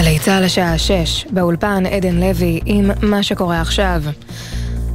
גלי 0.00 0.18
צה"ל 0.18 0.44
השעה 0.44 0.78
6, 0.78 1.26
באולפן 1.30 1.86
עדן 1.86 2.14
לוי 2.14 2.60
עם 2.66 2.90
מה 3.02 3.22
שקורה 3.22 3.60
עכשיו. 3.60 4.02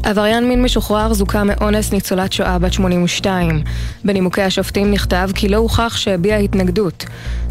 עבריין 0.04 0.50
מין 0.50 0.64
משוחרר 0.64 1.14
זוכה 1.14 1.44
מאונס 1.44 1.94
ניצולת 1.94 2.34
שואה 2.34 2.60
בת 2.60 2.74
82. 2.74 3.62
בנימוקי 4.06 4.42
השופטים 4.42 4.92
נכתב 4.92 5.30
כי 5.36 5.50
לא 5.50 5.58
הוכח 5.58 5.98
שהביע 5.98 6.38
התנגדות. 6.38 7.06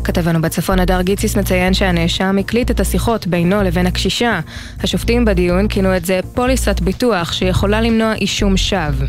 כתבנו 0.04 0.42
בצפון 0.42 0.80
הדר 0.80 1.02
גיציס 1.02 1.36
מציין 1.36 1.74
שהנאשם 1.74 2.36
הקליט 2.41 2.70
את 2.70 2.80
השיחות 2.80 3.27
בינו 3.27 3.62
לבין 3.62 3.86
הקשישה. 3.86 4.41
השופטים 4.80 5.24
בדיון 5.24 5.68
כינו 5.68 5.96
את 5.96 6.04
זה 6.04 6.20
פוליסת 6.34 6.80
ביטוח 6.80 7.32
שיכולה 7.32 7.80
למנוע 7.80 8.14
אישום 8.14 8.56
שווא. 8.56 9.06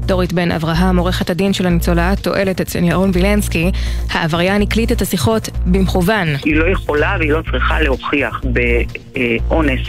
דורית 0.00 0.32
בן 0.32 0.52
אברהם, 0.52 0.98
עורכת 0.98 1.30
הדין 1.30 1.52
של 1.52 1.66
הניצולה, 1.66 2.16
טועלת 2.22 2.60
אצל 2.60 2.84
ירון 2.84 3.10
וילנסקי, 3.12 3.70
העבריין 4.10 4.62
הקליט 4.62 4.92
את 4.92 5.02
השיחות 5.02 5.48
במכוון. 5.66 6.28
היא 6.44 6.56
לא 6.56 6.70
יכולה 6.70 7.16
והיא 7.18 7.32
לא 7.32 7.42
צריכה 7.50 7.80
להוכיח 7.80 8.40
באונס 8.44 9.80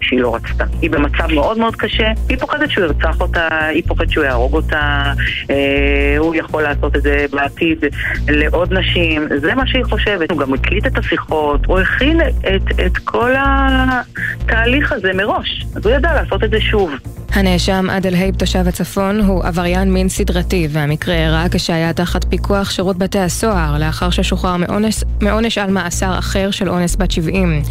שהיא 0.00 0.20
לא 0.20 0.34
רצתה. 0.34 0.64
היא 0.82 0.90
במצב 0.90 1.32
מאוד 1.34 1.58
מאוד 1.58 1.76
קשה, 1.76 2.12
היא 2.28 2.38
פוחדת 2.52 2.70
שהוא 2.70 2.84
ירצח 2.84 3.20
אותה, 3.20 3.66
היא 3.66 3.82
פוחדת 3.86 4.10
שהוא 4.10 4.24
יהרוג 4.24 4.54
אותה, 4.54 5.12
אה, 5.50 6.14
הוא 6.18 6.34
יכול 6.34 6.62
לעשות 6.62 6.96
את 6.96 7.02
זה 7.02 7.26
בעתיד 7.32 7.84
לעוד 8.28 8.72
נשים, 8.72 9.28
זה 9.40 9.54
מה 9.54 9.66
שהיא 9.66 9.84
חושבת. 9.84 10.30
הוא 10.30 10.38
גם 10.38 10.54
הקליט 10.54 10.86
את 10.86 10.98
השיחות, 10.98 11.66
הוא 11.66 11.78
הכין 11.78 12.20
את, 12.20 12.80
את 12.86 12.98
כל 12.98 13.30
התהליך 13.38 14.92
הזה 14.92 15.12
מראש, 15.12 15.66
אז 15.76 15.86
הוא 15.86 15.94
ידע 15.94 16.14
לעשות 16.14 16.44
את 16.44 16.50
זה 16.50 16.60
שוב. 16.60 16.92
הנאשם 17.32 17.90
עדל 17.90 18.14
הייב 18.14 18.34
תושב 18.34 18.68
הצפון 18.68 19.20
הוא 19.20 19.44
עבריין 19.44 19.92
מין 19.92 20.08
סדרתי 20.08 20.68
והמקרה 20.70 21.14
אירע 21.14 21.44
כשהיה 21.50 21.92
תחת 21.92 22.24
פיקוח 22.24 22.70
שירות 22.70 22.98
בתי 22.98 23.18
הסוהר 23.18 23.78
לאחר 23.78 24.10
ששוחרר 24.10 24.56
מעונש, 24.56 25.04
מעונש 25.20 25.58
על 25.58 25.70
מאסר 25.70 26.18
אחר 26.18 26.50
של 26.50 26.68
אונס 26.68 26.96
בת 26.96 27.10
70. 27.10 27.62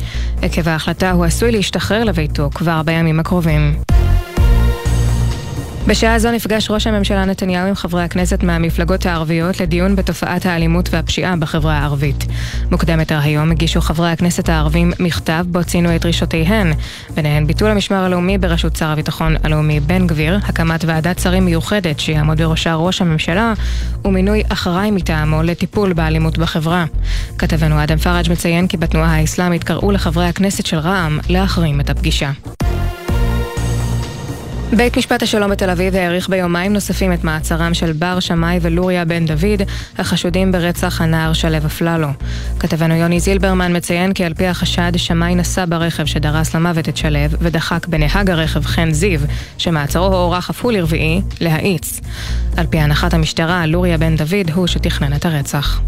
עקב 0.41 0.67
ההחלטה 0.67 1.11
הוא 1.11 1.25
עשוי 1.25 1.51
להשתחרר 1.51 2.03
לביתו 2.03 2.49
כבר 2.53 2.81
בימים 2.83 3.19
הקרובים. 3.19 3.73
בשעה 5.87 6.19
זו 6.19 6.31
נפגש 6.31 6.71
ראש 6.71 6.87
הממשלה 6.87 7.25
נתניהו 7.25 7.67
עם 7.67 7.75
חברי 7.75 8.03
הכנסת 8.03 8.43
מהמפלגות 8.43 9.05
הערביות 9.05 9.59
לדיון 9.59 9.95
בתופעת 9.95 10.45
האלימות 10.45 10.89
והפשיעה 10.91 11.35
בחברה 11.35 11.77
הערבית. 11.77 12.25
מוקדם 12.71 12.99
יותר 12.99 13.19
היום 13.23 13.51
הגישו 13.51 13.81
חברי 13.81 14.11
הכנסת 14.11 14.49
הערבים 14.49 14.91
מכתב 14.99 15.45
בו 15.47 15.63
ציינו 15.63 15.95
את 15.95 16.01
דרישותיהן, 16.01 16.73
ביניהן 17.15 17.47
ביטול 17.47 17.71
המשמר 17.71 18.03
הלאומי 18.03 18.37
בראשות 18.37 18.75
שר 18.75 18.87
הביטחון 18.87 19.35
הלאומי 19.43 19.79
בן 19.79 20.07
גביר, 20.07 20.39
הקמת 20.43 20.85
ועדת 20.85 21.19
שרים 21.19 21.45
מיוחדת 21.45 21.99
שיעמוד 21.99 22.41
בראשה 22.41 22.75
ראש 22.75 23.01
הממשלה, 23.01 23.53
ומינוי 24.05 24.43
אחראי 24.49 24.91
מטעמו 24.91 25.43
לטיפול 25.43 25.93
באלימות 25.93 26.37
בחברה. 26.37 26.85
כתבנו 27.37 27.83
אדם 27.83 27.97
פראג' 27.97 28.31
מציין 28.31 28.67
כי 28.67 28.77
בתנועה 28.77 29.15
האסלאמית 29.15 29.63
קראו 29.63 29.91
לחברי 29.91 30.25
הכנסת 30.25 30.65
של 30.65 30.77
רע"מ 30.77 31.19
להחרים 31.29 31.79
את 31.79 31.89
הפגישה. 31.89 32.31
בית 34.77 34.97
משפט 34.97 35.23
השלום 35.23 35.51
בתל 35.51 35.69
אביב 35.69 35.95
העריך 35.95 36.29
ביומיים 36.29 36.73
נוספים 36.73 37.13
את 37.13 37.23
מעצרם 37.23 37.73
של 37.73 37.91
בר 37.91 38.19
שמאי 38.19 38.59
ולוריה 38.61 39.05
בן 39.05 39.25
דוד, 39.25 39.61
החשודים 39.97 40.51
ברצח 40.51 41.01
הנער 41.01 41.33
שלו 41.33 41.57
אפללו. 41.57 42.07
כתבנו 42.59 42.95
יוני 42.95 43.19
זילברמן 43.19 43.75
מציין 43.75 44.13
כי 44.13 44.25
על 44.25 44.33
פי 44.33 44.47
החשד, 44.47 44.91
שמאי 44.97 45.35
נסע 45.35 45.65
ברכב 45.69 46.05
שדרס 46.05 46.55
למוות 46.55 46.89
את 46.89 46.97
שלו 46.97 47.19
ודחק 47.39 47.87
בנהג 47.87 48.29
הרכב 48.29 48.65
חן 48.65 48.91
זיו, 48.91 49.19
שמעצרו 49.57 50.05
הוארך 50.05 50.49
אף 50.49 50.61
הוא 50.61 50.71
לרביעי, 50.71 51.21
להאיץ. 51.41 52.01
על 52.57 52.67
פי 52.67 52.79
הנחת 52.79 53.13
המשטרה, 53.13 53.65
לוריה 53.65 53.97
בן 53.97 54.15
דוד 54.15 54.49
הוא 54.53 54.67
שתכנן 54.67 55.13
את 55.13 55.25
הרצח. 55.25 55.81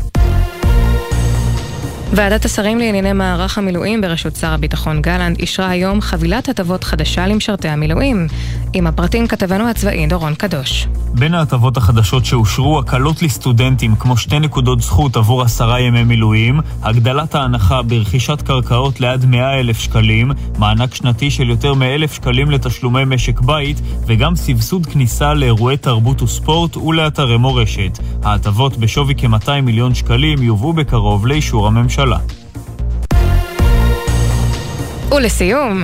ועדת 2.15 2.45
השרים 2.45 2.79
לענייני 2.79 3.13
מערך 3.13 3.57
המילואים 3.57 4.01
בראשות 4.01 4.35
שר 4.35 4.53
הביטחון 4.53 5.01
גלנט 5.01 5.39
אישרה 5.39 5.69
היום 5.69 6.01
חבילת 6.01 6.49
הטבות 6.49 6.83
חדשה 6.83 7.27
למשרתי 7.27 7.69
המילואים. 7.69 8.27
עם 8.73 8.87
הפרטים 8.87 9.27
כתבנו 9.27 9.69
הצבאי 9.69 10.07
דורון 10.07 10.35
קדוש. 10.35 10.87
בין 11.13 11.33
ההטבות 11.33 11.77
החדשות 11.77 12.25
שאושרו, 12.25 12.79
הקלות 12.79 13.21
לסטודנטים 13.21 13.95
כמו 13.95 14.17
שתי 14.17 14.39
נקודות 14.39 14.81
זכות 14.81 15.17
עבור 15.17 15.41
עשרה 15.41 15.79
ימי 15.79 16.03
מילואים, 16.03 16.59
הגדלת 16.83 17.35
ההנחה 17.35 17.81
ברכישת 17.81 18.41
קרקעות 18.41 18.99
לעד 18.99 19.25
100 19.25 19.59
אלף 19.59 19.79
שקלים, 19.79 20.31
מענק 20.57 20.95
שנתי 20.95 21.31
של 21.31 21.49
יותר 21.49 21.73
מ-1,000 21.73 22.13
שקלים 22.13 22.51
לתשלומי 22.51 23.05
משק 23.05 23.39
בית, 23.39 23.81
וגם 24.05 24.35
סבסוד 24.35 24.85
כניסה 24.85 25.33
לאירועי 25.33 25.77
תרבות 25.77 26.21
וספורט 26.21 26.77
ולאתרי 26.77 27.37
מורשת. 27.37 27.99
ההטבות 28.23 28.77
בשווי 28.77 29.13
כ-200 29.17 29.61
מיליון 29.63 29.95
שקלים 29.95 30.43
יובאו 30.43 30.73
בקרוב 30.73 31.27
לאישור 31.27 31.67
הממשלה. 31.67 32.02
ולסיום... 35.11 35.83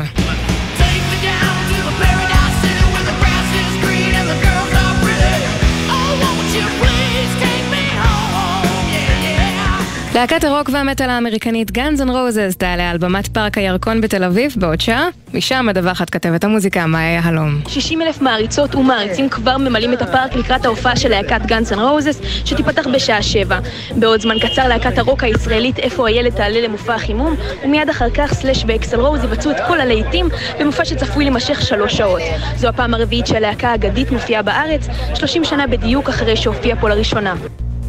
להקת 10.16 10.44
הרוק 10.44 10.70
והמטאל 10.74 11.10
האמריקנית 11.10 11.70
Guns 11.70 12.02
N' 12.02 12.10
Roses 12.10 12.58
תעלה 12.58 12.90
על 12.90 12.98
במת 12.98 13.28
פארק 13.28 13.58
הירקון 13.58 14.02
בתל 14.02 14.24
אביב 14.24 14.54
בעוד 14.58 14.82
שעה. 14.82 15.08
משם 15.34 15.66
מדווחת 15.66 16.10
כתבת 16.10 16.44
המוזיקה 16.44 16.86
מאיה 16.86 17.14
יהלום. 17.14 17.62
60 17.68 18.02
אלף 18.02 18.22
מעריצות 18.22 18.76
ומעריצים 18.76 19.30
כבר 19.30 19.58
ממלאים 19.58 19.94
את 19.94 20.02
הפארק 20.02 20.36
לקראת 20.36 20.66
ההופעה 20.66 20.96
של 20.96 21.10
להקת 21.10 21.42
Guns 21.42 21.74
N' 21.74 21.78
Roses 21.78 22.26
שתיפתח 22.46 22.88
בשעה 22.88 23.24
7. 23.24 23.60
בעוד 23.96 24.22
זמן 24.22 24.40
קצר 24.40 24.68
להקת 24.68 24.98
הרוק 24.98 25.24
הישראלית 25.24 25.80
איפה 25.80 26.08
הילד 26.08 26.36
תעלה 26.36 26.62
למופע 26.62 26.96
החימום 26.96 27.36
ומיד 27.66 27.90
אחר 27.90 28.10
כך 28.14 28.34
סלאש 28.34 28.64
ואקסל 28.68 29.00
רוז 29.00 29.24
יבצעו 29.24 29.52
את 29.52 29.58
כל 29.68 29.82
הלהיטים 29.82 30.30
במופע 30.60 30.86
שצפוי 30.86 31.24
להימשך 31.24 31.62
שלוש 31.62 31.98
שעות. 31.98 32.22
זו 32.56 32.68
הפעם 32.68 32.94
הרביעית 32.94 33.28
שהלהקה 33.28 33.70
האגדית 33.70 34.12
מופיעה 34.12 34.42
בארץ, 34.42 34.88
30 35.14 35.44
שנה 35.44 35.68
בדיוק 35.68 36.10
אחרי 36.10 36.38
שהופיעה 36.38 36.82
פה 36.82 36.90
לראשונה. 36.90 37.36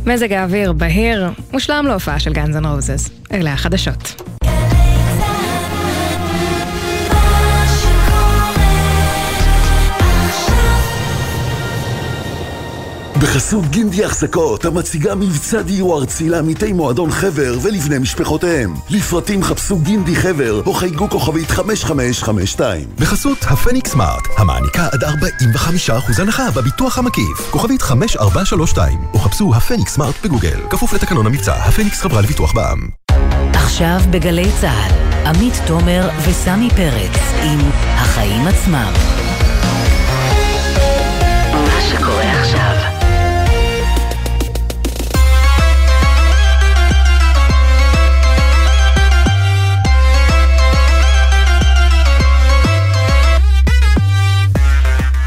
מזג 0.07 0.33
האוויר 0.33 0.73
בהיר, 0.73 1.31
מושלם 1.53 1.85
להופעה 1.89 2.21
של 2.21 2.33
גאנז 2.33 2.57
רוזס. 2.57 3.11
אלה 3.33 3.53
החדשות. 3.53 4.23
בחסות 13.21 13.67
גינדי 13.67 14.05
החזקות, 14.05 14.65
המציגה 14.65 15.15
מבצע 15.15 15.63
דיור 15.63 15.99
ארצי 15.99 16.29
לעמיתי 16.29 16.73
מועדון 16.73 17.11
חבר 17.11 17.59
ולבני 17.63 17.99
משפחותיהם. 17.99 18.75
לפרטים 18.91 19.43
חפשו 19.43 19.79
גינדי 19.79 20.17
חבר 20.17 20.63
או 20.67 20.75
חייגו 20.75 21.11
כוכבית 21.11 21.51
5552. 21.51 22.89
בחסות 22.99 23.39
הפניקס 23.43 23.91
סמארט, 23.91 24.23
המעניקה 24.39 24.89
עד 24.93 25.05
45% 25.05 26.23
הנחה 26.23 26.51
בביטוח 26.51 26.99
המקיף. 26.99 27.51
כוכבית 27.51 27.83
5432, 27.83 28.99
או 29.15 29.19
חפשו 29.19 29.55
הפניקס 29.55 29.95
סמארט 29.95 30.15
בגוגל. 30.25 30.61
כפוף 30.71 30.93
לתקנון 30.93 31.27
המבצע, 31.27 31.55
הפניקס 31.55 32.01
חברה 32.01 32.21
לביטוח 32.23 32.53
בע"מ. 32.53 32.89
עכשיו 33.53 34.01
בגלי 34.11 34.51
צה"ל, 34.61 35.27
עמית 35.27 35.55
תומר 35.67 36.09
וסמי 36.29 36.69
פרץ 36.71 37.21
עם 37.43 37.61
החיים 37.95 38.47
עצמם. 38.47 39.20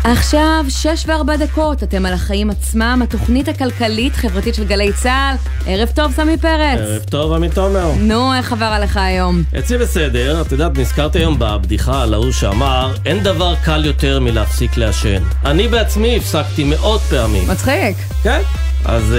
עכשיו, 0.03 0.65
שש 0.69 1.03
וארבע 1.07 1.35
דקות, 1.35 1.83
אתם 1.83 2.05
על 2.05 2.13
החיים 2.13 2.49
עצמם, 2.49 3.01
התוכנית 3.03 3.47
הכלכלית-חברתית 3.47 4.55
של 4.55 4.63
גלי 4.63 4.93
צה"ל. 4.93 5.35
ערב 5.67 5.89
טוב, 5.95 6.11
סמי 6.11 6.37
פרץ. 6.37 6.79
ערב 6.79 7.03
טוב, 7.03 7.33
עמית 7.33 7.53
תומר. 7.53 7.91
נו, 7.99 8.33
איך 8.33 8.51
עבר 8.51 8.65
עליך 8.65 8.97
היום? 8.97 9.43
אצלי 9.59 9.77
בסדר, 9.77 10.41
את 10.41 10.51
יודעת, 10.51 10.77
נזכרתי 10.77 11.19
היום 11.19 11.35
בבדיחה 11.39 12.03
על 12.03 12.13
ההוא 12.13 12.31
שאמר, 12.31 12.93
אין 13.05 13.23
דבר 13.23 13.55
קל 13.63 13.85
יותר 13.85 14.19
מלהפסיק 14.19 14.77
לעשן. 14.77 15.23
אני 15.45 15.67
בעצמי 15.67 16.17
הפסקתי 16.17 16.63
מאות 16.63 17.01
פעמים. 17.01 17.47
מצחיק. 17.47 17.97
כן. 18.23 18.41
אז 18.85 19.15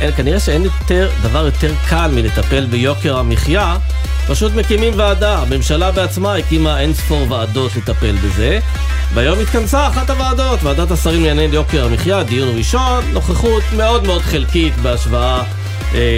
אה, 0.00 0.12
כנראה 0.12 0.40
שאין 0.40 0.62
יותר, 0.62 1.08
דבר 1.22 1.44
יותר 1.44 1.72
קל 1.88 2.10
מלטפל 2.14 2.66
ביוקר 2.66 3.16
המחיה, 3.18 3.76
פשוט 4.28 4.52
מקימים 4.54 4.92
ועדה. 4.96 5.38
הממשלה 5.38 5.90
בעצמה 5.90 6.36
הקימה 6.36 6.80
אין 6.80 6.94
ספור 6.94 7.26
ועדות 7.32 7.76
לטפל 7.76 8.16
בזה. 8.24 8.58
והיום 9.14 9.38
התכנסה 9.38 9.88
אחת 9.88 10.10
הוועדות, 10.10 10.62
ועדת 10.62 10.90
השרים 10.90 11.24
לענייני 11.24 11.54
יוקר 11.54 11.84
המחיה, 11.84 12.22
דיון 12.22 12.56
ראשון, 12.56 13.04
נוכחות 13.12 13.62
מאוד 13.76 14.06
מאוד 14.06 14.22
חלקית 14.22 14.76
בהשוואה 14.76 15.38
אה, 15.38 15.44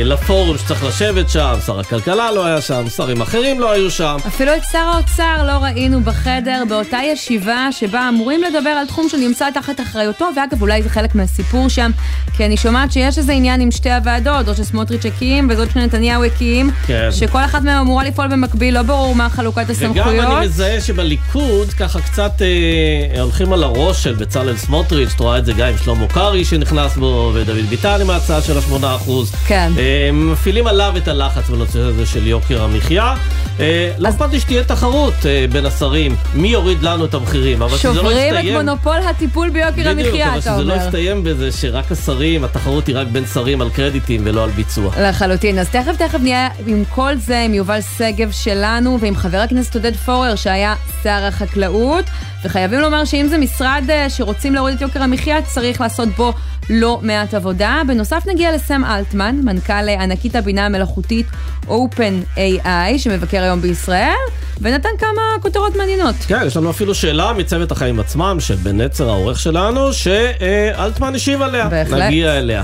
לפורום 0.04 0.58
שצריך 0.58 0.84
לשבת 0.84 1.30
שם, 1.30 1.54
שר 1.66 1.80
הכלכלה 1.80 2.32
לא 2.32 2.46
היה 2.46 2.60
שם, 2.60 2.84
שרים 2.96 3.20
אחרים 3.20 3.60
לא 3.60 3.70
היו 3.70 3.90
שם. 3.90 4.16
אפילו 4.26 4.56
את 4.56 4.62
שר 4.72 4.78
האוצר 4.78 5.44
לא 5.46 5.52
ראינו 5.52 6.00
בחדר 6.00 6.62
באותה 6.68 6.98
ישיבה 7.12 7.68
שבה 7.72 8.08
אמורים 8.08 8.42
לדבר 8.42 8.70
על 8.70 8.86
תחום 8.86 9.08
שנמצא 9.08 9.50
תחת 9.54 9.80
אחריותו, 9.80 10.28
ואגב 10.36 10.62
אולי 10.62 10.82
זה 10.82 10.88
חלק 10.88 11.14
מהסיפור 11.14 11.68
שם, 11.68 11.90
כי 12.36 12.46
אני 12.46 12.56
שומעת 12.56 12.92
שיש 12.92 13.18
איזה 13.18 13.32
עניין 13.32 13.60
עם 13.60 13.70
שתי 13.70 13.90
הוועדות, 13.90 14.46
זו 14.46 14.54
שסמוטריץ' 14.54 15.06
הקים 15.06 15.48
וזאת 15.50 15.70
שנתניהו 15.70 16.24
הקים, 16.24 16.70
כן. 16.86 17.08
שכל 17.12 17.44
אחת 17.44 17.62
מהן 17.62 17.76
אמורה 17.76 18.04
לפעול 18.04 18.28
במקביל, 18.28 18.74
לא 18.74 18.82
ברור 18.82 19.14
מה 19.14 19.28
חלוקת 19.28 19.70
הסמכויות. 19.70 20.06
וגם 20.06 20.36
אני 20.36 20.46
מזהה 20.46 20.80
שבליכוד 20.80 21.70
ככה 21.72 22.00
קצת 22.00 22.42
אה, 22.42 23.20
הולכים 23.20 23.52
על 23.52 23.62
הראש 23.62 24.02
של 24.02 24.14
בצלאל 24.14 24.56
סמוטריץ', 24.56 25.12
את 25.14 25.20
רואה 25.20 25.38
את 25.38 25.44
זה 25.44 25.52
גם 25.52 25.68
עם 25.68 25.78
שלמה 25.84 26.06
קרעי 26.06 26.44
שנכנס 26.44 26.96
בו, 26.96 27.32
ודוד 27.34 27.64
ביטן 27.68 28.00
עם 28.00 28.10
ההצעה 28.10 28.42
של 28.42 28.58
השמונה 28.58 28.94
אחוז. 28.94 29.32
כן. 29.68 29.72
אה, 29.78 30.10
מפעילים 30.12 30.66
עליו 30.66 30.94
את 30.96 31.08
הלחץ 31.08 31.48
בנושא 31.48 31.78
הזה 31.78 32.06
של 32.06 32.26
יוקר 32.26 32.62
המחיה. 32.62 33.14
אה, 33.60 33.92
לא 33.98 34.08
אכפת 34.08 34.30
לי 34.30 34.40
שתהיה 34.40 34.64
תחרות 34.64 35.14
אה, 35.26 35.44
בין 35.52 35.66
השרים, 35.66 36.16
מי 36.34 36.48
יוריד 36.48 36.82
לנו 36.82 37.04
את 37.04 37.14
המחירים, 37.14 37.62
אבל 37.62 37.78
שזה 37.78 37.88
לא 37.88 37.94
שוברים 37.94 38.34
את 38.34 38.38
יסתיים... 38.38 38.54
מונופול 38.54 38.96
הטיפול 39.10 39.50
ביוקר 39.50 39.70
בדיוק, 39.92 40.06
המחיה, 40.06 40.28
אבל 40.28 40.38
אתה 40.38 40.54
שזה 40.54 40.64
לא 40.64 40.72
אומר. 40.72 40.86
יסתיים 40.86 41.24
בזה 41.24 41.52
שרק 41.52 41.92
השרים, 41.92 42.44
התחרות 42.44 42.86
היא 42.86 42.96
רק 42.96 43.06
בין 43.06 43.26
שרים 43.26 43.60
על 43.60 43.70
קרדיטים 43.70 44.20
ולא 44.24 44.44
על 44.44 44.50
ביצוע. 44.50 44.92
לחלוטין. 45.00 45.58
אז 45.58 45.68
תכף 45.68 45.96
תכף 45.98 46.18
נהיה 46.22 46.48
עם 46.66 46.84
כל 46.88 47.16
זה, 47.16 47.40
עם 47.40 47.54
יובל 47.54 47.80
שגב 47.98 48.30
שלנו 48.30 49.00
ועם 49.00 49.16
חבר 49.16 49.38
הכנסת 49.38 49.74
עודד 49.74 49.96
פורר 49.96 50.34
שהיה 50.34 50.74
שר 51.02 51.24
החקלאות. 51.28 52.04
וחייבים 52.44 52.80
לומר 52.80 53.04
שאם 53.04 53.26
זה 53.28 53.38
משרד 53.38 53.84
שרוצים 54.08 54.54
להוריד 54.54 54.74
את 54.74 54.80
יוקר 54.80 55.02
המחיה, 55.02 55.42
צריך 55.42 55.80
לעשות 55.80 56.08
בו 56.08 56.32
לא 56.70 57.00
מעט 57.02 57.34
עבודה. 57.34 57.82
בנוסף 57.86 58.26
נגיע 58.26 58.52
לסם 58.52 58.84
אלטמן, 58.84 59.40
מנכ"ל 59.50 59.88
ענקית 59.88 60.36
הבינה 60.36 60.66
המלאכותית 60.66 61.26
OpenAI, 61.68 62.98
שמבקר 62.98 63.42
היום 63.42 63.60
בישראל, 63.60 64.12
ונתן 64.60 64.88
כמה 64.98 65.22
כותרות 65.42 65.76
מעניינות. 65.76 66.14
כן, 66.26 66.40
יש 66.46 66.56
לנו 66.56 66.70
אפילו 66.70 66.94
שאלה 66.94 67.32
מצוות 67.32 67.72
החיים 67.72 68.00
עצמם, 68.00 68.36
של 68.40 68.54
בן 68.54 68.80
נצר 68.80 69.08
העורך 69.08 69.40
שלנו, 69.40 69.92
שאלטמן 69.92 71.14
השיב 71.14 71.42
עליה. 71.42 71.68
בהחלט. 71.68 72.02
נגיע 72.02 72.38
אליה. 72.38 72.62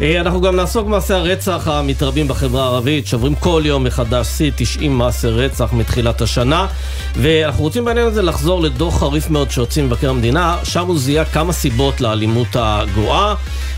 אה, 0.00 0.20
אנחנו 0.20 0.40
גם 0.40 0.56
נעסוק 0.56 0.86
במעשי 0.86 1.14
הרצח 1.14 1.68
המתרבים 1.68 2.28
בחברה 2.28 2.62
הערבית, 2.62 3.06
שוברים 3.06 3.34
כל 3.34 3.62
יום 3.64 3.84
מחדש 3.84 4.26
שיא 4.26 4.50
90 4.56 4.98
מעשי 4.98 5.26
רצח 5.26 5.72
מתחילת 5.72 6.20
השנה. 6.20 6.66
ואנחנו 7.16 7.62
רוצים 7.62 7.84
בעניין 7.84 8.06
הזה 8.06 8.22
לחזור 8.22 8.62
לדוח 8.62 8.98
חריף 9.00 9.30
מאוד 9.30 9.50
שהוציא 9.50 9.82
מבקר 9.82 10.10
המדינה, 10.10 10.58
שם 10.64 10.86
הוא 10.86 10.98
זיהה 10.98 11.24
כמה 11.24 11.52
סיבות 11.52 12.00
לאלימות 12.00 12.48
הגואה. 12.54 13.34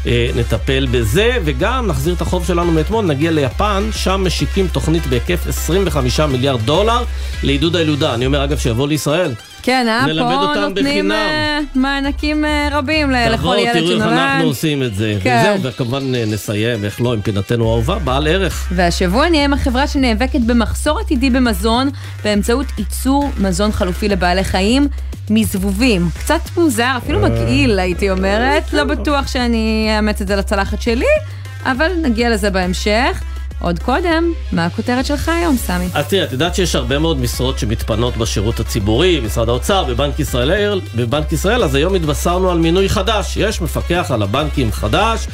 אה, 0.06 0.30
נטפל 0.36 0.86
בזה, 0.90 1.36
וגם 1.44 1.86
נחזיר 1.86 2.14
את 2.14 2.20
החוב 2.20 2.46
שלנו 2.46 2.72
מאתמול, 2.72 3.04
נגיע 3.04 3.30
ליפן, 3.30 3.88
שם 3.92 4.22
משיקים 4.26 4.68
תוכנית 4.68 5.06
בהיקף 5.06 5.46
25 5.46 6.20
מיליארד 6.20 6.60
דולר 6.60 7.04
לעידוד 7.42 7.76
הילודה. 7.76 8.14
אני 8.14 8.26
אומר, 8.26 8.44
אגב, 8.44 8.58
שיבוא 8.58 8.88
לישראל. 8.88 9.34
כן, 9.66 9.86
אה, 9.88 10.04
פה 10.54 10.60
נותנים. 10.60 11.12
אה, 11.12 11.58
מענקים 11.74 12.44
אה, 12.44 12.68
רבים 12.72 13.10
ל- 13.10 13.28
לכל 13.28 13.36
תבואו, 13.36 13.58
ילד 13.58 13.72
תראו 13.72 13.90
איך 13.90 13.98
שנולד. 13.98 14.12
אנחנו 14.12 14.44
עושים 14.46 14.82
את 14.82 14.94
זה. 14.94 15.14
כן. 15.22 15.44
וזהו, 15.54 15.72
וכמובן 15.72 16.14
אה, 16.14 16.24
נסיים, 16.26 16.78
ואיך 16.82 17.00
לא, 17.00 17.12
עם 17.12 17.20
פינתנו 17.20 17.68
האהובה, 17.70 17.98
בעל 17.98 18.26
ערך. 18.26 18.68
והשבוע 18.72 19.28
נהיה 19.28 19.44
עם 19.44 19.52
החברה 19.52 19.86
שנאבקת 19.86 20.40
במחסור 20.40 20.98
עתידי 21.00 21.30
במזון 21.30 21.90
באמצעות 22.24 22.66
ייצור 22.78 23.30
מזון 23.38 23.72
חלופי 23.72 24.08
לבעלי 24.08 24.44
חיים 24.44 24.88
מזבובים. 25.30 26.08
קצת 26.18 26.40
מוזר, 26.56 26.92
אפילו. 26.96 27.20
מגעיל 27.20 27.78
הייתי 27.78 28.10
אומרת, 28.10 28.72
לא 28.72 28.84
בטוח 28.84 29.26
שאני 29.26 29.88
אאמץ 29.96 30.20
את 30.20 30.28
זה 30.28 30.36
לצלחת 30.36 30.82
שלי, 30.82 31.04
אבל 31.64 31.90
נגיע 32.02 32.30
לזה 32.30 32.50
בהמשך. 32.50 33.22
עוד 33.60 33.78
קודם, 33.78 34.32
מה 34.52 34.66
הכותרת 34.66 35.06
שלך 35.06 35.28
היום, 35.28 35.56
סמי? 35.56 35.88
אז 35.94 36.06
תראה, 36.06 36.24
את 36.24 36.32
יודעת 36.32 36.54
שיש 36.54 36.74
הרבה 36.74 36.98
מאוד 36.98 37.20
משרות 37.20 37.58
שמתפנות 37.58 38.16
בשירות 38.16 38.60
הציבורי, 38.60 39.20
משרד 39.20 39.48
האוצר, 39.48 39.84
בבנק 39.84 40.18
ישראל, 40.18 40.80
בבנק 40.94 41.32
ישראל, 41.32 41.64
אז 41.64 41.74
היום 41.74 41.94
התבשרנו 41.94 42.50
על 42.50 42.58
מינוי 42.58 42.88
חדש. 42.88 43.36
יש 43.36 43.60
מפקח 43.60 44.10
על 44.10 44.22
הבנקים 44.22 44.72
חדש, 44.72 45.26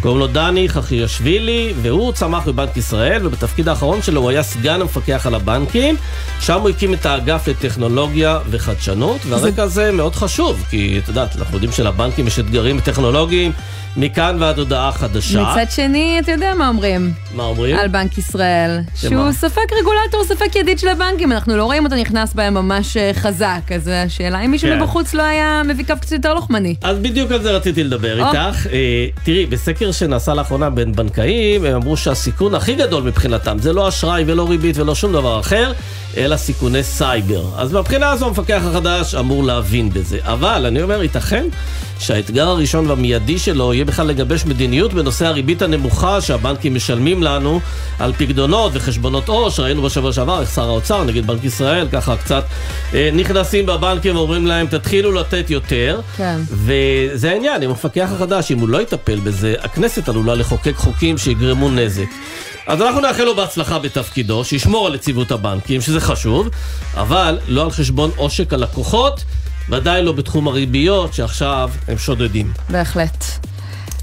קוראים 0.00 0.20
לו 0.20 0.26
דני 0.26 0.68
חכיאשווילי, 0.68 1.72
והוא 1.82 2.12
צמח 2.12 2.48
בבנק 2.48 2.76
ישראל, 2.76 3.26
ובתפקיד 3.26 3.68
האחרון 3.68 4.02
שלו 4.02 4.20
הוא 4.20 4.30
היה 4.30 4.42
סגן 4.42 4.80
המפקח 4.80 5.26
על 5.26 5.34
הבנקים. 5.34 5.96
שם 6.40 6.60
הוא 6.60 6.68
הקים 6.68 6.94
את 6.94 7.06
האגף 7.06 7.48
לטכנולוגיה 7.48 8.38
וחדשנות, 8.50 9.20
והרקע 9.28 9.62
הזה 9.62 9.92
מאוד 9.92 10.14
חשוב, 10.14 10.64
כי 10.70 11.00
את 11.02 11.08
יודעת, 11.08 11.36
אנחנו 11.36 11.54
יודעים 11.54 11.72
שלבנקים 11.72 12.26
יש 12.26 12.38
אתגרים 12.38 12.80
טכנולוגיים 12.80 13.52
מכאן 13.96 14.36
ועד 14.38 14.58
הודעה 14.58 14.92
חדשה. 14.92 15.42
מצד 15.42 15.70
שני, 15.70 16.18
אתה 16.20 16.32
יודע 16.32 16.54
מה 16.54 16.68
אומרים 16.68 17.12
מה 17.34 17.42
אומרים? 17.42 17.76
על 17.76 17.88
בנק 17.88 18.18
ישראל? 18.18 18.78
שמה? 18.94 19.10
שהוא 19.10 19.32
ספק 19.32 19.72
רגולטור, 19.80 20.24
ספק 20.24 20.56
ידיד 20.56 20.78
של 20.78 20.88
הבנקים, 20.88 21.32
אנחנו 21.32 21.56
לא 21.56 21.64
רואים 21.64 21.84
אותו 21.84 21.96
נכנס 21.96 22.34
בהם 22.34 22.54
ממש 22.54 22.96
אה, 22.96 23.10
חזק, 23.14 23.60
אז 23.74 23.90
השאלה 23.92 24.40
אם 24.40 24.50
מישהו 24.50 24.68
כן. 24.68 24.78
מבחוץ 24.78 25.14
לא 25.14 25.22
היה 25.22 25.62
מביא 25.64 25.84
קו 25.84 25.94
קצת 26.00 26.12
יותר 26.12 26.34
לוחמני. 26.34 26.74
אז 26.82 26.98
בדיוק 26.98 27.32
על 27.32 27.42
זה 27.42 27.50
רציתי 27.50 27.84
לדבר 27.84 28.22
או. 28.22 28.26
איתך. 28.26 28.66
אה, 28.72 29.06
תראי, 29.24 29.46
בסקר 29.46 29.89
שנעשה 29.92 30.34
לאחרונה 30.34 30.70
בין 30.70 30.92
בנקאים, 30.92 31.64
הם 31.64 31.74
אמרו 31.74 31.96
שהסיכון 31.96 32.54
הכי 32.54 32.74
גדול 32.74 33.02
מבחינתם 33.02 33.58
זה 33.58 33.72
לא 33.72 33.88
אשראי 33.88 34.24
ולא 34.26 34.48
ריבית 34.48 34.78
ולא 34.78 34.94
שום 34.94 35.12
דבר 35.12 35.40
אחר, 35.40 35.72
אלא 36.16 36.36
סיכוני 36.36 36.82
סייבר. 36.82 37.44
אז 37.56 37.72
מהבחינה 37.72 38.10
הזו 38.10 38.26
המפקח 38.26 38.62
החדש 38.66 39.14
אמור 39.14 39.44
להבין 39.44 39.90
בזה. 39.90 40.18
אבל 40.22 40.66
אני 40.66 40.82
אומר, 40.82 41.02
ייתכן 41.02 41.44
שהאתגר 42.00 42.48
הראשון 42.48 42.90
והמיידי 42.90 43.38
שלו 43.38 43.74
יהיה 43.74 43.84
בכלל 43.84 44.06
לגבש 44.06 44.44
מדיניות 44.44 44.94
בנושא 44.94 45.26
הריבית 45.26 45.62
הנמוכה 45.62 46.20
שהבנקים 46.20 46.74
משלמים 46.74 47.22
לנו 47.22 47.60
על 47.98 48.12
פקדונות 48.12 48.72
וחשבונות 48.74 49.28
עו"ש. 49.28 49.60
ראינו 49.60 49.82
בשבוע 49.82 50.12
שעבר 50.12 50.40
איך 50.40 50.50
שר 50.54 50.68
האוצר, 50.68 51.04
נגיד 51.04 51.26
בנק 51.26 51.44
ישראל, 51.44 51.88
ככה 51.92 52.16
קצת 52.16 52.44
אה, 52.94 53.10
נכנסים 53.12 53.66
בבנקים 53.66 54.16
ואומרים 54.16 54.46
להם, 54.46 54.66
תתחילו 54.66 55.12
לתת 55.12 55.50
יותר. 55.50 56.00
כן. 56.16 56.36
וזה 56.50 57.30
העניין, 57.30 57.62
עם 57.62 57.70
המפקח 57.70 58.08
החדש, 58.12 58.52
אם 58.52 58.58
הוא 58.58 58.68
לא 58.68 58.82
יטפל 58.82 59.20
בזה, 59.20 59.54
הכנסת 59.80 60.08
עלולה 60.08 60.34
לחוקק 60.34 60.76
חוקים 60.76 61.18
שיגרמו 61.18 61.70
נזק. 61.70 62.06
אז 62.66 62.82
אנחנו 62.82 63.00
נאחל 63.00 63.24
לו 63.24 63.36
בהצלחה 63.36 63.78
בתפקידו, 63.78 64.44
שישמור 64.44 64.86
על 64.86 64.94
יציבות 64.94 65.30
הבנקים, 65.30 65.80
שזה 65.80 66.00
חשוב, 66.00 66.48
אבל 66.94 67.38
לא 67.48 67.64
על 67.64 67.70
חשבון 67.70 68.10
עושק 68.16 68.52
הלקוחות, 68.52 69.24
ודאי 69.70 70.02
לא 70.02 70.12
בתחום 70.12 70.48
הריביות, 70.48 71.14
שעכשיו 71.14 71.70
הם 71.88 71.98
שודדים. 71.98 72.52
בהחלט. 72.70 73.24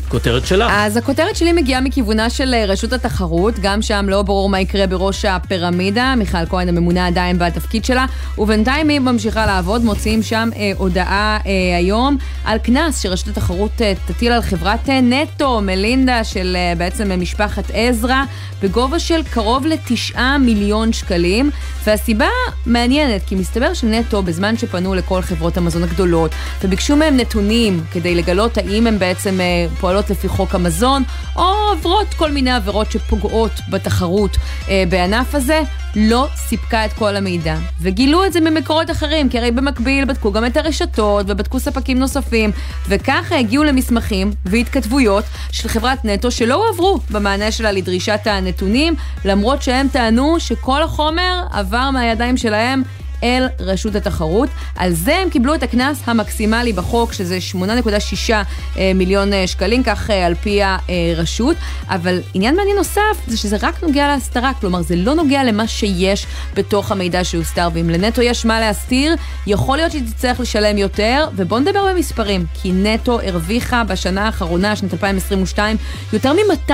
כותרת 0.09 0.45
שלך. 0.45 0.71
אז 0.73 0.97
הכותרת 0.97 1.35
שלי 1.35 1.53
מגיעה 1.53 1.81
מכיוונה 1.81 2.29
של 2.29 2.53
אה, 2.53 2.65
רשות 2.65 2.93
התחרות, 2.93 3.53
גם 3.61 3.81
שם 3.81 4.05
לא 4.09 4.21
ברור 4.21 4.49
מה 4.49 4.59
יקרה 4.59 4.87
בראש 4.87 5.25
הפירמידה, 5.25 6.13
מיכל 6.17 6.45
כהן 6.49 6.69
הממונה 6.69 7.07
עדיין 7.07 7.39
בתפקיד 7.39 7.85
שלה, 7.85 8.05
ובינתיים 8.37 8.89
היא 8.89 8.99
ממשיכה 8.99 9.45
לעבוד, 9.45 9.83
מוציאים 9.83 10.23
שם 10.23 10.49
אה, 10.55 10.71
הודעה 10.77 11.37
אה, 11.45 11.77
היום 11.77 12.17
על 12.45 12.57
קנס 12.57 13.01
שרשות 13.01 13.27
התחרות 13.27 13.81
אה, 13.81 13.93
תטיל 14.05 14.31
על 14.31 14.41
חברת 14.41 14.89
אה, 14.89 15.01
נטו, 15.01 15.61
מלינדה 15.61 16.23
של 16.23 16.57
אה, 16.59 16.73
בעצם 16.77 17.21
משפחת 17.21 17.63
עזרא, 17.73 18.23
בגובה 18.61 18.99
של 18.99 19.23
קרוב 19.23 19.65
לתשעה 19.65 20.37
מיליון 20.37 20.93
שקלים, 20.93 21.49
והסיבה 21.83 22.27
מעניינת, 22.65 23.21
כי 23.25 23.35
מסתבר 23.35 23.73
שנטו, 23.73 24.21
בזמן 24.21 24.57
שפנו 24.57 24.95
לכל 24.95 25.21
חברות 25.21 25.57
המזון 25.57 25.83
הגדולות, 25.83 26.31
וביקשו 26.63 26.95
מהם 26.95 27.17
נתונים 27.17 27.83
כדי 27.91 28.15
לגלות 28.15 28.57
האם 28.57 28.87
הם 28.87 28.99
בעצם 28.99 29.41
אה, 29.41 29.67
פועלות 29.79 29.96
לפי 30.09 30.27
חוק 30.27 30.55
המזון, 30.55 31.03
או 31.35 31.43
עוברות 31.69 32.13
כל 32.13 32.31
מיני 32.31 32.51
עבירות 32.51 32.91
שפוגעות 32.91 33.51
בתחרות 33.69 34.37
אה, 34.69 34.83
בענף 34.89 35.35
הזה, 35.35 35.61
לא 35.95 36.27
סיפקה 36.35 36.85
את 36.85 36.93
כל 36.93 37.15
המידע. 37.15 37.55
וגילו 37.81 38.25
את 38.25 38.33
זה 38.33 38.41
ממקורות 38.41 38.91
אחרים, 38.91 39.29
כי 39.29 39.37
הרי 39.37 39.51
במקביל 39.51 40.05
בדקו 40.05 40.31
גם 40.31 40.45
את 40.45 40.57
הרשתות 40.57 41.25
ובדקו 41.29 41.59
ספקים 41.59 41.99
נוספים, 41.99 42.51
וככה 42.87 43.35
הגיעו 43.35 43.63
למסמכים 43.63 44.31
והתכתבויות 44.45 45.23
של 45.51 45.69
חברת 45.69 46.05
נטו 46.05 46.31
שלא 46.31 46.65
הועברו 46.65 46.99
במענה 47.11 47.51
שלה 47.51 47.71
לדרישת 47.71 48.19
הנתונים, 48.25 48.95
למרות 49.25 49.61
שהם 49.61 49.87
טענו 49.87 50.39
שכל 50.39 50.83
החומר 50.83 51.43
עבר 51.51 51.91
מהידיים 51.91 52.37
שלהם 52.37 52.83
אל 53.23 53.47
רשות 53.59 53.95
התחרות. 53.95 54.49
על 54.75 54.93
זה 54.93 55.17
הם 55.17 55.29
קיבלו 55.29 55.55
את 55.55 55.63
הקנס 55.63 56.01
המקסימלי 56.05 56.73
בחוק, 56.73 57.13
שזה 57.13 57.37
8.6 57.53 58.31
אה, 58.77 58.91
מיליון 58.95 59.33
אה, 59.33 59.47
שקלים, 59.47 59.83
כך 59.83 60.09
אה, 60.09 60.25
על 60.25 60.35
פי 60.35 60.59
הרשות. 60.63 61.55
אבל 61.89 62.19
עניין 62.33 62.55
מעניין 62.55 62.77
נוסף, 62.77 63.01
זה 63.27 63.37
שזה 63.37 63.57
רק 63.61 63.83
נוגע 63.83 64.07
להסתרה, 64.07 64.51
כלומר 64.61 64.81
זה 64.81 64.95
לא 64.95 65.15
נוגע 65.15 65.43
למה 65.43 65.67
שיש 65.67 66.25
בתוך 66.53 66.91
המידע 66.91 67.23
שהוסתר, 67.23 67.69
ואם 67.73 67.89
לנטו 67.89 68.21
יש 68.21 68.45
מה 68.45 68.59
להסתיר, 68.59 69.15
יכול 69.47 69.77
להיות 69.77 69.91
שהיא 69.91 70.03
תצטרך 70.07 70.39
לשלם 70.39 70.77
יותר, 70.77 71.27
ובואו 71.35 71.59
נדבר 71.59 71.93
במספרים, 71.93 72.45
כי 72.53 72.71
נטו 72.71 73.19
הרוויחה 73.21 73.83
בשנה 73.83 74.25
האחרונה, 74.25 74.75
שנת 74.75 74.93
2022, 74.93 75.77
יותר 76.13 76.33
מ-200 76.33 76.73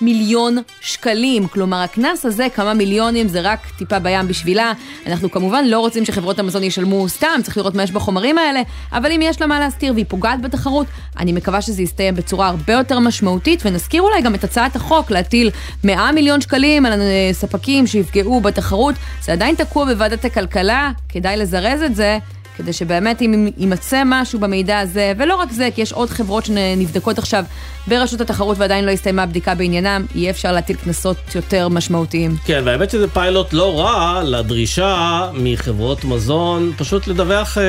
מיליון 0.00 0.58
שקלים. 0.80 1.48
כלומר, 1.48 1.76
הקנס 1.76 2.26
הזה, 2.26 2.46
כמה 2.54 2.74
מיליונים, 2.74 3.28
זה 3.28 3.40
רק 3.40 3.60
טיפה 3.78 3.98
בים 3.98 4.28
בשבילה. 4.28 4.72
אנחנו 5.06 5.30
כמובן 5.30 5.64
לא 5.64 5.80
רוצים 5.80 6.04
שחברות 6.04 6.38
המזון 6.38 6.62
ישלמו 6.62 7.08
סתם, 7.08 7.40
צריך 7.42 7.56
לראות 7.56 7.74
מה 7.74 7.82
יש 7.82 7.90
בחומרים 7.90 8.38
האלה, 8.38 8.62
אבל 8.92 9.12
אם 9.12 9.20
יש 9.22 9.40
לה 9.40 9.46
מה 9.46 9.60
להסתיר 9.60 9.92
והיא 9.92 10.04
פוגעת 10.08 10.40
בתחרות, 10.40 10.86
אני 11.18 11.32
מקווה 11.32 11.62
שזה 11.62 11.82
יסתיים 11.82 12.14
בצורה 12.14 12.48
הרבה 12.48 12.72
יותר 12.72 12.98
משמעותית, 12.98 13.62
ונזכיר 13.64 14.02
אולי 14.02 14.22
גם 14.22 14.34
את 14.34 14.44
הצעת 14.44 14.76
החוק 14.76 15.10
להטיל 15.10 15.50
100 15.84 16.12
מיליון 16.12 16.40
שקלים 16.40 16.86
על 16.86 17.00
ספקים 17.32 17.86
שיפגעו 17.86 18.40
בתחרות. 18.40 18.94
זה 19.22 19.32
עדיין 19.32 19.54
תקוע 19.54 19.84
בוועדת 19.84 20.24
הכלכלה, 20.24 20.90
כדאי 21.08 21.36
לזרז 21.36 21.82
את 21.82 21.94
זה. 21.94 22.18
כדי 22.56 22.72
שבאמת 22.72 23.22
אם 23.22 23.48
יימצא 23.56 24.02
משהו 24.06 24.38
במידע 24.38 24.78
הזה, 24.78 25.12
ולא 25.18 25.34
רק 25.34 25.52
זה, 25.52 25.68
כי 25.74 25.80
יש 25.80 25.92
עוד 25.92 26.10
חברות 26.10 26.44
שנבדקות 26.44 27.18
עכשיו 27.18 27.44
ברשות 27.86 28.20
התחרות 28.20 28.58
ועדיין 28.58 28.84
לא 28.84 28.90
הסתיימה 28.90 29.22
הבדיקה 29.22 29.54
בעניינם, 29.54 30.06
יהיה 30.14 30.30
אפשר 30.30 30.52
להטיל 30.52 30.76
קנסות 30.76 31.16
יותר 31.34 31.68
משמעותיים. 31.68 32.36
כן, 32.44 32.62
והאמת 32.64 32.90
שזה 32.90 33.08
פיילוט 33.08 33.52
לא 33.52 33.80
רע 33.80 34.22
לדרישה 34.24 35.30
מחברות 35.34 36.04
מזון 36.04 36.72
פשוט 36.76 37.06
לדווח 37.06 37.58
אה, 37.58 37.62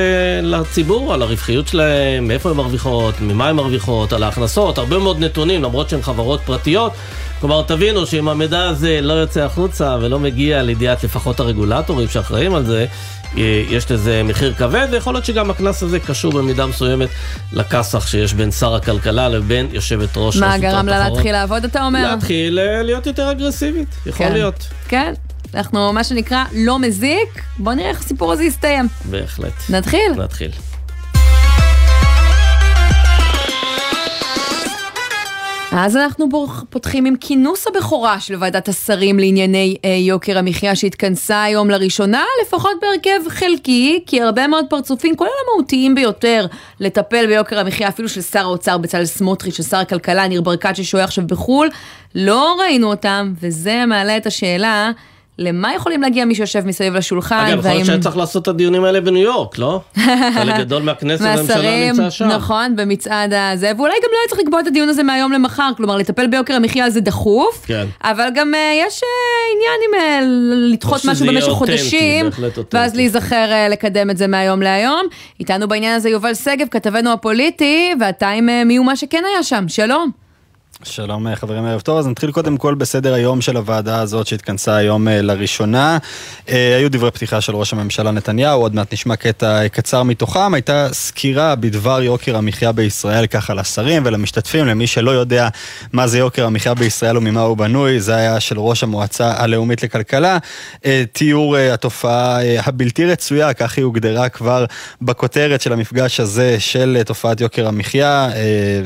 לציבור 0.44 1.14
על 1.14 1.22
הרווחיות 1.22 1.68
שלהם, 1.68 2.28
מאיפה 2.28 2.50
הן 2.50 2.56
מרוויחות, 2.56 3.22
ממה 3.22 3.50
הן 3.50 3.56
מרוויחות, 3.56 4.14
על 4.14 4.24
ההכנסות, 4.24 4.78
הרבה 4.78 4.98
מאוד 4.98 5.20
נתונים, 5.20 5.64
למרות 5.64 5.90
שהן 5.90 6.02
חברות 6.02 6.42
פרטיות. 6.46 6.92
כלומר, 7.40 7.62
תבינו 7.62 8.06
שאם 8.06 8.28
המידע 8.28 8.64
הזה 8.64 9.00
לא 9.02 9.14
יוצא 9.14 9.42
החוצה 9.42 9.98
ולא 10.02 10.20
מגיע 10.20 10.64
לידיעת 10.64 11.04
לפחות 11.04 11.40
הרגולטורים 11.40 12.08
שאחראים 12.08 12.56
על 12.56 12.66
זה, 12.66 12.86
יש 13.70 13.92
לזה 13.92 14.24
מחיר 14.24 14.54
כבד, 14.54 14.88
ויכול 14.92 15.14
להיות 15.14 15.26
שגם 15.26 15.50
הקנס 15.50 15.84
הזה 15.84 16.00
קשור 16.00 16.34
במידה 16.34 16.66
מסוימת 16.66 17.10
לכסח 17.54 18.08
שיש 18.08 18.34
בין 18.34 18.52
שר 18.52 18.76
הכלכלה 18.76 19.30
לבין 19.30 19.68
יושבת 19.72 20.10
ראש 20.18 20.36
רשות 20.36 20.44
התחרות. 20.44 20.62
מה 20.64 20.72
גרם 20.72 20.88
לה 20.88 21.10
להתחיל 21.10 21.32
לעבוד, 21.32 21.64
אתה 21.66 21.86
אומר? 21.86 22.12
להתחיל 22.16 22.60
אה, 22.60 22.84
להיות 22.84 23.06
יותר 23.06 23.32
אגרסיבית, 23.32 23.96
יכול 24.06 24.26
כן. 24.26 24.34
להיות. 24.34 24.68
כן. 24.88 25.14
אנחנו, 25.54 25.94
מה 25.94 26.04
שנקרא, 26.04 26.44
לא 26.54 26.80
מזיק, 26.80 27.44
בוא 27.58 27.74
נראה 27.74 27.90
איך 27.90 28.00
הסיפור 28.00 28.32
הזה 28.32 28.44
יסתיים. 28.44 28.88
בהחלט. 29.06 29.54
נתחיל? 29.70 30.12
נתחיל. 30.18 30.52
אז 35.72 35.98
אנחנו 35.98 36.28
פותחים 36.70 37.06
עם 37.06 37.16
כינוס 37.16 37.68
הבכורה 37.68 38.20
של 38.20 38.36
ועדת 38.40 38.68
השרים 38.68 39.20
לענייני 39.20 39.76
אה, 39.86 39.90
יוקר 39.90 40.38
המחיה 40.38 40.76
שהתכנסה 40.76 41.44
היום 41.44 41.70
לראשונה, 41.70 42.24
לפחות 42.42 42.72
בהרכב 42.82 43.30
חלקי, 43.30 44.04
כי 44.06 44.22
הרבה 44.22 44.48
מאוד 44.48 44.66
פרצופים, 44.70 45.16
כולל 45.16 45.30
המהותיים 45.44 45.96
ביותר, 45.96 46.46
לטפל 46.80 47.28
ביוקר 47.28 47.60
המחיה, 47.60 47.88
אפילו 47.88 48.10
של 48.10 48.22
שר 48.22 48.40
האוצר 48.40 48.78
בצלאל 48.78 49.06
סמוטריץ', 49.06 49.56
של 49.56 49.64
שר 49.64 49.78
הכלכלה 49.78 50.28
ניר 50.28 50.42
ברקת 50.42 50.76
ששוהה 50.76 51.04
עכשיו 51.04 51.28
בחו"ל, 51.28 51.70
לא 52.16 52.58
ראינו 52.60 52.90
אותם, 52.90 53.34
וזה 53.42 53.86
מעלה 53.88 54.18
את 54.18 54.26
השאלה. 54.26 54.92
למה 55.40 55.74
יכולים 55.74 56.02
להגיע 56.02 56.26
מי 56.26 56.36
שיושב 56.36 56.66
מסביב 56.66 56.96
לשולחן? 56.96 57.46
אגב, 57.48 57.60
יכול 57.60 57.72
להיות 57.72 57.86
שהיה 57.86 58.00
צריך 58.00 58.18
לעשות 58.18 58.44
את 58.44 58.48
הדיונים 58.48 58.84
האלה 58.84 59.02
בניו 59.02 59.24
יורק, 59.24 59.58
לא? 59.58 59.82
חלק 60.36 60.58
גדול 60.58 60.84
מהכנסת 60.84 61.22
והממשלה 61.24 61.92
נמצא 61.92 62.10
שם. 62.10 62.28
נכון, 62.28 62.76
במצעד 62.76 63.34
הזה, 63.34 63.72
ואולי 63.78 63.94
גם 64.04 64.10
לא 64.12 64.18
היה 64.22 64.30
צריך 64.30 64.42
לקבוע 64.42 64.60
את 64.60 64.68
הדיון 64.68 64.90
הזה 64.90 65.04
מהיום 65.04 65.32
למחר, 65.32 65.72
כלומר 65.78 65.98
לטפל 65.98 66.28
ביוקר 66.28 66.54
המחיה 66.54 66.90
זה 66.90 67.02
דחוף, 67.02 67.66
כן. 67.66 67.86
אבל 68.04 68.30
גם 68.36 68.54
uh, 68.54 68.88
יש 68.88 69.00
uh, 69.00 69.06
עניין 69.56 69.80
עם 69.88 70.24
uh, 70.24 70.74
לדחות 70.74 71.06
משהו 71.06 71.28
במשך 71.28 71.52
חודשים, 71.52 72.30
ואז 72.74 72.96
להיזכר 72.96 73.50
uh, 73.50 73.72
לקדם 73.72 74.10
את 74.10 74.18
זה 74.18 74.28
מהיום 74.28 74.62
להיום. 74.62 75.02
איתנו 75.40 75.68
בעניין 75.68 75.96
הזה 75.96 76.10
יובל 76.10 76.34
שגב, 76.34 76.68
כתבנו 76.72 77.12
הפוליטי, 77.14 77.94
ואתה 78.00 78.30
עם 78.30 78.50
uh, 78.50 78.66
מי 78.66 78.80
ומה 78.80 78.96
שכן 78.96 79.24
היה 79.34 79.44
שם, 79.44 79.66
שלום. 79.68 80.27
שלום 80.84 81.36
חברים, 81.36 81.66
ערב 81.66 81.82
טוב. 81.82 81.98
אז 81.98 82.08
נתחיל 82.08 82.32
קודם 82.32 82.58
כל 82.58 82.76
בסדר 82.76 83.14
היום 83.14 83.42
של 83.42 83.58
הוועדה 83.58 84.00
הזאת 84.00 84.28
שהתכנסה 84.28 84.76
היום 84.76 85.08
אה, 85.08 85.22
לראשונה. 85.22 85.98
אה, 86.50 86.76
היו 86.78 86.92
דברי 86.92 87.12
פתיחה 87.12 87.42
של 87.42 87.56
ראש 87.56 87.74
הממשלה 87.74 88.12
נתניהו, 88.12 88.62
עוד 88.62 88.76
מעט 88.76 88.94
נשמע 88.94 89.16
קטע 89.16 89.68
קצר 89.68 90.04
מתוכם. 90.04 90.54
הייתה 90.54 90.88
סקירה 90.92 91.56
בדבר 91.56 92.02
יוקר 92.02 92.38
המחיה 92.38 92.72
בישראל 92.72 93.28
ככה 93.28 93.54
לשרים 93.54 94.04
ולמשתתפים, 94.06 94.66
למי 94.66 94.88
שלא 94.88 95.12
יודע 95.12 95.48
מה 95.94 96.08
זה 96.08 96.20
יוקר 96.20 96.46
המחיה 96.46 96.74
בישראל 96.74 97.18
וממה 97.18 97.42
הוא 97.42 97.58
בנוי, 97.58 98.00
זה 98.00 98.16
היה 98.16 98.40
של 98.40 98.60
ראש 98.60 98.84
המועצה 98.84 99.34
הלאומית 99.38 99.84
לכלכלה. 99.84 100.38
אה, 100.86 101.04
תיאור 101.12 101.58
התופעה 101.58 102.40
הבלתי 102.66 103.06
רצויה, 103.06 103.54
כך 103.54 103.78
היא 103.78 103.86
הוגדרה 103.86 104.30
כבר 104.30 104.66
בכותרת 105.02 105.62
של 105.62 105.74
המפגש 105.74 106.20
הזה 106.20 106.60
של 106.60 107.02
תופעת 107.06 107.42
יוקר 107.42 107.68
המחיה, 107.68 108.30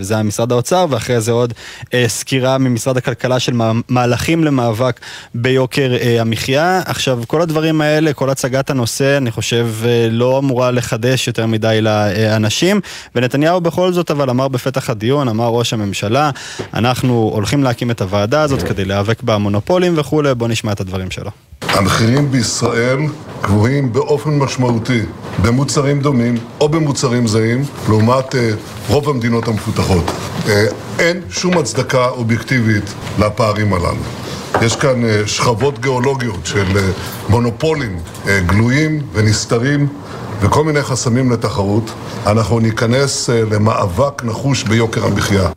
זה 0.01 0.13
היה 0.13 0.23
משרד 0.23 0.51
האוצר, 0.51 0.85
ואחרי 0.89 1.21
זה 1.21 1.31
עוד 1.31 1.53
אה, 1.53 1.80
סקירה 2.07 2.57
ממשרד 2.57 2.97
הכלכלה 2.97 3.39
של 3.39 3.53
מהלכים 3.89 4.43
למאבק 4.43 4.99
ביוקר 5.35 5.93
אה, 6.01 6.21
המחיה. 6.21 6.81
עכשיו, 6.85 7.23
כל 7.27 7.41
הדברים 7.41 7.81
האלה, 7.81 8.13
כל 8.13 8.29
הצגת 8.29 8.69
הנושא, 8.69 9.17
אני 9.17 9.31
חושב, 9.31 9.67
אה, 9.85 10.07
לא 10.11 10.39
אמורה 10.39 10.71
לחדש 10.71 11.27
יותר 11.27 11.45
מדי 11.47 11.79
לאנשים. 11.81 12.81
ונתניהו 13.15 13.61
בכל 13.61 13.93
זאת 13.93 14.11
אבל 14.11 14.29
אמר 14.29 14.47
בפתח 14.47 14.89
הדיון, 14.89 15.27
אמר 15.27 15.47
ראש 15.47 15.73
הממשלה, 15.73 16.31
אנחנו 16.73 17.31
הולכים 17.33 17.63
להקים 17.63 17.91
את 17.91 18.01
הוועדה 18.01 18.41
הזאת 18.41 18.63
כדי 18.63 18.85
להיאבק 18.85 19.23
במונופולים 19.23 19.93
וכולי, 19.97 20.35
בואו 20.35 20.49
נשמע 20.49 20.71
את 20.71 20.79
הדברים 20.79 21.11
שלו. 21.11 21.31
המחירים 21.81 22.31
בישראל 22.31 22.99
גבוהים 23.43 23.93
באופן 23.93 24.29
משמעותי 24.29 25.01
במוצרים 25.41 25.99
דומים 25.99 26.35
או 26.59 26.69
במוצרים 26.69 27.27
זהים 27.27 27.63
לעומת 27.89 28.35
אה, 28.35 28.49
רוב 28.89 29.09
המדינות 29.09 29.47
המפותחות. 29.47 30.03
אה, 30.47 30.65
אין 30.99 31.21
שום 31.29 31.57
הצדקה 31.57 32.07
אובייקטיבית 32.07 32.83
לפערים 33.19 33.73
הללו. 33.73 33.95
יש 34.61 34.75
כאן 34.75 35.05
אה, 35.05 35.27
שכבות 35.27 35.79
גיאולוגיות 35.79 36.45
של 36.45 36.77
אה, 36.77 36.81
מונופולים 37.29 37.99
אה, 38.27 38.39
גלויים 38.45 39.01
ונסתרים 39.13 39.87
וכל 40.41 40.63
מיני 40.63 40.81
חסמים 40.81 41.31
לתחרות. 41.31 41.91
אנחנו 42.27 42.59
ניכנס 42.59 43.29
אה, 43.29 43.41
למאבק 43.51 44.23
נחוש 44.23 44.63
ביוקר 44.63 45.05
המחיה. 45.05 45.49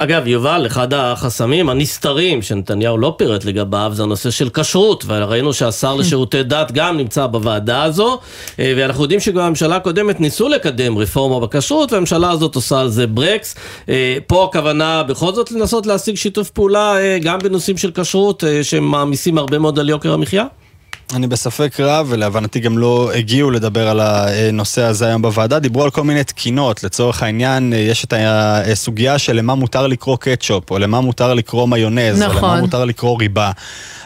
אגב, 0.00 0.26
יובל, 0.26 0.66
אחד 0.66 0.94
החסמים 0.94 1.68
הנסתרים 1.68 2.42
שנתניהו 2.42 2.98
לא 2.98 3.14
פירט 3.18 3.44
לגביו 3.44 3.92
זה 3.94 4.02
הנושא 4.02 4.30
של 4.30 4.48
כשרות, 4.48 5.04
וראינו 5.06 5.52
שהשר 5.52 5.94
לשירותי 5.94 6.42
דת 6.42 6.72
גם 6.72 6.96
נמצא 6.96 7.26
בוועדה 7.26 7.82
הזו, 7.82 8.18
אה, 8.58 8.72
ואנחנו 8.76 9.02
יודעים 9.02 9.20
שגם 9.20 9.42
הממשלה 9.42 9.76
הקודמת 9.76 10.20
ניסו 10.20 10.48
לקדם 10.48 10.98
רפורמה 10.98 11.46
בכשרות, 11.46 11.92
והממשלה 11.92 12.30
הזאת 12.30 12.54
עושה 12.54 12.80
על 12.80 12.88
זה 12.88 13.06
ברקס. 13.06 13.54
אה, 13.88 14.18
פה 14.26 14.44
הכוונה 14.44 15.02
בכל 15.02 15.34
זאת 15.34 15.52
לנסות 15.52 15.86
להשיג 15.86 16.16
שיתוף 16.16 16.50
פעולה 16.50 16.98
אה, 16.98 17.18
גם 17.22 17.38
בנושאים 17.38 17.76
של 17.76 17.90
כשרות, 17.90 18.44
שמעמיסים 18.62 19.38
הרבה 19.38 19.58
מאוד 19.58 19.78
על 19.78 19.88
יוקר 19.88 20.12
המחיה? 20.12 20.44
אני 21.14 21.26
בספק 21.26 21.80
רב, 21.80 22.06
ולהבנתי 22.10 22.60
גם 22.60 22.78
לא 22.78 23.10
הגיעו 23.14 23.50
לדבר 23.50 23.88
על 23.88 24.00
הנושא 24.00 24.82
הזה 24.82 25.06
היום 25.06 25.22
בוועדה. 25.22 25.58
דיברו 25.58 25.84
על 25.84 25.90
כל 25.90 26.04
מיני 26.04 26.24
תקינות. 26.24 26.84
לצורך 26.84 27.22
העניין, 27.22 27.72
יש 27.76 28.04
את 28.04 28.14
הסוגיה 28.18 29.18
של 29.18 29.36
למה 29.36 29.54
מותר 29.54 29.86
לקרוא 29.86 30.16
קטשופ, 30.20 30.70
או 30.70 30.78
למה 30.78 31.00
מותר 31.00 31.34
לקרוא 31.34 31.68
מיונז, 31.68 32.22
נכון. 32.22 32.42
או 32.44 32.48
למה 32.48 32.60
מותר 32.60 32.84
לקרוא 32.84 33.18
ריבה. 33.18 33.50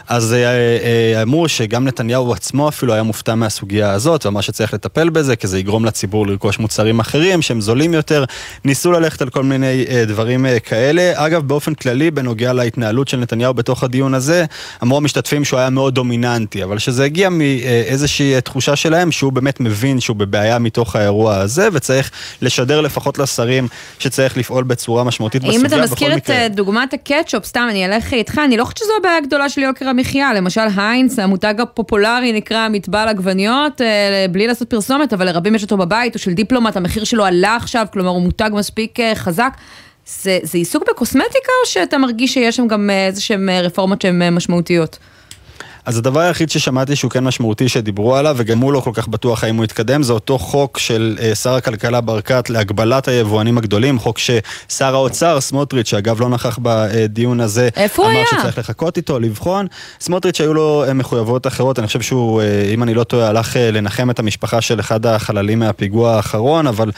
אז 0.07 0.33
אה, 0.33 0.39
אה, 0.39 1.21
אמרו 1.21 1.49
שגם 1.49 1.87
נתניהו 1.87 2.33
עצמו 2.33 2.69
אפילו 2.69 2.93
היה 2.93 3.03
מופתע 3.03 3.35
מהסוגיה 3.35 3.91
הזאת, 3.91 4.25
ואמר 4.25 4.41
שצריך 4.41 4.73
לטפל 4.73 5.09
בזה, 5.09 5.35
כי 5.35 5.47
זה 5.47 5.59
יגרום 5.59 5.85
לציבור 5.85 6.27
לרכוש 6.27 6.59
מוצרים 6.59 6.99
אחרים 6.99 7.41
שהם 7.41 7.61
זולים 7.61 7.93
יותר. 7.93 8.23
ניסו 8.65 8.91
ללכת 8.91 9.21
על 9.21 9.29
כל 9.29 9.43
מיני 9.43 9.85
אה, 9.89 10.05
דברים 10.05 10.45
כאלה. 10.65 11.11
אגב, 11.15 11.47
באופן 11.47 11.73
כללי, 11.73 12.11
בנוגע 12.11 12.53
להתנהלות 12.53 13.07
של 13.07 13.17
נתניהו 13.17 13.53
בתוך 13.53 13.83
הדיון 13.83 14.13
הזה, 14.13 14.45
אמרו 14.83 14.97
המשתתפים 14.97 15.45
שהוא 15.45 15.59
היה 15.59 15.69
מאוד 15.69 15.95
דומיננטי, 15.95 16.63
אבל 16.63 16.79
שזה 16.79 17.03
הגיע 17.03 17.29
מאיזושהי 17.29 18.41
תחושה 18.41 18.75
שלהם 18.75 19.11
שהוא 19.11 19.31
באמת 19.33 19.59
מבין 19.59 19.99
שהוא 19.99 20.17
בבעיה 20.17 20.59
מתוך 20.59 20.95
האירוע 20.95 21.35
הזה, 21.35 21.69
וצריך 21.73 22.11
לשדר 22.41 22.81
לפחות 22.81 23.19
לשרים 23.19 23.67
שצריך 23.99 24.37
לפעול 24.37 24.63
בצורה 24.63 25.03
משמעותית 25.03 25.41
בסוגיה 25.41 25.59
בכל 25.59 25.67
מקרה. 25.67 25.79
אם 25.79 25.83
אתה 25.83 25.93
מזכיר 25.93 26.45
את 26.45 26.55
דוגמת 26.55 26.93
הקטשופ, 26.93 27.45
סתם 27.45 27.67
אני 27.69 27.85
אלך 27.85 28.13
איתך, 28.13 28.41
אני 28.45 28.57
לא 28.57 28.63
חושבת 28.63 28.77
שזו 28.77 28.91
הבעיה 28.99 29.17
הגדולה 29.17 29.49
של 29.49 29.61
יוקר 29.61 29.92
המחיה, 29.93 30.33
למשל 30.33 30.61
היינס, 30.77 31.19
המותג 31.19 31.55
הפופולרי 31.59 32.33
נקרא 32.33 32.69
מטבל 32.69 33.07
עגבניות, 33.07 33.81
אה, 33.81 34.25
בלי 34.31 34.47
לעשות 34.47 34.69
פרסומת, 34.69 35.13
אבל 35.13 35.25
לרבים 35.25 35.55
יש 35.55 35.63
אותו 35.63 35.77
בבית, 35.77 36.15
או 36.15 36.19
של 36.19 36.33
דיפלומט, 36.33 36.77
המחיר 36.77 37.03
שלו 37.03 37.25
עלה 37.25 37.55
עכשיו, 37.55 37.85
כלומר 37.93 38.09
הוא 38.09 38.21
מותג 38.21 38.49
מספיק 38.53 38.99
אה, 38.99 39.15
חזק. 39.15 39.53
זה, 40.05 40.39
זה 40.43 40.57
עיסוק 40.57 40.83
בקוסמטיקה, 40.89 41.51
או 41.63 41.69
שאתה 41.69 41.97
מרגיש 41.97 42.33
שיש 42.33 42.55
שם 42.55 42.67
גם 42.67 42.89
אה, 42.89 43.07
איזה 43.07 43.21
שהן 43.21 43.49
רפורמות 43.49 44.01
שהן 44.01 44.29
משמעותיות? 44.29 44.97
אז 45.85 45.97
הדבר 45.97 46.19
היחיד 46.19 46.49
ששמעתי 46.49 46.95
שהוא 46.95 47.11
כן 47.11 47.23
משמעותי 47.23 47.69
שדיברו 47.69 48.15
עליו, 48.15 48.35
וגם 48.39 48.59
הוא 48.59 48.73
לא 48.73 48.79
כל 48.79 48.91
כך 48.93 49.07
בטוח 49.07 49.43
האם 49.43 49.55
הוא 49.55 49.65
יתקדם, 49.65 50.03
זה 50.03 50.13
אותו 50.13 50.39
חוק 50.39 50.79
של 50.79 51.17
אה, 51.21 51.35
שר 51.35 51.53
הכלכלה 51.53 52.01
ברקת 52.01 52.49
להגבלת 52.49 53.07
היבואנים 53.07 53.57
הגדולים, 53.57 53.99
חוק 53.99 54.19
ששר 54.19 54.95
האוצר, 54.95 55.41
סמוטריץ', 55.41 55.87
שאגב 55.87 56.21
לא 56.21 56.29
נכח 56.29 56.59
בדיון 56.61 57.39
הזה, 57.39 57.69
איפה 57.75 58.05
אמר 58.05 58.11
היה? 58.11 58.25
שצריך 58.39 58.57
לחכות 58.57 58.97
איתו, 58.97 59.19
לבחון. 59.19 59.67
סמוטריץ' 59.99 60.41
היו 60.41 60.53
לו 60.53 60.83
אה, 60.87 60.93
מחויבויות 60.93 61.47
אחרות, 61.47 61.79
אני 61.79 61.87
חושב 61.87 62.01
שהוא, 62.01 62.41
אה, 62.41 62.71
אם 62.73 62.83
אני 62.83 62.93
לא 62.93 63.03
טועה, 63.03 63.27
הלך 63.29 63.55
לנחם 63.59 64.09
את 64.09 64.19
המשפחה 64.19 64.61
של 64.61 64.79
אחד 64.79 65.05
החללים 65.05 65.59
מהפיגוע 65.59 66.15
האחרון, 66.15 66.67
אבל 66.67 66.91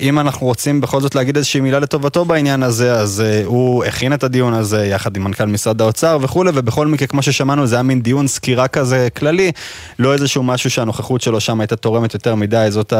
אם 0.00 0.18
אנחנו 0.18 0.46
רוצים 0.46 0.80
בכל 0.80 1.00
זאת 1.00 1.14
להגיד 1.14 1.36
איזושהי 1.36 1.60
מילה 1.60 1.78
לטובתו 1.78 2.24
בעניין 2.24 2.62
הזה, 2.62 2.94
אז 2.94 3.22
הוא 3.44 3.84
הכין 3.84 4.12
את 4.12 4.24
הדיון 4.24 4.54
הזה 4.54 4.86
יחד 4.86 5.16
עם 5.16 5.24
מנכ"ל 5.24 5.44
משרד 5.44 5.80
האוצר 5.82 6.18
וכולי, 6.20 6.50
ובכל 6.54 6.86
מקרה, 6.86 7.08
כמו 7.08 7.22
ששמענו, 7.22 7.66
זה 7.66 7.76
היה 7.76 7.82
מין 7.82 7.99
דיון 8.00 8.26
סקירה 8.26 8.68
כזה 8.68 9.08
כללי, 9.16 9.52
לא 9.98 10.12
איזשהו 10.12 10.42
משהו 10.42 10.70
שהנוכחות 10.70 11.20
שלו 11.20 11.40
שם 11.40 11.60
הייתה 11.60 11.76
תורמת 11.76 12.14
יותר 12.14 12.34
מדי, 12.34 12.66
זאת 12.68 12.92
ה... 12.92 12.96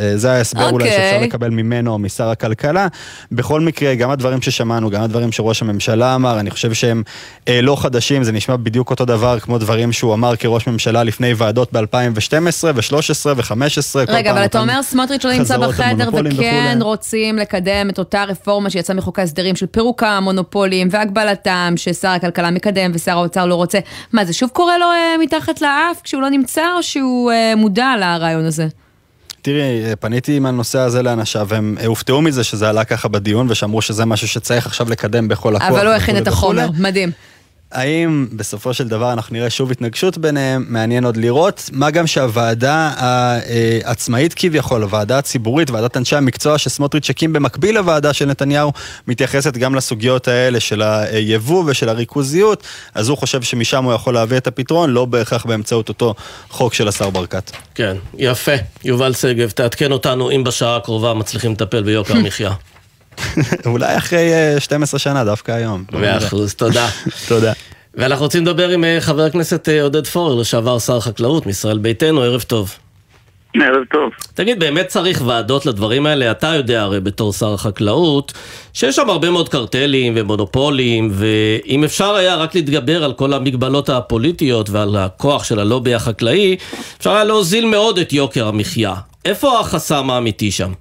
אה, 0.00 0.16
זה 0.16 0.32
ההסבר 0.32 0.70
אולי 0.70 0.84
אוקיי. 0.84 0.98
שאפשר 0.98 1.22
לקבל 1.22 1.50
ממנו 1.50 1.98
משר 1.98 2.28
הכלכלה. 2.28 2.86
בכל 3.32 3.60
מקרה, 3.60 3.94
גם 3.94 4.10
הדברים 4.10 4.42
ששמענו, 4.42 4.90
גם 4.90 5.02
הדברים 5.02 5.32
שראש 5.32 5.62
הממשלה 5.62 6.14
אמר, 6.14 6.40
אני 6.40 6.50
חושב 6.50 6.72
שהם 6.72 7.02
אה, 7.48 7.60
לא 7.62 7.76
חדשים, 7.76 8.24
זה 8.24 8.32
נשמע 8.32 8.56
בדיוק 8.56 8.90
אותו 8.90 9.04
דבר 9.04 9.40
כמו 9.40 9.58
דברים 9.58 9.92
שהוא 9.92 10.14
אמר 10.14 10.36
כראש 10.36 10.66
ממשלה 10.66 11.04
לפני 11.04 11.34
ועדות 11.34 11.72
ב-2012 11.72 12.64
ו-13 12.74 13.26
ו-15. 13.36 13.54
רגע, 14.08 14.30
אבל 14.30 14.44
אתה 14.44 14.60
אומר 14.60 14.82
סמוטריץ' 14.82 15.24
לא 15.24 15.32
נמצא 15.32 15.58
בחדר 15.58 16.08
וכן 16.08 16.08
וכולי. 16.08 16.74
רוצים 16.80 17.38
לקדם 17.38 17.90
את 17.90 17.98
אותה 17.98 18.24
רפורמה 18.24 18.70
שיצאה 18.70 18.96
מחוק 18.96 19.18
ההסדרים 19.18 19.56
של 19.56 19.66
פירוק 19.66 20.02
המונופולים 20.02 20.88
והגבלתם 20.90 21.74
ששר 21.76 22.08
הכלכלה 22.08 22.50
מקדם 22.50 22.90
ושר 22.94 23.12
האוצר 23.12 23.46
לא 23.46 23.54
רוצה. 23.54 23.78
מה, 24.12 24.24
זה 24.24 24.32
שוב 24.40 24.50
קורה 24.50 24.78
לו 24.78 24.86
אה, 24.86 25.16
מתחת 25.20 25.60
לאף 25.60 26.00
כשהוא 26.04 26.22
לא 26.22 26.28
נמצא 26.28 26.62
או 26.76 26.82
שהוא 26.82 27.32
אה, 27.32 27.56
מודע 27.56 27.94
לרעיון 27.98 28.44
הזה? 28.44 28.68
תראי, 29.42 29.84
אה, 29.84 29.96
פניתי 29.96 30.36
עם 30.36 30.46
הנושא 30.46 30.78
הזה 30.78 31.02
לאנשיו, 31.02 31.46
והם 31.48 31.76
אה, 31.80 31.86
הופתעו 31.86 32.22
מזה 32.22 32.44
שזה 32.44 32.68
עלה 32.68 32.84
ככה 32.84 33.08
בדיון, 33.08 33.46
ושאמרו 33.50 33.82
שזה 33.82 34.04
משהו 34.04 34.28
שצריך 34.28 34.66
עכשיו 34.66 34.90
לקדם 34.90 35.28
בכל 35.28 35.56
הכוח. 35.56 35.68
אבל 35.68 35.86
הוא 35.86 35.94
הכין 35.94 36.16
את 36.16 36.28
החומר. 36.28 36.70
מדהים. 36.78 37.10
האם 37.72 38.26
בסופו 38.32 38.74
של 38.74 38.88
דבר 38.88 39.12
אנחנו 39.12 39.36
נראה 39.36 39.50
שוב 39.50 39.70
התנגשות 39.70 40.18
ביניהם, 40.18 40.64
מעניין 40.68 41.04
עוד 41.04 41.16
לראות, 41.16 41.70
מה 41.72 41.90
גם 41.90 42.06
שהוועדה 42.06 42.92
העצמאית 42.96 44.34
כביכול, 44.34 44.82
הוועדה 44.82 45.18
הציבורית, 45.18 45.70
ועדת 45.70 45.96
אנשי 45.96 46.16
המקצוע 46.16 46.58
שסמוטריץ' 46.58 47.10
הקים 47.10 47.32
במקביל 47.32 47.74
לוועדה 47.74 48.12
של 48.12 48.26
נתניהו, 48.26 48.72
מתייחסת 49.08 49.56
גם 49.56 49.74
לסוגיות 49.74 50.28
האלה 50.28 50.60
של 50.60 50.82
היבוא 50.82 51.64
ושל 51.66 51.88
הריכוזיות, 51.88 52.62
אז 52.94 53.08
הוא 53.08 53.18
חושב 53.18 53.42
שמשם 53.42 53.84
הוא 53.84 53.92
יכול 53.92 54.14
להביא 54.14 54.36
את 54.36 54.46
הפתרון, 54.46 54.90
לא 54.90 55.04
בהכרח 55.04 55.46
באמצעות 55.46 55.88
אותו 55.88 56.14
חוק 56.48 56.74
של 56.74 56.88
השר 56.88 57.10
ברקת. 57.10 57.50
כן, 57.74 57.96
יפה. 58.18 58.54
יובל 58.84 59.12
שגב, 59.12 59.50
תעדכן 59.50 59.92
אותנו 59.92 60.30
אם 60.30 60.44
בשעה 60.44 60.76
הקרובה 60.76 61.14
מצליחים 61.14 61.52
לטפל 61.52 61.82
ביוקר 61.82 62.16
המחיה. 62.20 62.52
אולי 63.66 63.96
אחרי 63.96 64.32
אה, 64.32 64.60
12 64.60 65.00
שנה, 65.00 65.24
דווקא 65.24 65.52
היום. 65.52 65.84
מאה 65.92 66.18
אחוז, 66.18 66.54
תודה. 66.54 66.88
תודה. 67.28 67.52
ואנחנו 67.94 68.24
רוצים 68.24 68.42
לדבר 68.42 68.68
עם 68.68 68.84
אה, 68.84 68.98
חבר 69.00 69.22
הכנסת 69.22 69.68
אה, 69.68 69.82
עודד 69.82 70.06
פורר, 70.06 70.34
לשעבר 70.34 70.78
שר 70.78 70.96
החקלאות 70.96 71.46
מישראל 71.46 71.78
ביתנו, 71.78 72.22
ערב 72.22 72.42
טוב. 72.42 72.74
ערב 73.54 73.84
טוב. 73.92 74.10
תגיד, 74.34 74.60
באמת 74.60 74.86
צריך 74.86 75.22
ועדות 75.26 75.66
לדברים 75.66 76.06
האלה? 76.06 76.30
אתה 76.30 76.46
יודע 76.46 76.82
הרי 76.82 77.00
בתור 77.00 77.32
שר 77.32 77.54
החקלאות, 77.54 78.32
שיש 78.72 78.96
שם 78.96 79.10
הרבה 79.10 79.30
מאוד 79.30 79.48
קרטלים 79.48 80.12
ומונופולים, 80.16 81.10
ואם 81.12 81.84
אפשר 81.84 82.14
היה 82.14 82.34
רק 82.34 82.54
להתגבר 82.54 83.04
על 83.04 83.12
כל 83.12 83.32
המגבלות 83.32 83.88
הפוליטיות 83.88 84.70
ועל 84.70 84.96
הכוח 84.96 85.44
של 85.44 85.58
הלובי 85.58 85.94
החקלאי, 85.94 86.56
אפשר 86.98 87.10
היה 87.10 87.24
להוזיל 87.24 87.66
מאוד 87.66 87.98
את 87.98 88.12
יוקר 88.12 88.48
המחיה. 88.48 88.94
איפה 89.24 89.60
החסם 89.60 90.10
האמיתי 90.10 90.50
שם? 90.50 90.72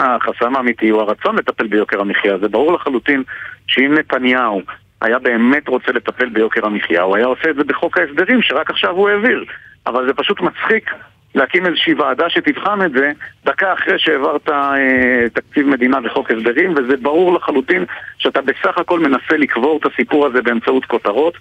החסם 0.00 0.56
האמיתי 0.56 0.88
הוא 0.88 1.00
הרצון 1.00 1.36
לטפל 1.36 1.66
ביוקר 1.66 2.00
המחיה. 2.00 2.38
זה 2.38 2.48
ברור 2.48 2.72
לחלוטין 2.72 3.22
שאם 3.66 3.94
נתניהו 3.94 4.62
היה 5.00 5.18
באמת 5.18 5.68
רוצה 5.68 5.92
לטפל 5.92 6.28
ביוקר 6.28 6.66
המחיה, 6.66 7.02
הוא 7.02 7.16
היה 7.16 7.26
עושה 7.26 7.50
את 7.50 7.56
זה 7.56 7.64
בחוק 7.64 7.98
ההסדרים 7.98 8.42
שרק 8.42 8.70
עכשיו 8.70 8.90
הוא 8.90 9.08
העביר. 9.08 9.44
אבל 9.86 10.06
זה 10.06 10.14
פשוט 10.14 10.40
מצחיק 10.40 10.90
להקים 11.34 11.66
איזושהי 11.66 11.94
ועדה 11.94 12.30
שתבחן 12.30 12.82
את 12.82 12.92
זה 12.92 13.12
דקה 13.44 13.72
אחרי 13.72 13.98
שהעברת 13.98 14.48
אה, 14.48 15.28
תקציב 15.32 15.66
מדינה 15.66 15.98
וחוק 16.04 16.30
הסדרים, 16.30 16.74
וזה 16.76 16.96
ברור 16.96 17.34
לחלוטין 17.34 17.84
שאתה 18.18 18.40
בסך 18.40 18.78
הכל 18.78 19.00
מנסה 19.00 19.36
לקבור 19.36 19.78
את 19.78 19.92
הסיפור 19.92 20.26
הזה 20.26 20.42
באמצעות 20.42 20.84
כותרות. 20.84 21.34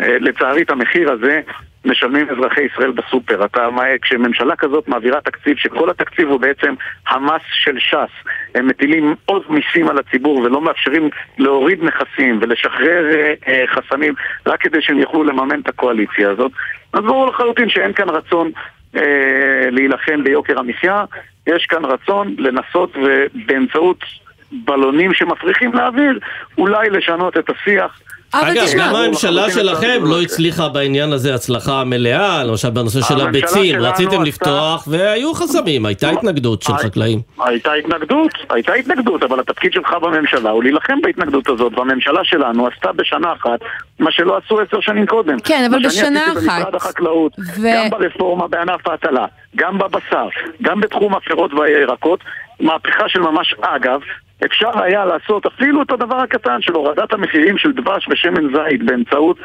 אה, 0.00 0.18
לצערי 0.20 0.62
את 0.62 0.70
המחיר 0.70 1.12
הזה 1.12 1.40
משלמים 1.86 2.26
אזרחי 2.30 2.60
ישראל 2.60 2.90
בסופר. 2.90 3.44
אתה, 3.44 3.68
כשממשלה 4.02 4.56
כזאת 4.56 4.88
מעבירה 4.88 5.20
תקציב, 5.20 5.56
שכל 5.56 5.90
התקציב 5.90 6.28
הוא 6.28 6.40
בעצם 6.40 6.74
המס 7.08 7.42
של 7.52 7.78
ש"ס, 7.78 8.28
הם 8.54 8.66
מטילים 8.66 9.14
עוד 9.24 9.42
מיסים 9.48 9.88
על 9.88 9.98
הציבור 9.98 10.38
ולא 10.38 10.60
מאפשרים 10.60 11.10
להוריד 11.38 11.84
מכסים 11.84 12.38
ולשחרר 12.42 13.06
אה, 13.14 13.34
אה, 13.48 13.64
חסמים 13.66 14.14
רק 14.46 14.60
כדי 14.60 14.82
שהם 14.82 14.98
יוכלו 14.98 15.24
לממן 15.24 15.60
את 15.60 15.68
הקואליציה 15.68 16.30
הזאת, 16.30 16.52
אז 16.92 17.00
ברור 17.00 17.26
לחלוטין 17.26 17.68
שאין 17.68 17.92
כאן 17.92 18.08
רצון 18.08 18.50
אה, 18.96 19.70
להילחם 19.70 20.24
ביוקר 20.24 20.58
המחיה, 20.58 21.04
יש 21.46 21.66
כאן 21.66 21.84
רצון 21.84 22.34
לנסות 22.38 22.96
ובאמצעות 22.96 24.04
בלונים 24.52 25.14
שמפריחים 25.14 25.72
לאוויר, 25.72 26.18
אולי 26.58 26.90
לשנות 26.90 27.36
את 27.36 27.50
השיח. 27.50 28.00
אגב, 28.32 28.64
תשמע, 28.64 28.88
גם 28.88 28.96
הממשלה 28.96 29.50
שלכם 29.50 30.00
לא. 30.04 30.22
הצליחה 30.22 30.68
בעניין 30.68 31.12
הזה 31.12 31.34
הצלחה 31.34 31.84
מלאה, 31.84 32.44
למשל 32.44 32.70
בנושא 32.70 33.00
של 33.00 33.20
הביצים, 33.20 33.80
רציתם 33.80 34.22
לפתוח 34.22 34.88
והיו 34.90 35.34
חסמים, 35.34 35.86
הייתה 35.86 36.10
התנגדות 36.10 36.62
של 36.62 36.72
חקלאים. 36.72 37.20
הייתה 37.40 37.72
התנגדות, 37.72 38.30
הייתה 38.50 38.72
התנגדות, 38.72 39.22
אבל 39.22 39.40
התפקיד 39.40 39.72
שלך 39.72 39.92
בממשלה 40.02 40.50
הוא 40.50 40.62
להילחם 40.62 41.00
בהתנגדות 41.02 41.48
הזאת, 41.48 41.78
והממשלה 41.78 42.20
שלנו 42.24 42.66
עשתה 42.66 42.92
בשנה 42.92 43.32
אחת 43.32 43.60
מה 43.98 44.12
שלא 44.12 44.36
עשו 44.44 44.60
עשר 44.60 44.80
שנים 44.80 45.06
קודם. 45.06 45.40
כן, 45.40 45.66
אבל 45.70 45.82
מה 45.82 45.90
שאני 45.90 46.06
בשנה 46.06 46.24
עשיתי 46.24 46.46
אחת. 46.46 46.58
במשרד 46.58 46.74
החקלאות, 46.74 47.32
גם 47.62 47.90
ברפורמה 47.90 48.48
בענף 48.48 48.88
ההטלה, 48.88 49.26
גם 49.56 49.78
בבשר, 49.78 50.28
גם 50.62 50.80
בתחום 50.80 51.14
הפירות 51.14 51.54
והירקות, 51.54 52.20
מהפכה 52.60 53.08
של 53.08 53.20
ממש 53.20 53.54
אגב. 53.60 54.00
אפשר 54.44 54.82
היה 54.82 55.04
לעשות 55.04 55.46
אפילו 55.46 55.82
את 55.82 55.90
הדבר 55.90 56.16
הקטן 56.16 56.62
של 56.62 56.72
הורדת 56.72 57.12
המחירים 57.12 57.58
של 57.58 57.72
דבש 57.72 58.08
ושמן 58.10 58.46
זית 58.54 58.82
באמצעות 58.84 59.38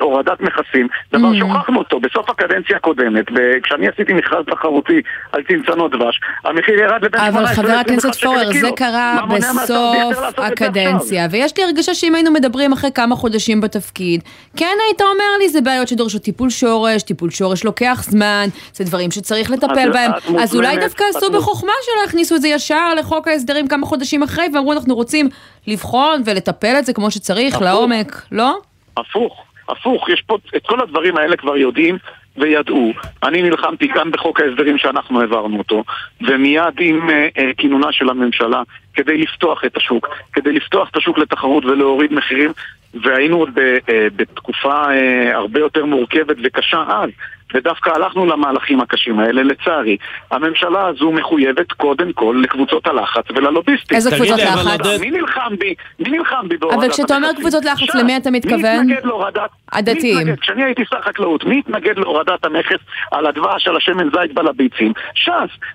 הורדת 0.00 0.40
מכסים, 0.40 0.88
דבר 1.12 1.30
Mm. 1.32 1.38
שהוכחנו 1.38 1.78
אותו 1.78 2.00
בסוף 2.00 2.30
הקדנציה 2.30 2.76
הקודמת, 2.76 3.24
כשאני 3.62 3.88
עשיתי 3.88 4.12
מכרז 4.12 4.44
תחרותי 4.46 5.00
על 5.32 5.42
צנצנות 5.48 5.90
דבש, 5.90 6.20
המחיר 6.44 6.74
ירד 6.78 7.04
לבין 7.04 7.20
18 7.20 7.28
אבל 7.28 7.46
חבר 7.46 7.68
ל-21 7.68 7.80
הכנסת 7.80 8.14
פורר. 8.22 8.52
זה 8.52 8.68
קרה 8.76 9.20
בסוף 9.36 10.38
הקדנציה, 10.38 11.26
ויש 11.30 11.58
לי 11.58 11.64
הרגשה 11.64 11.94
שאם 11.94 12.14
היינו 12.14 12.30
מדברים 12.30 12.72
אחרי 12.72 12.90
כמה 12.94 13.16
חודשים 13.16 13.60
בתפקיד, 13.60 14.22
כן 14.56 14.76
היית 14.86 15.00
אומר 15.00 15.38
לי, 15.38 15.48
זה 15.48 15.60
בעיות 15.60 15.88
שדורשות 15.88 16.22
טיפול 16.22 16.50
שורש, 16.50 17.02
טיפול 17.02 17.30
שורש 17.30 17.64
לוקח 17.64 18.04
זמן, 18.08 18.46
זה 18.72 18.84
דברים 18.84 19.10
שצריך 19.10 19.50
לטפל 19.50 19.90
בהם, 19.92 20.10
אז 20.38 20.56
אולי 20.56 20.76
דווקא 20.76 21.04
עשו 21.16 21.32
בחוכמה 21.32 21.72
שלא 21.82 22.04
הכניסו 22.08 22.36
את 22.36 22.40
זה 22.40 22.48
ישר 22.48 22.94
לחוק 22.94 23.28
ההסדרים 23.28 23.68
כמה 23.68 23.86
חודשים 23.86 24.22
אחרי, 24.22 24.44
ואמרו 24.54 24.72
אנחנו 24.72 24.94
רוצים 24.94 25.28
לבחון 25.66 26.22
ולטפל 26.24 26.74
את 26.78 26.84
זה 26.86 26.92
כמו 26.92 27.10
שצריך. 27.10 27.60
לעומק, 27.60 28.22
לא? 28.32 28.58
הפוך, 28.96 29.44
הפוך, 29.70 30.08
יש 30.08 30.22
פה, 30.26 30.38
את 30.56 30.66
כל 30.66 30.80
הדברים 30.80 31.16
האלה 31.16 31.36
כבר 31.36 31.56
יודעים 31.56 31.98
וידעו. 32.36 32.92
אני 33.22 33.42
נלחמתי 33.42 33.88
כאן 33.88 34.10
בחוק 34.10 34.40
ההסדרים 34.40 34.78
שאנחנו 34.78 35.20
העברנו 35.20 35.58
אותו, 35.58 35.84
ומיד 36.20 36.74
עם 36.80 37.10
אה, 37.10 37.28
אה, 37.38 37.50
כינונה 37.56 37.92
של 37.92 38.10
הממשלה, 38.10 38.62
כדי 38.94 39.18
לפתוח 39.18 39.64
את 39.64 39.76
השוק, 39.76 40.08
כדי 40.32 40.52
לפתוח 40.52 40.88
את 40.90 40.96
השוק 40.96 41.18
לתחרות 41.18 41.64
ולהוריד 41.64 42.12
מחירים, 42.12 42.52
והיינו 42.94 43.36
עוד 43.36 43.50
ב, 43.54 43.58
אה, 43.58 44.06
בתקופה 44.16 44.84
אה, 44.92 45.36
הרבה 45.36 45.60
יותר 45.60 45.84
מורכבת 45.84 46.36
וקשה 46.44 46.84
אז. 46.88 47.10
ודווקא 47.54 47.90
הלכנו 47.90 48.26
למהלכים 48.26 48.80
הקשים 48.80 49.20
האלה, 49.20 49.42
לצערי. 49.42 49.96
הממשלה 50.30 50.86
הזו 50.86 51.12
מחויבת 51.12 51.72
קודם 51.72 52.12
כל 52.12 52.40
לקבוצות 52.42 52.86
הלחץ 52.86 53.24
וללוביסטים. 53.34 53.96
איזה 53.96 54.10
קבוצות 54.10 54.38
לחץ? 54.38 55.00
מי 55.00 55.10
נלחם 55.10 55.56
בי? 55.58 55.74
מי 55.98 56.10
נלחם 56.18 56.48
בי 56.48 56.56
בהורדת 56.56 56.78
אבל 56.78 56.90
כשאתה 56.90 57.16
אומר? 57.16 57.28
קבוצות 57.36 57.64
לחץ, 57.64 57.78
ש"ס. 57.78 57.94
למי 57.94 58.16
אתה 58.16 58.30
מתכוון? 58.30 58.60
מי 58.86 58.92
התנגד 58.92 59.04
להורדת... 59.04 59.50
הדתיים. 59.72 60.36
כשאני 60.36 60.64
הייתי 60.64 60.82
שר 60.90 61.00
חקלאות, 61.02 61.44
מי 61.44 61.58
התנגד 61.58 61.98
להורדת 61.98 62.44
המכס 62.44 62.78
על 63.10 63.26
הדבש, 63.26 63.68
על 63.68 63.76
השמן 63.76 64.04
זית 64.04 64.36
ועל 64.36 64.48
הביצים? 64.48 64.92
ש"ס. 65.14 65.30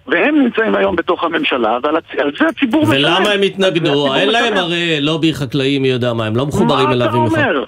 והם 0.07 0.39
נמצאים 0.39 0.75
היום 0.75 0.95
בתוך 0.95 1.23
הממשלה, 1.23 1.77
ועל 1.83 1.95
זה 2.39 2.47
הציבור 2.47 2.83
משלם. 2.83 2.95
ולמה 2.95 3.29
הם 3.29 3.41
התנגדו? 3.41 4.15
אין 4.15 4.29
להם. 4.29 4.53
הרי 4.57 5.01
לובי 5.01 5.33
חקלאי 5.33 5.79
מי 5.79 5.87
יודע 5.87 6.13
מה, 6.13 6.25
הם 6.25 6.35
לא 6.35 6.45
מחוברים 6.45 6.91
אליו 6.91 6.97
מה 6.97 7.05
אתה 7.05 7.17
במיוחד. 7.17 7.37
אומר? 7.37 7.63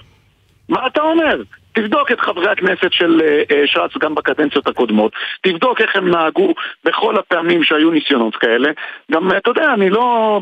מה 0.68 0.86
אתה 0.86 1.00
אומר? 1.00 1.42
תבדוק 1.80 2.12
את 2.12 2.20
חברי 2.20 2.50
הכנסת 2.50 2.92
של 2.92 3.20
אה, 3.24 3.42
אה, 3.50 3.66
ש"ס 3.66 3.98
גם 3.98 4.14
בקדנציות 4.14 4.66
הקודמות, 4.66 5.12
תבדוק 5.42 5.80
איך 5.80 5.96
הם 5.96 6.08
נהגו 6.08 6.54
בכל 6.84 7.18
הפעמים 7.18 7.64
שהיו 7.64 7.90
ניסיונות 7.90 8.36
כאלה. 8.36 8.70
גם, 9.12 9.32
אה, 9.32 9.36
אתה 9.36 9.50
יודע, 9.50 9.74
אני 9.74 9.90
לא... 9.90 10.40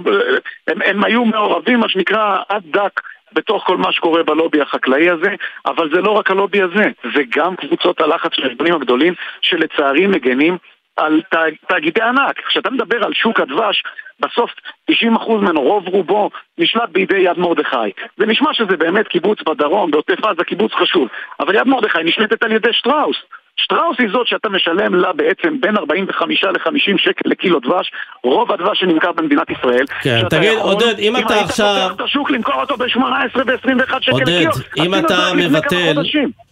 הם, 0.69 0.83
הם 0.85 1.05
היו 1.05 1.25
מעורבים, 1.25 1.81
מה 1.81 1.89
שנקרא, 1.89 2.37
עד 2.49 2.63
דק. 2.67 3.01
בתוך 3.33 3.65
כל 3.67 3.77
מה 3.77 3.93
שקורה 3.93 4.23
בלובי 4.23 4.61
החקלאי 4.61 5.11
הזה, 5.11 5.35
אבל 5.67 5.91
זה 5.95 6.01
לא 6.01 6.11
רק 6.11 6.31
הלובי 6.31 6.63
הזה, 6.63 6.89
זה 7.15 7.23
גם 7.37 7.57
קבוצות 7.57 8.01
הלחץ 8.01 8.35
של 8.35 8.43
הארגונים 8.43 8.75
הגדולים, 8.75 9.15
שלצערי 9.41 10.07
מגנים 10.07 10.57
על 10.97 11.23
תאגידי 11.69 12.03
ענק. 12.03 12.41
כשאתה 12.49 12.71
מדבר 12.71 13.05
על 13.05 13.13
שוק 13.15 13.41
הדבש, 13.41 13.83
בסוף 14.21 14.51
90% 14.91 14.95
ממנו, 15.29 15.63
רוב 15.63 15.89
רובו, 15.89 16.31
נשלט 16.59 16.89
בידי 16.89 17.19
יד 17.19 17.39
מרדכי. 17.39 17.91
זה 18.17 18.27
נשמע 18.27 18.55
שזה 18.55 18.77
באמת 18.77 19.09
קיבוץ 19.09 19.39
בדרום, 19.43 19.91
בעוטף 19.91 20.25
עזה, 20.25 20.45
קיבוץ 20.45 20.73
חשוב. 20.73 21.09
אבל 21.41 21.55
יד 21.55 21.67
מרדכי 21.67 22.03
נשלטת 22.05 22.43
על 22.43 22.53
ידי 22.53 22.73
שטראוס. 22.73 23.17
שטראוס 23.57 23.97
היא 23.99 24.09
זאת 24.13 24.27
שאתה 24.27 24.49
משלם 24.49 24.95
לה 24.95 25.13
בעצם 25.13 25.61
בין 25.61 25.77
45 25.77 26.45
ל-50 26.45 26.99
שקל 26.99 27.29
לקילו 27.29 27.61
דבש, 27.61 27.91
רוב 28.25 28.53
הדבש 28.53 28.81
שנמכר 28.81 29.13
במדינת 29.13 29.51
ישראל. 29.51 29.85
כן, 30.03 30.29
תגיד, 30.31 30.53
יכול, 30.53 30.73
עודד, 30.73 30.99
אם 30.99 31.17
אתה 31.17 31.41
עכשיו... 31.41 31.67
אם 31.67 31.73
היית 31.73 31.89
פותח 31.89 31.95
את 31.95 32.01
השוק 32.01 32.31
למכור 32.31 32.55
אותו 32.55 32.77
ב-18 32.77 33.39
ו-21 33.47 34.01
שקל 34.01 34.17
לקילו, 34.17 34.51
עודד, 34.51 34.85
אם 34.85 34.95
אתה 34.95 35.33
מבטל... 35.37 36.03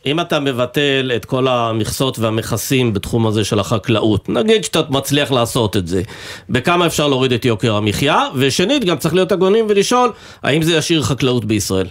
אם 0.07 0.21
אתה 0.21 0.41
מבטל 0.41 1.11
את 1.17 1.25
כל 1.25 1.49
המכסות 1.49 2.19
והמכסים 2.19 2.93
בתחום 2.93 3.27
הזה 3.27 3.45
של 3.45 3.59
החקלאות, 3.59 4.29
נגיד 4.29 4.65
שאתה 4.65 4.81
מצליח 4.91 5.33
לעשות 5.33 5.77
את 5.77 5.87
זה, 5.87 6.03
בכמה 6.51 6.87
אפשר 6.87 7.09
להוריד 7.09 7.33
את 7.33 7.45
יוקר 7.45 7.75
המחיה? 7.75 8.19
ושנית, 8.35 8.85
גם 8.85 8.97
צריך 8.97 9.15
להיות 9.15 9.33
הגונים 9.33 9.67
ולשאול, 9.69 10.11
האם 10.43 10.63
זה 10.63 10.77
ישאיר 10.77 11.03
חקלאות 11.03 11.45
בישראל? 11.45 11.87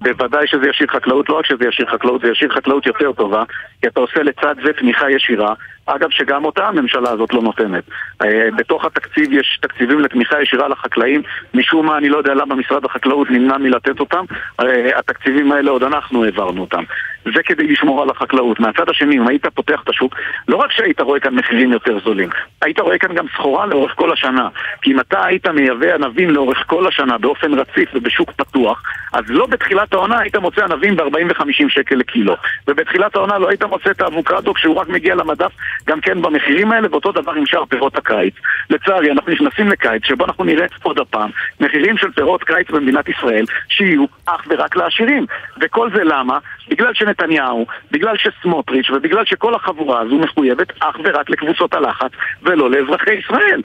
בוודאי 0.00 0.46
שזה 0.46 0.68
ישאיר 0.68 0.88
חקלאות, 0.88 1.28
לא 1.28 1.38
רק 1.38 1.46
שזה 1.46 1.68
ישאיר 1.68 1.88
חקלאות, 1.90 2.20
זה 2.20 2.28
ישאיר 2.28 2.52
חקלאות 2.52 2.86
יותר 2.86 3.12
טובה, 3.12 3.42
כי 3.80 3.88
אתה 3.88 4.00
עושה 4.00 4.22
לצד 4.22 4.54
זה 4.64 4.72
תמיכה 4.72 5.10
ישירה, 5.10 5.54
אגב 5.86 6.10
שגם 6.10 6.44
אותה 6.44 6.68
הממשלה 6.68 7.10
הזאת 7.10 7.34
לא 7.34 7.42
נותנת. 7.42 7.84
אה, 8.22 8.48
בתוך 8.56 8.84
התקציב 8.84 9.32
יש 9.32 9.58
תקציבים 9.62 10.00
לתמיכה 10.00 10.42
ישירה 10.42 10.68
לחקלאים, 10.68 11.22
משום 11.54 11.86
מה 11.86 11.98
אני 11.98 12.08
לא 12.08 12.16
יודע 12.16 12.34
למה 12.34 12.54
משרד 12.54 12.84
החקלאות 12.84 13.30
נמנע 13.30 13.58
מלתת 13.58 14.00
אותם, 14.00 14.24
אה, 14.60 14.98
התקציבים 14.98 15.52
האלה 15.52 15.70
עוד 15.70 15.82
אנחנו 15.82 16.24
העברנו 16.24 16.60
אותם. 16.60 16.82
זה 17.24 17.42
כדי 17.44 17.66
לשמור 17.66 18.02
על 18.02 18.10
החקלאות. 18.10 18.60
מהצד 18.60 18.88
השני, 18.88 19.16
אם 19.16 19.28
היית 19.28 19.46
פותח 19.46 19.80
את 19.84 19.88
השוק, 19.88 20.14
לא 20.48 20.56
רק 20.56 20.70
שהיית 20.72 21.00
רואה 21.00 21.20
כאן 21.20 21.34
מחירים 21.34 21.72
יותר 21.72 21.98
זולים, 22.04 22.28
היית 22.62 22.80
רואה 22.80 22.98
כאן 22.98 23.14
גם 23.14 23.26
סחורה 23.34 23.66
לאורך 23.66 23.92
כל 23.96 24.12
השנה. 24.12 24.48
כי 24.82 24.92
אם 24.92 25.00
אתה 25.00 25.24
היית 25.24 25.46
מייבא 25.46 25.94
ענבים 25.94 26.30
לאורך 26.30 26.64
כל 26.66 26.86
השנה 26.86 27.18
באופן 27.18 27.54
רציף 27.54 27.88
ובשוק 27.94 28.32
פתוח, 28.32 28.82
אז 29.12 29.24
לא 29.28 29.46
בתחילת 29.46 29.83
העונה 29.92 30.18
היית 30.18 30.36
מוצא 30.36 30.64
ענבים 30.64 30.96
ב-40 30.96 31.24
ו-50 31.28 31.68
שקל 31.68 31.94
לקילו. 31.94 32.34
ובתחילת 32.68 33.16
העונה 33.16 33.38
לא 33.38 33.48
היית 33.48 33.62
מוצא 33.62 33.90
את 33.90 34.00
האבוקדו 34.00 34.54
כשהוא 34.54 34.76
רק 34.76 34.88
מגיע 34.88 35.14
למדף 35.14 35.52
גם 35.86 36.00
כן 36.00 36.22
במחירים 36.22 36.72
האלה, 36.72 36.88
ואותו 36.90 37.12
דבר 37.12 37.32
עם 37.32 37.46
שאר 37.46 37.64
פירות 37.64 37.96
הקיץ. 37.96 38.34
לצערי, 38.70 39.10
אנחנו 39.10 39.32
נכנסים 39.32 39.68
לקיץ 39.68 40.06
שבו 40.06 40.24
אנחנו 40.24 40.44
נראה 40.44 40.66
עוד 40.82 40.98
הפעם 40.98 41.30
מחירים 41.60 41.96
של 41.96 42.10
פירות 42.10 42.44
קיץ 42.44 42.70
במדינת 42.70 43.08
ישראל 43.08 43.44
שיהיו 43.68 44.04
אך 44.26 44.44
ורק 44.50 44.76
לעשירים. 44.76 45.26
וכל 45.60 45.90
זה 45.94 46.04
למה? 46.04 46.38
בגלל 46.68 46.94
שנתניהו, 46.94 47.66
בגלל 47.90 48.16
שסמוטריץ' 48.16 48.90
ובגלל 48.90 49.24
שכל 49.24 49.54
החבורה 49.54 50.00
הזו 50.00 50.18
מחויבת 50.18 50.72
אך 50.80 50.96
ורק 51.04 51.30
לקבוצות 51.30 51.74
הלחץ 51.74 52.10
ולא 52.42 52.70
לאזרחי 52.70 53.14
ישראל. 53.14 53.60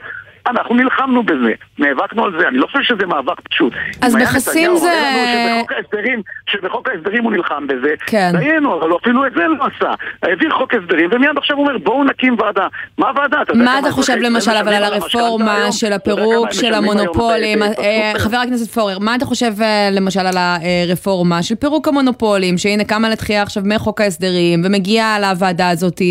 אנחנו 0.49 0.75
נלחמנו 0.75 1.23
בזה, 1.23 1.53
נאבקנו 1.79 2.25
על 2.25 2.31
זה, 2.39 2.47
אני 2.47 2.57
לא 2.57 2.67
חושב 2.67 2.81
שזה 2.83 3.05
מאבק 3.05 3.39
פשוט. 3.49 3.73
אז 4.01 4.15
מכסים 4.15 4.75
זה... 4.77 4.93
שבחוק 5.33 5.71
ההסדרים, 5.71 6.21
שבחוק 6.49 6.89
ההסדרים 6.89 7.23
הוא 7.23 7.31
נלחם 7.31 7.67
בזה, 7.67 7.93
כן. 8.05 8.31
דיינו, 8.39 8.79
אבל 8.79 8.89
אפילו 9.01 9.25
את 9.27 9.31
זה 9.33 9.41
לא 9.47 9.65
עשה. 9.65 9.93
העביר 10.23 10.51
חוק 10.51 10.73
הסדרים, 10.73 11.09
ומיד 11.11 11.29
עכשיו 11.37 11.57
הוא 11.57 11.67
אומר, 11.67 11.77
בואו 11.77 12.03
נקים 12.03 12.35
ועדה. 12.39 12.67
מה 12.97 13.09
הוועדה? 13.09 13.37
מה 13.55 13.79
אתה 13.79 13.91
חושב 13.91 14.15
למשל 14.15 14.51
אבל 14.51 14.73
על 14.73 14.83
הרפורמה 14.83 15.71
של 15.71 15.93
הפירוק 15.93 16.51
של 16.51 16.73
המונופולים? 16.73 17.63
אה, 17.63 18.11
חבר 18.17 18.37
הכנסת 18.37 18.71
פורר, 18.71 18.99
מה 18.99 19.15
אתה 19.15 19.25
חושב 19.25 19.53
אה, 19.61 19.89
למשל 19.91 20.19
על 20.19 20.37
הרפורמה 20.37 21.43
של 21.43 21.55
פירוק 21.55 21.87
המונופולים, 21.87 22.57
שהנה 22.57 22.83
קמה 22.83 23.09
לתחייה 23.09 23.41
עכשיו 23.41 23.63
מחוק 23.65 24.01
ההסדרים, 24.01 24.61
ומגיעה 24.65 25.19
לוועדה 25.19 25.69
הזאת, 25.69 26.01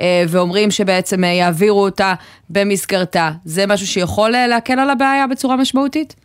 אה, 0.00 0.22
ואומרים 0.28 0.70
שבעצם 0.70 1.24
יעבירו 1.24 1.84
אותה 1.84 2.14
במסגרתה. 2.50 3.30
זה 3.44 3.66
משהו 3.66 3.86
שיכול 3.86 4.34
אה, 4.34 4.46
להקל 4.46 4.78
על 4.78 4.90
הבעיה 4.90 5.26
בצורה 5.26 5.56
משמעותית? 5.56 6.16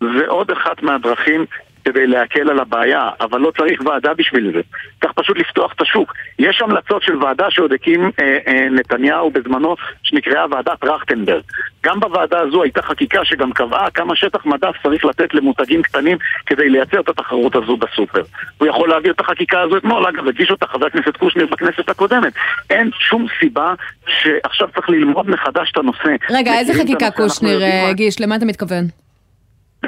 זה 0.00 0.26
עוד 0.28 0.50
אחת 0.50 0.82
מהדרכים 0.82 1.46
כדי 1.84 2.06
להקל 2.06 2.50
על 2.50 2.60
הבעיה, 2.60 3.10
אבל 3.20 3.40
לא 3.40 3.52
צריך 3.58 3.80
ועדה 3.84 4.14
בשביל 4.14 4.52
זה. 4.54 4.60
צריך 5.00 5.12
פשוט 5.12 5.38
לפתוח 5.38 5.72
את 5.72 5.80
השוק. 5.80 6.14
יש 6.38 6.62
המלצות 6.62 7.02
של 7.02 7.16
ועדה 7.24 7.50
שעוד 7.50 7.72
הקים 7.72 8.10
אה, 8.20 8.38
אה, 8.46 8.66
נתניהו 8.70 9.30
בזמנו, 9.30 9.76
שנקראה 10.02 10.46
ועדת 10.50 10.80
טרכטנברג. 10.80 11.42
גם 11.84 12.00
בוועדה 12.00 12.40
הזו 12.40 12.62
הייתה 12.62 12.82
חקיקה 12.82 13.24
שגם 13.24 13.52
קבעה 13.52 13.90
כמה 13.90 14.16
שטח 14.16 14.46
מדף 14.46 14.74
צריך 14.82 15.04
לתת 15.04 15.34
למותגים 15.34 15.82
קטנים 15.82 16.18
כדי 16.46 16.68
לייצר 16.68 17.00
את 17.00 17.08
התחרות 17.08 17.56
הזו 17.56 17.76
בסופר. 17.76 18.22
הוא 18.58 18.68
יכול 18.68 18.88
להעביר 18.88 19.12
את 19.12 19.20
החקיקה 19.20 19.60
הזו 19.60 19.76
אתמול, 19.76 20.06
אגב, 20.06 20.28
הגיש 20.28 20.50
אותה 20.50 20.66
חבר 20.66 20.86
הכנסת 20.86 21.16
קושניר 21.16 21.46
בכנסת 21.46 21.88
הקודמת. 21.88 22.32
אין 22.70 22.90
שום 22.98 23.26
סיבה 23.40 23.74
שעכשיו 24.06 24.68
צריך 24.74 24.90
ללמוד 24.90 25.30
מחדש 25.30 25.70
את 25.72 25.76
הנושא. 25.76 26.08
רגע, 26.30 26.58
איזה 26.58 26.74
חקיקה 26.82 27.10
קושניר 27.10 27.60
הגיש? 27.90 28.20
למה 28.20 28.36
אתה 28.36 28.44
מתכוון? 28.44 29.01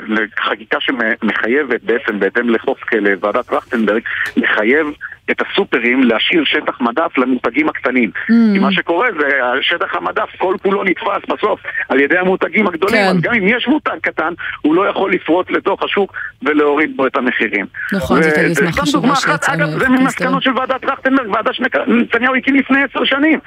לחקיקה 0.09 0.79
שמחייבת 0.81 1.83
בעצם 1.83 2.21
בהתאם 2.21 2.51
לחוק 2.51 2.93
לוועדת 2.93 3.47
טרכטנברג, 3.47 4.03
לחייב 4.37 4.87
את 5.31 5.43
הסופרים 5.43 6.03
להשאיר 6.03 6.45
שטח 6.45 6.81
מדף 6.81 7.19
למותגים 7.19 7.69
הקטנים. 7.69 8.11
Mm. 8.15 8.33
כי 8.55 8.59
מה 8.59 8.73
שקורה 8.73 9.09
זה 9.21 9.29
שטח 9.61 9.95
המדף 9.95 10.29
כל 10.39 10.57
כולו 10.63 10.85
נתפס 10.85 11.29
בסוף 11.29 11.61
על 11.89 12.01
ידי 12.01 12.19
המותגים 12.19 12.67
הגדולים. 12.67 12.97
כן. 12.97 13.09
אז 13.09 13.21
גם 13.21 13.35
אם 13.35 13.49
יש 13.49 13.69
מותג 13.69 13.97
קטן, 14.03 14.33
הוא 14.63 14.75
לא 14.75 14.89
יכול 14.89 15.13
לפרוץ 15.13 15.51
לתוך 15.51 15.83
השוק 15.83 16.13
ולהוריד 16.43 16.97
בו 16.97 17.07
את 17.07 17.17
המחירים. 17.17 17.67
נכון, 17.93 18.23
זאת 18.23 18.39
מסמך 18.51 18.79
חשובה 18.79 19.13
אגב, 19.47 19.67
זה 19.67 19.89
ממסקנות 19.89 20.43
של 20.43 20.59
ועדת 20.59 20.81
טרכטנברג, 20.81 21.31
ועדה 21.31 21.53
שנתניהו 21.53 22.35
הקים 22.35 22.55
לפני 22.55 22.79
עשר 22.83 23.05
שנים. 23.05 23.39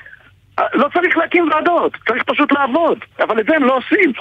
לא 0.74 0.90
צריך 0.94 1.18
להקים 1.18 1.50
ועדות, 1.52 1.98
צריך 2.08 2.24
פשוט 2.24 2.52
לעבוד, 2.52 2.98
אבל 3.20 3.40
את 3.40 3.46
זה 3.46 3.56
הם 3.56 3.64
לא 3.64 3.78
עושים. 3.78 4.12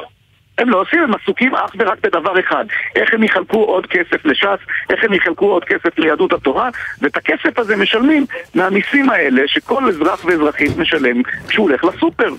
הם 0.59 0.71
לא 0.71 0.81
עושים, 0.81 1.03
הם 1.03 1.15
עסוקים 1.15 1.55
אך 1.55 1.71
ורק 1.79 1.99
בדבר 2.03 2.41
אחד 2.41 2.65
איך 2.97 3.15
הם 3.15 3.23
יחלקו 3.23 3.65
עוד 3.65 3.87
כסף 3.87 4.25
לש"ס, 4.25 4.59
איך 4.91 5.05
הם 5.05 5.15
יחלקו 5.15 5.47
עוד 5.47 5.65
כסף 5.65 5.99
ליהדות 5.99 6.33
התורה 6.33 6.71
ואת 7.01 7.17
הכסף 7.17 7.59
הזה 7.59 7.77
משלמים 7.77 8.27
מהמיסים 8.55 9.11
האלה 9.11 9.43
שכל 9.47 9.89
אזרח 9.89 10.25
ואזרחית 10.25 10.77
משלם 10.77 11.23
כשהוא 11.49 11.69
הולך 11.69 11.85
לסופר. 11.85 12.31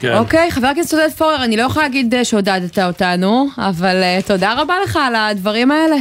כן. 0.00 0.14
אוקיי, 0.18 0.50
חבר 0.50 0.66
הכנסת 0.66 0.94
עודד 0.94 1.10
פורר, 1.10 1.44
אני 1.44 1.56
לא 1.56 1.62
יכולה 1.62 1.84
להגיד 1.84 2.14
אה, 2.14 2.24
שעודדת 2.24 2.78
אותנו, 2.78 3.48
אבל 3.58 4.02
uh, 4.02 4.26
תודה 4.26 4.54
רבה 4.62 4.74
לך 4.84 4.98
על 5.06 5.14
הדברים 5.14 5.70
האלה. 5.70 5.96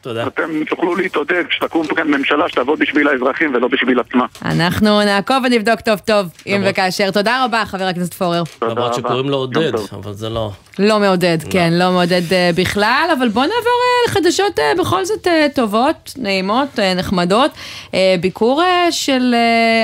תודה. 0.00 0.26
אתם 0.26 0.64
תוכלו 0.68 0.96
להתעודד 0.96 1.44
כשתקום 1.48 1.86
כאן 1.86 2.08
ממשלה 2.08 2.48
שתעבוד 2.48 2.78
בשביל 2.78 3.08
האזרחים 3.08 3.54
ולא 3.54 3.68
בשביל 3.68 4.00
עצמה. 4.00 4.26
אנחנו 4.44 5.00
נעקוב 5.00 5.36
ונבדוק 5.44 5.80
טוב 5.80 5.98
טוב, 5.98 6.26
אם 6.46 6.62
וכאשר. 6.66 7.10
תודה 7.10 7.44
רבה, 7.44 7.64
חבר 7.66 7.84
הכנסת 7.84 8.14
פורר. 8.14 8.42
למרות 8.62 8.94
שקוראים 8.94 9.28
לו 9.28 9.36
עודד, 9.36 9.72
אבל 9.92 10.12
זה 10.12 10.28
לא... 10.28 10.50
לא 10.80 11.00
מעודד, 11.00 11.38
לא. 11.44 11.50
כן, 11.50 11.72
לא 11.72 11.90
מעודד 11.90 12.32
אה, 12.32 12.50
בכלל, 12.54 13.08
אבל 13.18 13.28
בוא 13.28 13.42
נעבור 13.42 13.56
אה, 13.56 14.10
לחדשות 14.10 14.58
אה, 14.58 14.72
בכל 14.78 15.04
זאת 15.04 15.26
טובות, 15.54 16.12
נעימות, 16.16 16.78
נחמדות. 16.96 17.50
ביקור 18.20 18.62
של 18.90 19.34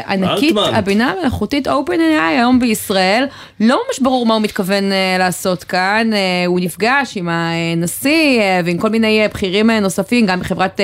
ענקית 0.09 0.57
הבינה 0.73 1.13
המלאכותית 1.13 1.69
OpenAI 1.69 2.23
היום 2.29 2.61
בישראל. 2.61 3.25
לא 3.61 3.81
ממש 3.87 4.01
ברור 4.01 4.27
מה 4.27 4.35
הוא 4.35 4.43
מתכוון 4.43 4.85
לעשות 5.19 5.65
כאן. 5.65 6.11
הוא 6.47 6.61
נפגש 6.61 7.17
עם 7.17 7.29
הנשיא 7.29 8.41
ועם 8.65 8.79
כל 8.79 8.89
מיני 8.89 9.29
בכירים 9.35 9.71
נוספים, 9.71 10.27
גם 10.27 10.41
בחברת 10.41 10.81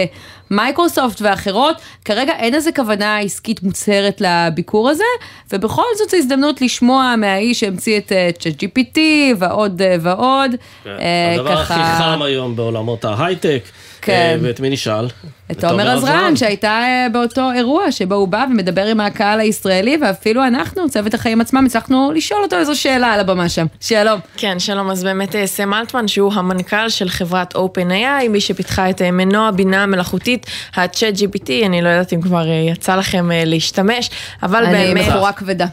מייקרוסופט 0.53 1.23
ואחרות, 1.23 1.77
כרגע 2.05 2.33
אין 2.39 2.55
איזה 2.55 2.73
כוונה 2.73 3.19
עסקית 3.19 3.63
מוצהרת 3.63 4.21
לביקור 4.21 4.91
הזה, 4.91 5.05
ובכל 5.53 5.83
זאת 5.99 6.11
זו 6.11 6.17
הזדמנות 6.17 6.61
לשמוע 6.61 7.15
מהאיש 7.19 7.61
שהמציא 7.61 7.99
את 7.99 8.13
צ'אט 8.39 8.63
GPT 8.63 8.99
ועוד 9.39 9.83
ועוד. 10.01 10.51
כן. 10.85 10.91
אה, 10.91 11.35
הדבר 11.35 11.65
ככה... 11.65 11.75
הכי 11.75 12.03
חם 12.03 12.23
היום 12.23 12.57
בעולמות 12.57 13.05
ההייטק. 13.05 13.63
כן. 14.03 14.39
ואת 14.43 14.61
מי 14.61 14.71
נשאל? 14.71 15.07
את 15.51 15.65
עומר 15.65 15.91
עזרן, 15.91 16.37
שהייתה 16.37 16.69
אה, 16.69 17.07
באותו 17.13 17.53
אירוע 17.53 17.93
שבו 17.93 18.15
הוא 18.15 18.29
בא 18.29 18.45
ומדבר 18.51 18.87
עם 18.87 19.01
הקהל 19.01 19.41
הישראלי, 19.41 19.99
ואפילו 20.03 20.47
אנחנו, 20.47 20.91
צוות 20.91 21.15
החיים 21.15 21.41
עצמם, 21.41 21.67
הצלחנו 21.67 22.13
לשאול 22.15 22.43
אותו 22.43 22.57
איזו 22.57 22.81
שאלה 22.81 23.13
על 23.13 23.21
הבמה 23.21 23.49
שם. 23.49 23.67
שלום. 23.81 24.21
כן, 24.37 24.59
שלום. 24.59 24.91
אז 24.91 25.05
באמת 25.05 25.37
אה, 25.37 25.47
סם 25.47 25.75
אלטמן, 25.75 26.09
שהוא 26.09 26.33
המנכ"ל 26.35 26.89
של 26.89 27.09
חברת 27.09 27.57
OpenAI, 27.57 28.29
מי 28.29 28.41
שפיתחה 28.41 28.91
את 28.91 29.03
מנוע 29.03 29.51
בינה 29.51 29.87
מלאכותית, 29.87 30.47
ה-Chat 30.77 31.19
GPT, 31.19 31.51
אני 31.67 31.83
לא 31.83 31.89
יודעת 31.89 32.13
אם 32.13 32.23
כבר 32.23 32.47
יצא 32.47 32.97
לכם 32.97 33.31
להשתמש, 33.33 34.11
אבל 34.43 34.65
אני 34.65 34.73
באמת... 34.73 34.97
אני 34.97 35.11
בחורה 35.11 35.33
כבדה. 35.33 35.67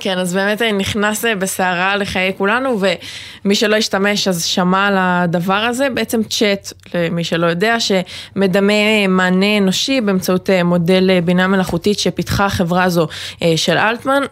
כן, 0.00 0.18
אז 0.18 0.34
באמת 0.34 0.62
נכנס 0.62 1.24
בסערה 1.38 1.96
לחיי 1.96 2.32
כולנו, 2.38 2.80
ומי 3.44 3.54
שלא 3.54 3.76
השתמש 3.76 4.28
אז 4.28 4.44
שמע 4.44 4.86
על 4.86 4.94
הדבר 4.98 5.54
הזה, 5.54 5.90
בעצם 5.90 6.22
צ'אט, 6.22 6.72
למי 6.94 7.24
שלא 7.24 7.46
יודע, 7.46 7.76
שמדמה 7.80 9.06
מענה 9.08 9.58
אנושי 9.58 10.00
באמצעות 10.00 10.50
אה, 10.50 10.62
מודל 10.62 11.10
אה, 11.10 11.20
בינה 11.20 11.46
מלאכותית 11.46 11.98
שפיתחה 11.98 12.46
החברה 12.46 12.84
הזו 12.84 13.08
אה, 13.42 13.52
של 13.56 13.78
אלטמן. 13.78 14.22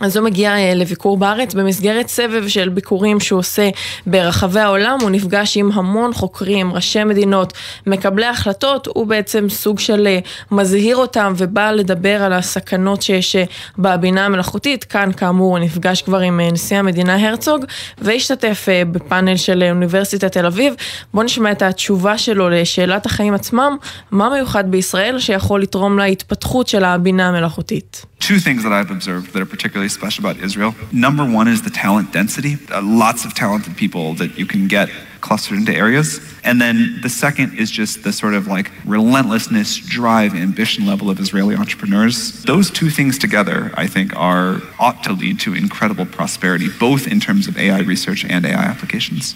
אז 0.00 0.16
הוא 0.16 0.24
מגיע 0.24 0.56
אה, 0.56 0.74
לביקור 0.74 1.16
בארץ 1.16 1.54
במסגרת 1.54 2.08
סבב 2.08 2.48
של 2.48 2.68
ביקורים 2.68 3.20
שהוא 3.20 3.38
עושה 3.38 3.68
ברחבי 4.06 4.60
העולם, 4.60 4.98
הוא 5.02 5.10
נפגש 5.10 5.56
עם 5.56 5.72
המון 5.72 6.12
חוקרים, 6.12 6.72
ראשי 6.72 7.04
מדינות, 7.04 7.52
מקבלי 7.86 8.26
החלטות, 8.26 8.86
הוא 8.86 9.06
בעצם 9.06 9.48
סוג 9.48 9.78
של 9.78 10.06
אה, 10.06 10.18
מזהיר 10.50 10.96
אותם 10.96 11.32
ובא 11.36 11.70
לדבר 11.70 12.22
על 12.22 12.32
הסכנות 12.32 13.02
שיש 13.02 13.36
אה, 13.36 13.44
בבינה 13.78 14.26
המלאכותית. 14.26 14.84
כאן 14.84 15.10
כאמור 15.16 15.50
הוא 15.50 15.64
נפגש 15.64 16.02
כבר 16.02 16.18
עם 16.18 16.40
נשיא 16.40 16.76
המדינה 16.76 17.28
הרצוג 17.28 17.64
והשתתף 17.98 18.66
בפאנל 18.92 19.36
של 19.36 19.62
אוניברסיטת 19.70 20.32
תל 20.32 20.46
אביב. 20.46 20.74
בואו 21.14 21.24
נשמע 21.24 21.52
את 21.52 21.62
התשובה 21.62 22.18
שלו 22.18 22.48
לשאלת 22.48 23.06
החיים 23.06 23.34
עצמם, 23.34 23.76
מה 24.10 24.30
מיוחד 24.30 24.70
בישראל 24.70 25.18
שיכול 25.18 25.62
לתרום 25.62 25.98
להתפתחות 25.98 26.68
של 26.68 26.84
הבינה 26.84 27.28
המלאכותית. 27.28 28.04
Two 28.20 28.40
things 28.40 28.62
that 28.64 28.72
I've 28.72 28.90
observed 28.90 29.32
that 29.32 29.40
are 29.40 29.46
particularly 29.46 29.87
special 29.88 30.24
about 30.24 30.42
Israel. 30.42 30.74
Number 30.92 31.24
one 31.24 31.48
is 31.48 31.62
the 31.62 31.70
talent 31.70 32.12
density. 32.12 32.56
Uh, 32.70 32.82
lots 32.82 33.24
of 33.24 33.34
talented 33.34 33.76
people 33.76 34.14
that 34.14 34.38
you 34.38 34.46
can 34.46 34.68
get 34.68 34.88
clustered 35.20 35.58
into 35.58 35.74
areas. 35.74 36.20
And 36.44 36.60
then 36.60 37.00
the 37.02 37.08
second 37.08 37.58
is 37.58 37.70
just 37.70 38.04
the 38.04 38.12
sort 38.12 38.34
of 38.34 38.46
like 38.46 38.70
relentlessness, 38.84 39.76
drive, 39.76 40.34
ambition 40.34 40.86
level 40.86 41.10
of 41.10 41.20
Israeli 41.20 41.56
entrepreneurs. 41.56 42.42
Those 42.44 42.70
two 42.70 42.90
things 42.90 43.18
together, 43.18 43.72
I 43.74 43.86
think, 43.86 44.14
are 44.16 44.62
ought 44.78 45.02
to 45.04 45.12
lead 45.12 45.40
to 45.40 45.54
incredible 45.54 46.06
prosperity, 46.06 46.68
both 46.78 47.06
in 47.06 47.20
terms 47.20 47.48
of 47.48 47.58
AI 47.58 47.80
research 47.80 48.24
and 48.24 48.46
AI 48.46 48.52
applications. 48.54 49.34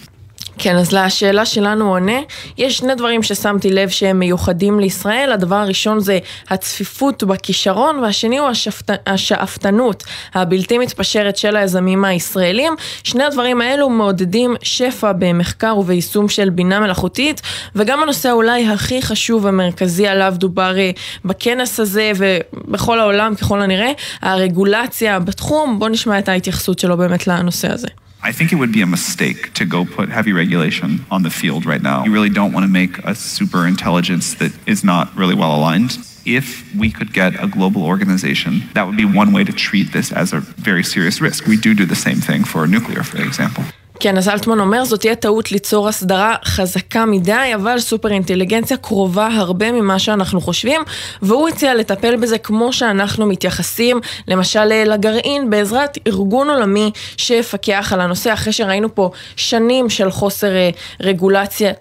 כן, 0.57 0.75
אז 0.75 0.91
לשאלה 0.91 1.45
שלנו 1.45 1.89
עונה, 1.89 2.19
יש 2.57 2.77
שני 2.77 2.95
דברים 2.95 3.23
ששמתי 3.23 3.69
לב 3.69 3.89
שהם 3.89 4.19
מיוחדים 4.19 4.79
לישראל. 4.79 5.31
הדבר 5.31 5.55
הראשון 5.55 5.99
זה 5.99 6.19
הצפיפות 6.49 7.23
בכישרון, 7.23 7.99
והשני 7.99 8.37
הוא 8.37 8.47
השאפת, 8.47 8.91
השאפתנות 9.07 10.03
הבלתי 10.33 10.77
מתפשרת 10.77 11.37
של 11.37 11.55
היזמים 11.55 12.05
הישראלים. 12.05 12.73
שני 13.03 13.23
הדברים 13.23 13.61
האלו 13.61 13.89
מעודדים 13.89 14.55
שפע 14.63 15.11
במחקר 15.11 15.77
וביישום 15.77 16.29
של 16.29 16.49
בינה 16.49 16.79
מלאכותית, 16.79 17.41
וגם 17.75 18.03
הנושא 18.03 18.31
אולי 18.31 18.67
הכי 18.67 19.01
חשוב 19.01 19.45
ומרכזי 19.45 20.07
עליו 20.07 20.33
דובר 20.37 20.77
אה, 20.77 20.91
בכנס 21.25 21.79
הזה 21.79 22.11
ובכל 22.15 22.99
העולם 22.99 23.35
ככל 23.35 23.61
הנראה, 23.61 23.91
הרגולציה 24.21 25.19
בתחום. 25.19 25.79
בואו 25.79 25.89
נשמע 25.89 26.19
את 26.19 26.29
ההתייחסות 26.29 26.79
שלו 26.79 26.97
באמת 26.97 27.27
לנושא 27.27 27.73
הזה. 27.73 27.87
I 28.25 28.31
think 28.31 28.53
it 28.53 28.55
would 28.55 28.71
be 28.71 28.81
a 28.81 28.85
mistake 28.85 29.53
to 29.55 29.65
go 29.65 29.83
put 29.83 30.07
heavy 30.07 30.31
regulation 30.31 31.05
on 31.11 31.23
the 31.23 31.29
field 31.29 31.65
right 31.65 31.81
now. 31.81 32.05
You 32.05 32.13
really 32.13 32.29
don't 32.29 32.53
want 32.53 32.63
to 32.63 32.71
make 32.71 32.97
a 32.99 33.13
super 33.15 33.67
intelligence 33.67 34.35
that 34.35 34.53
is 34.65 34.81
not 34.81 35.13
really 35.13 35.35
well 35.35 35.53
aligned. 35.53 35.97
If 36.25 36.73
we 36.73 36.89
could 36.89 37.11
get 37.11 37.43
a 37.43 37.47
global 37.47 37.83
organization, 37.83 38.63
that 38.75 38.87
would 38.87 38.95
be 38.95 39.03
one 39.03 39.33
way 39.33 39.43
to 39.43 39.51
treat 39.51 39.91
this 39.91 40.13
as 40.13 40.31
a 40.31 40.39
very 40.39 40.85
serious 40.85 41.19
risk. 41.19 41.47
We 41.47 41.57
do 41.57 41.73
do 41.73 41.85
the 41.85 41.97
same 41.97 42.21
thing 42.21 42.45
for 42.45 42.65
nuclear, 42.65 43.03
for 43.03 43.21
example. 43.21 43.65
כן, 44.03 44.17
אז 44.17 44.29
אלטמן 44.29 44.59
אומר, 44.59 44.85
זאת 44.85 44.99
תהיה 44.99 45.15
טעות 45.15 45.51
ליצור 45.51 45.87
הסדרה 45.87 46.35
חזקה 46.45 47.05
מדי, 47.05 47.51
אבל 47.55 47.79
סופר 47.79 48.11
אינטליגנציה 48.11 48.77
קרובה 48.77 49.27
הרבה 49.27 49.71
ממה 49.71 49.99
שאנחנו 49.99 50.41
חושבים, 50.41 50.81
והוא 51.21 51.49
הציע 51.49 51.75
לטפל 51.75 52.15
בזה 52.15 52.37
כמו 52.37 52.73
שאנחנו 52.73 53.25
מתייחסים, 53.25 53.99
למשל 54.27 54.65
לגרעין, 54.65 55.49
בעזרת 55.49 55.97
ארגון 56.07 56.49
עולמי 56.49 56.91
שיפקח 57.17 57.93
על 57.93 58.01
הנושא, 58.01 58.33
אחרי 58.33 58.53
שראינו 58.53 58.95
פה 58.95 59.11
שנים 59.35 59.89
של 59.89 60.11
חוסר 60.11 60.55
אה, 60.55 60.69
רגולציה. 61.01 61.71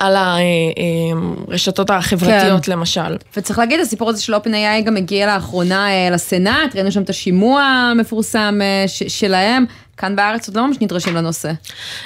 על 0.00 0.16
הרשתות 0.16 1.90
אה, 1.90 1.96
החברתיות 1.96 2.64
כן. 2.64 2.72
למשל. 2.72 3.16
וצריך 3.36 3.58
להגיד, 3.58 3.80
הסיפור 3.80 4.10
הזה 4.10 4.22
של 4.22 4.34
OpenAI 4.34 4.80
גם 4.84 4.96
הגיע 4.96 5.34
לאחרונה 5.34 5.88
אה, 5.88 6.10
לסנאט, 6.10 6.74
ראינו 6.74 6.92
שם 6.92 7.02
את 7.02 7.10
השימוע 7.10 7.62
המפורסם 7.62 8.60
שלהם. 9.08 9.64
כאן 9.96 10.16
בארץ 10.16 10.48
עוד 10.48 10.56
לא 10.56 10.66
ממש 10.66 10.76
נדרשים 10.80 11.16
לנושא. 11.16 11.52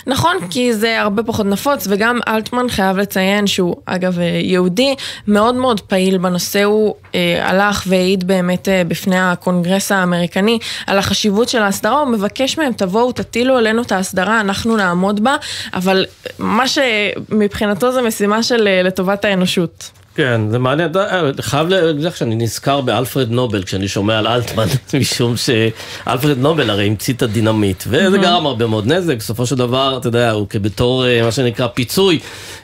נכון, 0.06 0.36
כי 0.50 0.74
זה 0.74 1.00
הרבה 1.00 1.22
פחות 1.22 1.46
נפוץ, 1.46 1.86
וגם 1.90 2.18
אלטמן 2.28 2.68
חייב 2.68 2.96
לציין 2.96 3.46
שהוא, 3.46 3.76
אגב, 3.86 4.18
אה, 4.18 4.24
יהודי, 4.24 4.94
מאוד 5.28 5.54
מאוד 5.54 5.80
פעיל 5.80 6.18
בנושא, 6.18 6.64
הוא 6.64 6.94
אה, 7.14 7.48
הלך 7.50 7.84
והעיד 7.86 8.26
באמת 8.26 8.68
אה, 8.68 8.82
בפני 8.88 9.18
הקונגרס 9.18 9.92
האמריקני 9.92 10.58
על 10.86 10.98
החשיבות 10.98 11.48
של 11.48 11.62
ההסדרה, 11.62 12.00
הוא 12.00 12.08
מבקש 12.08 12.58
מהם, 12.58 12.72
תבואו, 12.72 13.12
תטילו 13.12 13.56
עלינו 13.56 13.82
את 13.82 13.92
ההסדרה, 13.92 14.40
אנחנו 14.40 14.76
נעמוד 14.76 15.24
בה, 15.24 15.36
אבל 15.74 16.06
מה 16.38 16.64
שמבחינתו 16.68 17.92
זה 17.92 18.02
משימה 18.02 18.42
של 18.42 18.68
אה, 18.68 18.82
לטובת 18.82 19.24
האנושות. 19.24 19.90
כן, 20.16 20.40
זה 20.50 20.58
מעניין, 20.58 20.90
אני 20.96 21.42
חייב 21.42 21.68
להגיד 21.68 22.04
לך 22.04 22.16
שאני 22.16 22.34
נזכר 22.36 22.80
באלפרד 22.80 23.30
נובל 23.30 23.62
כשאני 23.62 23.88
שומע 23.88 24.18
על 24.18 24.26
אלטמן, 24.26 24.66
משום 25.00 25.34
שאלפרד 25.36 26.38
נובל 26.38 26.70
הרי 26.70 26.86
המציא 26.86 27.14
את 27.14 27.22
הדינמיט, 27.22 27.84
וזה 27.86 28.18
גרם 28.18 28.46
הרבה 28.46 28.66
מאוד 28.66 28.86
נזק, 28.86 29.16
בסופו 29.16 29.46
של 29.46 29.56
דבר, 29.56 29.96
אתה 29.96 30.08
יודע, 30.08 30.30
הוא 30.30 30.48
כבתור 30.48 31.06
אה, 31.06 31.22
מה 31.22 31.32
שנקרא 31.32 31.66
פיצוי, 31.66 32.18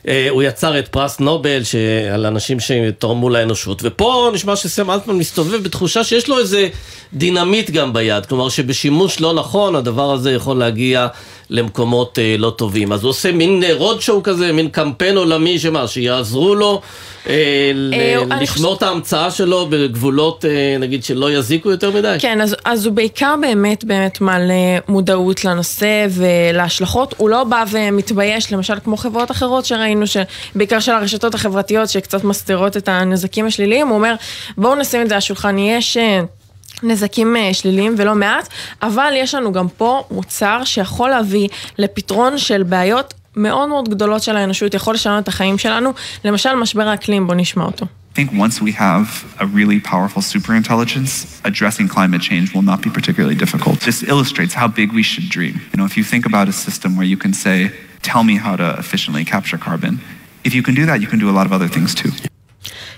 אה, 0.09 0.27
הוא 0.31 0.43
יצר 0.43 0.79
את 0.79 0.89
פרס 0.89 1.21
נובל 1.21 1.63
על 2.15 2.27
אנשים 2.27 2.61
שתרמו 2.61 3.31
לאנושות, 3.31 3.81
ופה 3.85 4.31
נשמע 4.35 4.57
שסם 4.57 4.91
אלטמן 4.91 5.15
מסתובב 5.15 5.63
בתחושה 5.63 6.05
שיש 6.05 6.29
לו 6.29 6.39
איזה 6.39 6.69
דינמיט 7.15 7.71
גם 7.71 7.93
ביד, 7.93 8.27
כלומר 8.27 8.49
שבשימוש 8.49 9.21
לא 9.21 9.35
נכון 9.35 9.77
הדבר 9.77 10.13
הזה 10.13 10.33
יכול 10.33 10.59
להגיע 10.59 11.07
למקומות 11.53 12.19
אה, 12.19 12.37
לא 12.39 12.51
טובים. 12.51 12.93
אז 12.93 13.03
הוא 13.03 13.11
עושה 13.11 13.33
מין 13.33 13.63
road 13.73 14.01
show 14.01 14.23
כזה, 14.23 14.53
מין 14.53 14.69
קמפיין 14.69 15.17
עולמי 15.17 15.59
שמה, 15.59 15.89
שיעזרו 15.89 16.55
לו 16.55 16.81
אה, 17.29 17.73
אה, 17.93 18.41
לשמור 18.41 18.75
את 18.75 18.83
ההמצאה 18.83 19.31
שלו 19.31 19.67
בגבולות, 19.71 20.45
אה, 20.45 20.77
נגיד, 20.81 21.05
שלא 21.05 21.33
יזיקו 21.33 21.71
יותר 21.71 21.91
מדי. 21.91 22.17
כן, 22.21 22.41
אז, 22.41 22.57
אז 22.65 22.87
הוא 22.87 22.95
בעיקר 22.95 23.35
באמת 23.41 23.85
באמת 23.85 24.21
מעלה 24.21 24.79
מודעות 24.89 25.45
לנושא 25.45 26.07
ולהשלכות. 26.11 27.15
הוא 27.17 27.31
לא 27.31 27.45
בא 27.45 27.65
ומתבייש, 27.71 28.53
למשל 28.53 28.75
כמו 28.85 28.97
חברות 28.97 29.31
אחרות 29.31 29.65
שראינו, 29.65 30.07
בעיקר 30.55 30.81
של 30.81 30.93
הרשתות 30.93 31.35
החברתיות 31.35 31.89
שקצת 31.89 32.25
מסתירות 32.25 32.77
את 32.77 32.89
הנזקים 32.89 33.47
השליליים, 33.47 33.89
הוא 33.89 33.97
אומר, 33.97 34.15
בואו 34.57 34.75
נשים 34.75 35.03
את 35.03 35.09
זה 35.09 35.15
על 35.15 35.19
השולחן, 35.19 35.59
יש... 35.59 35.99
נזקים 36.83 37.37
שליליים 37.53 37.95
ולא 37.99 38.15
מעט, 38.15 38.49
אבל 38.83 39.13
יש 39.17 39.35
לנו 39.35 39.53
גם 39.53 39.69
פה 39.69 40.05
מוצר 40.11 40.65
שיכול 40.65 41.11
להביא 41.11 41.49
לפתרון 41.79 42.39
של 42.39 42.63
בעיות 42.63 43.15
מאוד 43.37 43.69
מאוד 43.69 43.89
גדולות 43.89 44.23
של 44.23 44.37
האנושות, 44.37 44.75
יכול 44.75 44.95
לשנות 44.95 45.23
את 45.23 45.29
החיים 45.29 45.59
שלנו, 45.59 45.93
למשל 46.25 46.55
משבר 46.55 46.89
האקלים, 46.89 47.27
בוא 47.27 47.35
נשמע 47.35 47.65
אותו. 47.65 47.87
I 48.13 48.15
think 48.15 48.31
once 48.33 48.61
we 48.61 48.73
have 48.73 49.25
a 49.39 49.47
really 49.47 49.81
powerful 49.81 50.21
superintelligence, 50.21 51.13
addressing 51.45 51.89
climate 51.89 52.21
change 52.21 52.53
will 52.55 52.67
not 52.73 52.83
be 52.83 52.91
particularly 52.91 53.39
difficult. 53.45 53.81
This 53.81 54.03
illustrates 54.03 54.53
how 54.53 54.69
big 54.69 54.93
we 54.93 55.03
should 55.03 55.31
dream. 55.31 55.55
You 55.73 55.79
know, 55.79 55.87
if 55.87 55.97
you 55.97 56.05
think 56.05 56.27
about 56.27 56.47
a 56.47 56.53
system 56.53 56.91
where 56.99 57.09
you 57.13 57.17
can 57.17 57.33
say, 57.33 57.59
tell 58.03 58.23
me 58.23 58.37
how 58.37 58.55
to 58.63 58.69
efficiently 58.83 59.25
capture 59.25 59.57
carbon, 59.57 59.93
if 60.45 60.53
you 60.57 60.63
can 60.63 60.75
do 60.75 60.85
that, 60.91 61.01
you 61.01 61.09
can 61.13 61.21
do 61.25 61.31
a 61.31 61.35
lot 61.39 61.47
of 61.47 61.53
other 61.57 61.69
things 61.69 61.95
too. 61.95 62.11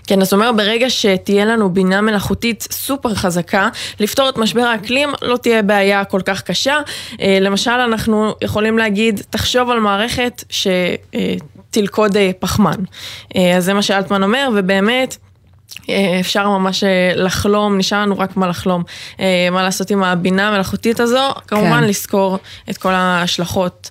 כן, 0.06 0.20
אז 0.20 0.32
אומר, 0.32 0.52
ברגע 0.52 0.90
שתהיה 0.90 1.44
לנו 1.44 1.70
בינה 1.70 2.00
מלאכותית 2.00 2.68
סופר 2.70 3.14
חזקה, 3.14 3.68
לפתור 4.00 4.28
את 4.28 4.38
משבר 4.38 4.62
האקלים 4.62 5.10
לא 5.22 5.36
תהיה 5.36 5.62
בעיה 5.62 6.04
כל 6.04 6.20
כך 6.24 6.42
קשה. 6.42 6.78
אה, 7.20 7.38
למשל, 7.40 7.70
אנחנו 7.70 8.34
יכולים 8.42 8.78
להגיד, 8.78 9.20
תחשוב 9.30 9.70
על 9.70 9.80
מערכת 9.80 10.44
שתלכוד 10.50 12.16
אה, 12.16 12.30
פחמן. 12.38 12.76
אה, 13.36 13.56
אז 13.56 13.64
זה 13.64 13.74
מה 13.74 13.82
שאלטמן 13.82 14.22
אומר, 14.22 14.48
ובאמת... 14.54 15.16
אפשר 16.20 16.48
ממש 16.48 16.84
לחלום, 17.14 17.78
נשאר 17.78 18.00
לנו 18.00 18.18
רק 18.18 18.36
מה 18.36 18.46
לחלום. 18.46 18.82
מה 19.52 19.62
לעשות 19.62 19.90
עם 19.90 20.02
הבינה 20.02 20.48
המלאכותית 20.48 21.00
הזו, 21.00 21.28
כמובן 21.46 21.80
כן. 21.80 21.84
לזכור 21.84 22.38
את 22.70 22.78
כל 22.78 22.92
ההשלכות. 22.92 23.90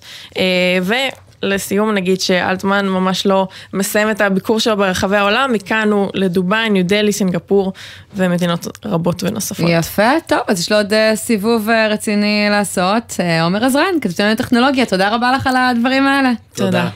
ו... 0.82 0.94
לסיום 1.44 1.90
נגיד 1.90 2.20
שאלטמן 2.20 2.88
ממש 2.88 3.26
לא 3.26 3.48
מסיים 3.72 4.10
את 4.10 4.20
הביקור 4.20 4.60
שלו 4.60 4.76
ברחבי 4.76 5.16
העולם, 5.16 5.52
מכאן 5.52 5.88
הוא 5.92 6.10
לדובאי, 6.14 6.70
ניו 6.70 6.84
דלי, 6.84 7.12
סינגפור 7.12 7.72
ומדינות 8.16 8.66
רבות 8.84 9.22
ונוספות. 9.22 9.66
יפה, 9.68 10.10
טוב, 10.26 10.38
אז 10.48 10.60
יש 10.60 10.72
לו 10.72 10.78
עוד 10.78 10.92
אה, 10.92 11.16
סיבוב 11.16 11.70
אה, 11.70 11.88
רציני 11.88 12.46
לעשות. 12.50 13.16
אה, 13.20 13.44
עומר 13.44 13.64
עזרן, 13.64 14.00
כתבתנו 14.00 14.30
לטכנולוגיה, 14.30 14.86
תודה 14.86 15.14
רבה 15.14 15.32
לך 15.32 15.46
על 15.46 15.56
הדברים 15.56 16.06
האלה. 16.06 16.32
תודה. 16.54 16.88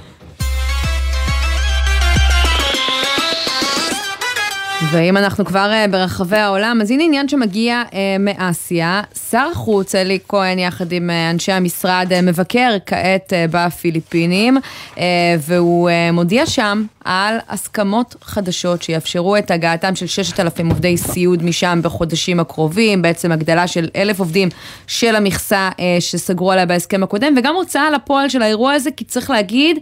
ואם 4.82 5.16
אנחנו 5.16 5.44
כבר 5.44 5.70
uh, 5.70 5.90
ברחבי 5.90 6.36
העולם, 6.36 6.78
אז 6.82 6.90
הנה 6.90 7.04
עניין 7.04 7.28
שמגיע 7.28 7.82
uh, 7.90 7.94
מאסיה. 8.20 9.02
שר 9.30 9.48
החוץ 9.52 9.94
אלי 9.94 10.18
כהן 10.28 10.58
יחד 10.58 10.92
עם 10.92 11.10
uh, 11.10 11.34
אנשי 11.34 11.52
המשרד 11.52 12.12
מבקר 12.22 12.76
כעת 12.86 13.32
בפיליפינים, 13.50 14.58
והוא 15.38 15.90
מודיע 16.12 16.46
שם 16.46 16.84
על 17.08 17.38
הסכמות 17.48 18.16
חדשות 18.22 18.82
שיאפשרו 18.82 19.36
את 19.36 19.50
הגעתם 19.50 19.94
של 19.94 20.06
6,000 20.06 20.68
עובדי 20.68 20.96
סיעוד 20.96 21.42
משם 21.42 21.80
בחודשים 21.82 22.40
הקרובים, 22.40 23.02
בעצם 23.02 23.32
הגדלה 23.32 23.66
של 23.66 23.88
אלף 23.96 24.18
עובדים 24.18 24.48
של 24.86 25.16
המכסה 25.16 25.70
אה, 25.80 25.96
שסגרו 26.00 26.52
עליה 26.52 26.66
בהסכם 26.66 27.02
הקודם, 27.02 27.34
וגם 27.36 27.54
הוצאה 27.54 27.90
לפועל 27.90 28.28
של 28.28 28.42
האירוע 28.42 28.72
הזה, 28.72 28.90
כי 28.90 29.04
צריך 29.04 29.30
להגיד, 29.30 29.78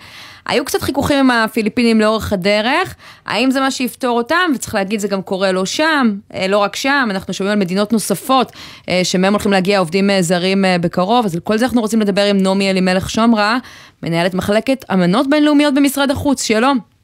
היו 0.47 0.65
קצת 0.65 0.83
חיכוכים 0.83 1.19
עם 1.19 1.31
הפיליפינים 1.31 2.01
לאורך 2.01 2.33
הדרך, 2.33 2.95
האם 3.27 3.51
זה 3.51 3.61
מה 3.61 3.71
שיפתור 3.71 4.17
אותם? 4.17 4.51
וצריך 4.55 4.75
להגיד, 4.75 5.01
זה 5.01 5.09
גם 5.09 5.23
קורה 5.23 5.53
לא 5.53 5.67
שם, 5.67 6.15
אה, 6.35 6.49
לא 6.49 6.59
רק 6.59 6.77
שם, 6.77 7.09
אנחנו 7.11 7.35
שומעים 7.35 7.53
על 7.53 7.59
מדינות 7.59 7.93
נוספות 7.93 8.53
אה, 8.89 9.01
שמהם 9.05 9.33
הולכים 9.33 9.53
להגיע 9.53 9.79
עובדים 9.79 10.11
אה, 10.11 10.23
זרים 10.23 10.65
בקרוב, 10.81 11.25
אז 11.25 11.35
על 11.35 11.41
כל 11.41 11.59
זה 11.59 11.65
אנחנו 11.65 11.81
רוצים 11.81 12.01
לדבר 12.01 12.25
עם 12.25 12.39
נעמי 12.39 12.71
אלימלך 12.71 13.11
שומרה, 13.11 13.59
מנהלת 14.03 14.35
מחלקת 14.35 14.85
אמנות 14.93 15.31
בינלאומיות 15.31 15.75
במשרד 15.75 16.11
החוץ, 16.11 16.43
שלום. 16.43 16.96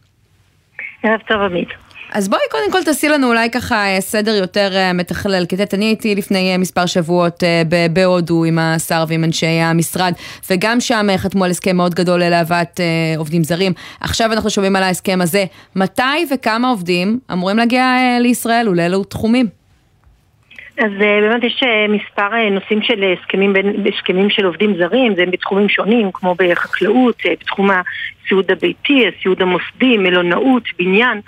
ערב 1.03 1.21
טוב 1.29 1.41
עמית. 1.41 1.69
אז 2.15 2.29
בואי 2.29 2.41
קודם 2.51 2.73
כל 2.73 2.83
תעשי 2.85 3.09
לנו 3.09 3.29
אולי 3.29 3.51
ככה 3.51 3.75
אה, 3.75 4.01
סדר 4.01 4.31
יותר 4.31 4.69
אה, 4.75 4.93
מתכלל, 4.93 5.45
כי 5.49 5.57
אני 5.75 5.85
הייתי 5.85 6.15
לפני 6.15 6.53
אה, 6.53 6.59
מספר 6.59 6.87
שבועות 6.87 7.43
בהודו 7.93 8.45
עם 8.45 8.59
השר 8.59 9.05
ועם 9.09 9.25
אנשי 9.25 9.47
המשרד, 9.47 10.13
וגם 10.51 10.81
שם 10.81 11.07
חתמו 11.17 11.45
על 11.45 11.51
הסכם 11.51 11.77
מאוד 11.77 11.95
גדול 11.95 12.21
להבאת 12.21 12.81
עובדים 13.17 13.43
זרים. 13.43 13.73
עכשיו 14.01 14.33
אנחנו 14.33 14.51
שומעים 14.51 14.77
על 14.77 14.83
ההסכם 14.83 15.19
הזה. 15.23 15.45
מתי 15.77 16.03
וכמה 16.35 16.69
עובדים 16.71 17.19
אמורים 17.33 17.57
להגיע 17.57 17.97
לישראל 18.21 18.69
ולאילו 18.69 19.05
תחומים? 19.05 19.47
אז 20.79 20.91
באמת 20.99 21.45
יש 21.45 21.63
מספר 21.89 22.29
נושאים 22.51 22.83
של 22.83 23.05
הסכמים, 23.13 23.55
הסכמים 23.95 24.31
של 24.31 24.45
עובדים 24.45 24.77
זרים, 24.77 25.15
זה 25.15 25.25
בתחומים 25.27 25.69
שונים, 25.69 26.11
כמו 26.13 26.35
בחקלאות, 26.39 27.23
בתחום 27.41 27.71
הסיעוד 28.25 28.51
הביתי, 28.51 29.05
הסיעוד 29.09 29.43
המוסדי, 29.43 29.99
מלונאות, 29.99 30.63
בניין, 30.79 31.21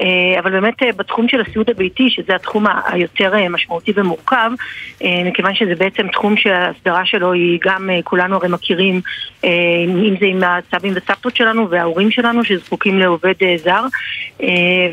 אה, 0.00 0.38
אבל 0.38 0.50
באמת 0.50 0.82
אה, 0.82 0.92
בתחום 0.96 1.28
של 1.28 1.40
הסיעוד 1.40 1.70
הביתי, 1.70 2.10
שזה 2.10 2.34
התחום 2.34 2.66
היותר 2.86 3.34
אה, 3.34 3.48
משמעותי 3.48 3.92
ומורכב, 3.96 4.50
מכיוון 5.24 5.54
שזה 5.54 5.74
בעצם 5.74 6.08
תחום 6.08 6.36
שההסדרה 6.36 7.06
שלו 7.06 7.32
היא 7.32 7.58
גם, 7.62 7.90
כולנו 8.04 8.36
הרי 8.36 8.48
מכירים, 8.48 9.00
אם 9.88 10.14
זה 10.20 10.26
עם 10.26 10.40
הסבים 10.42 10.92
וסבתות 10.96 11.36
שלנו 11.36 11.70
וההורים 11.70 12.10
שלנו 12.10 12.44
שזקוקים 12.44 12.98
לעובד 12.98 13.34
זר, 13.56 13.84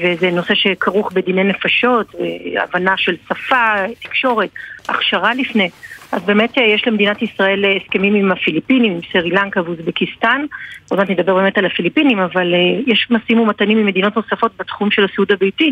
וזה 0.01 0.31
נושא 0.31 0.55
שכרוך 0.55 1.11
בדיני 1.11 1.43
נפשות, 1.43 2.15
הבנה 2.57 2.97
של 2.97 3.15
שפה, 3.29 3.73
תקשורת, 4.03 4.49
הכשרה 4.89 5.33
לפני. 5.33 5.69
אז 6.11 6.21
באמת 6.25 6.57
אה, 6.57 6.63
יש 6.63 6.83
למדינת 6.87 7.21
ישראל 7.21 7.65
אה, 7.65 7.77
הסכמים 7.83 8.15
עם 8.15 8.31
הפיליפינים, 8.31 8.93
עם 8.93 8.99
סרי 9.11 9.29
לנקה 9.29 9.61
ואוזבקיסטן. 9.65 10.45
עוד 10.89 10.99
מעט 10.99 11.09
נדבר 11.09 11.35
באמת 11.35 11.57
על 11.57 11.65
הפיליפינים, 11.65 12.19
אבל 12.19 12.53
אה, 12.53 12.59
יש 12.87 13.07
משאים 13.09 13.39
ומתנים 13.39 13.77
עם 13.77 13.85
מדינות 13.85 14.15
נוספות 14.15 14.51
בתחום 14.59 14.91
של 14.91 15.05
הסיעוד 15.11 15.31
הביתי, 15.31 15.71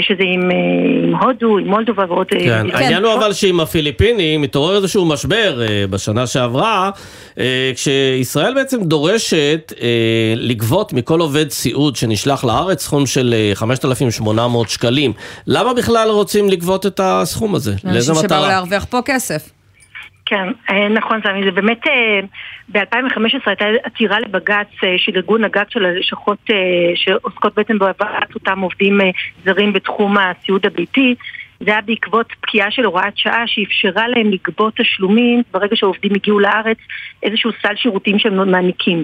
שזה 0.00 0.22
עם, 0.22 0.50
עם 1.04 1.14
הודו, 1.14 1.58
עם 1.58 1.66
מולדובה 1.66 2.04
ועוד... 2.08 2.26
כן, 2.26 2.66
העניין 2.72 3.04
הוא 3.04 3.14
אבל 3.14 3.32
שעם 3.32 3.60
הפיליפינים 3.60 4.42
מתעורר 4.42 4.76
איזשהו 4.76 5.04
משבר 5.04 5.62
בשנה 5.90 6.26
שעברה, 6.26 6.90
כשישראל 7.74 8.54
בעצם 8.54 8.82
דורשת 8.82 9.72
לגבות 10.36 10.92
מכל 10.92 11.20
עובד 11.20 11.50
סיעוד 11.50 11.96
שנשלח 11.96 12.44
לארץ 12.44 12.82
סכום 12.82 13.06
של 13.06 13.34
5,800 13.54 14.68
שקלים. 14.68 15.12
למה 15.46 15.74
בכלל 15.74 16.08
רוצים 16.08 16.50
לגבות 16.50 16.86
את 16.86 17.00
הסכום 17.02 17.54
הזה? 17.54 17.74
לאיזה 17.84 18.12
מטרה? 18.12 18.22
אנשים 18.22 18.38
שבאו 18.38 18.48
להרוויח 18.48 18.84
פה 18.84 19.00
כסף. 19.04 19.49
כן, 20.30 20.48
אה, 20.70 20.88
נכון, 20.88 21.20
סמי, 21.22 21.44
זה 21.44 21.50
באמת, 21.50 21.86
אה, 21.86 22.20
ב-2015 22.68 23.40
הייתה 23.46 23.64
עתירה 23.82 24.20
לבג"ץ 24.20 24.68
אה, 24.84 24.94
של 24.98 25.12
ארגון 25.16 25.44
הגג 25.44 25.64
של 25.68 25.84
הלשכות 25.84 26.50
שעוסקות 26.94 27.54
בעצם 27.54 27.78
בהבאת 27.78 28.34
אותם 28.34 28.60
עובדים 28.60 28.98
זרים 29.44 29.72
בתחום 29.72 30.16
הסיעוד 30.18 30.66
הביתי. 30.66 31.14
זה 31.60 31.70
היה 31.70 31.80
בעקבות 31.80 32.32
פקיעה 32.40 32.70
של 32.70 32.84
הוראת 32.84 33.16
שעה 33.16 33.46
שאפשרה 33.46 34.08
להם 34.08 34.30
לגבות 34.30 34.76
תשלומים 34.76 35.42
ברגע 35.52 35.76
שהעובדים 35.76 36.12
הגיעו 36.14 36.40
לארץ, 36.40 36.78
איזשהו 37.22 37.50
סל 37.62 37.76
שירותים 37.76 38.18
שהם 38.18 38.50
מעניקים. 38.50 39.02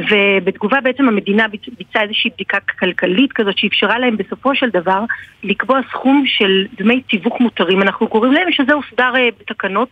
ובתגובה 0.00 0.80
בעצם 0.80 1.08
המדינה 1.08 1.46
ביצעה 1.78 2.02
איזושהי 2.02 2.30
בדיקה 2.34 2.58
כלכלית 2.78 3.32
כזאת 3.32 3.58
שאפשרה 3.58 3.98
להם 3.98 4.16
בסופו 4.16 4.54
של 4.54 4.70
דבר 4.70 5.00
לקבוע 5.42 5.80
סכום 5.90 6.24
של 6.26 6.66
דמי 6.78 7.02
תיווך 7.02 7.40
מותרים, 7.40 7.82
אנחנו 7.82 8.08
קוראים 8.08 8.32
להם, 8.32 8.52
שזה 8.52 8.72
הוסדר 8.72 9.12
אה, 9.16 9.28
בתקנות 9.40 9.88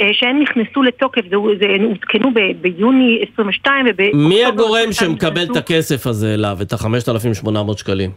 אה, 0.00 0.08
שהן 0.12 0.38
נכנסו 0.38 0.82
לתוקף, 0.82 1.22
זה 1.30 1.36
הותקנו 1.36 2.30
ביוני 2.60 3.24
22 3.32 3.86
וב... 3.88 4.16
מי 4.16 4.44
הגורם 4.44 4.92
שמקבל 4.92 5.44
את 5.50 5.56
הכסף 5.56 6.06
הזה 6.06 6.34
אליו, 6.34 6.58
את 6.62 6.72
ה-5,800 6.72 7.78
שקלים? 7.78 8.10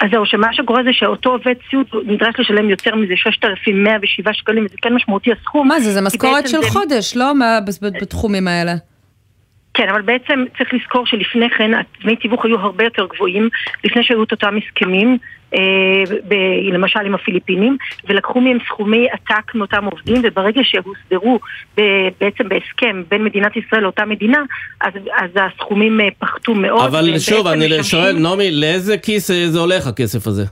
אז 0.00 0.10
זהו, 0.10 0.26
שמה 0.26 0.52
שקורה 0.52 0.82
זה 0.82 0.90
שאותו 0.92 1.30
עובד 1.30 1.54
סיעוד 1.70 1.86
נדרש 2.06 2.34
לשלם 2.38 2.70
יותר 2.70 2.94
מזה 2.94 3.14
6,107 3.16 4.32
שקלים, 4.32 4.64
וזה 4.64 4.74
כן 4.82 4.94
משמעותי 4.94 5.32
הסכום. 5.32 5.68
מה 5.68 5.80
זה, 5.80 5.92
זה 5.92 6.00
משכורת 6.00 6.48
של 6.48 6.62
זה... 6.62 6.70
חודש, 6.70 7.16
לא? 7.16 7.32
בתחומים 8.00 8.48
האלה. 8.48 8.72
כן, 9.76 9.88
אבל 9.88 10.02
בעצם 10.02 10.44
צריך 10.58 10.74
לזכור 10.74 11.06
שלפני 11.06 11.50
כן 11.50 11.70
דמי 12.02 12.16
תיווך 12.16 12.44
היו 12.44 12.58
הרבה 12.60 12.84
יותר 12.84 13.06
גבוהים, 13.14 13.48
לפני 13.84 14.04
שהיו 14.04 14.22
את 14.22 14.32
אותם 14.32 14.54
הסכמים, 14.56 15.18
אה, 15.54 15.58
ב- 16.28 16.72
למשל 16.72 17.00
עם 17.06 17.14
הפיליפינים, 17.14 17.76
ולקחו 18.08 18.40
מהם 18.40 18.58
סכומי 18.66 19.06
עתק 19.10 19.54
מאותם 19.54 19.84
עובדים, 19.84 20.20
וברגע 20.24 20.60
שהוסדרו 20.64 21.38
ב- 21.76 22.08
בעצם 22.20 22.48
בהסכם 22.48 23.02
בין 23.08 23.24
מדינת 23.24 23.56
ישראל 23.56 23.82
לאותה 23.82 24.04
מדינה, 24.04 24.42
אז, 24.80 24.92
אז 25.16 25.30
הסכומים 25.34 26.00
אה, 26.00 26.08
פחתו 26.18 26.54
מאוד. 26.54 26.86
אבל 26.86 27.18
שוב, 27.18 27.46
אני 27.46 27.66
משמשים... 27.66 27.82
שואל, 27.82 28.18
נעמי, 28.18 28.50
לאיזה 28.50 28.98
כיס 28.98 29.30
אה, 29.30 29.48
זה 29.48 29.58
הולך 29.58 29.86
הכסף 29.86 30.26
הזה? 30.26 30.44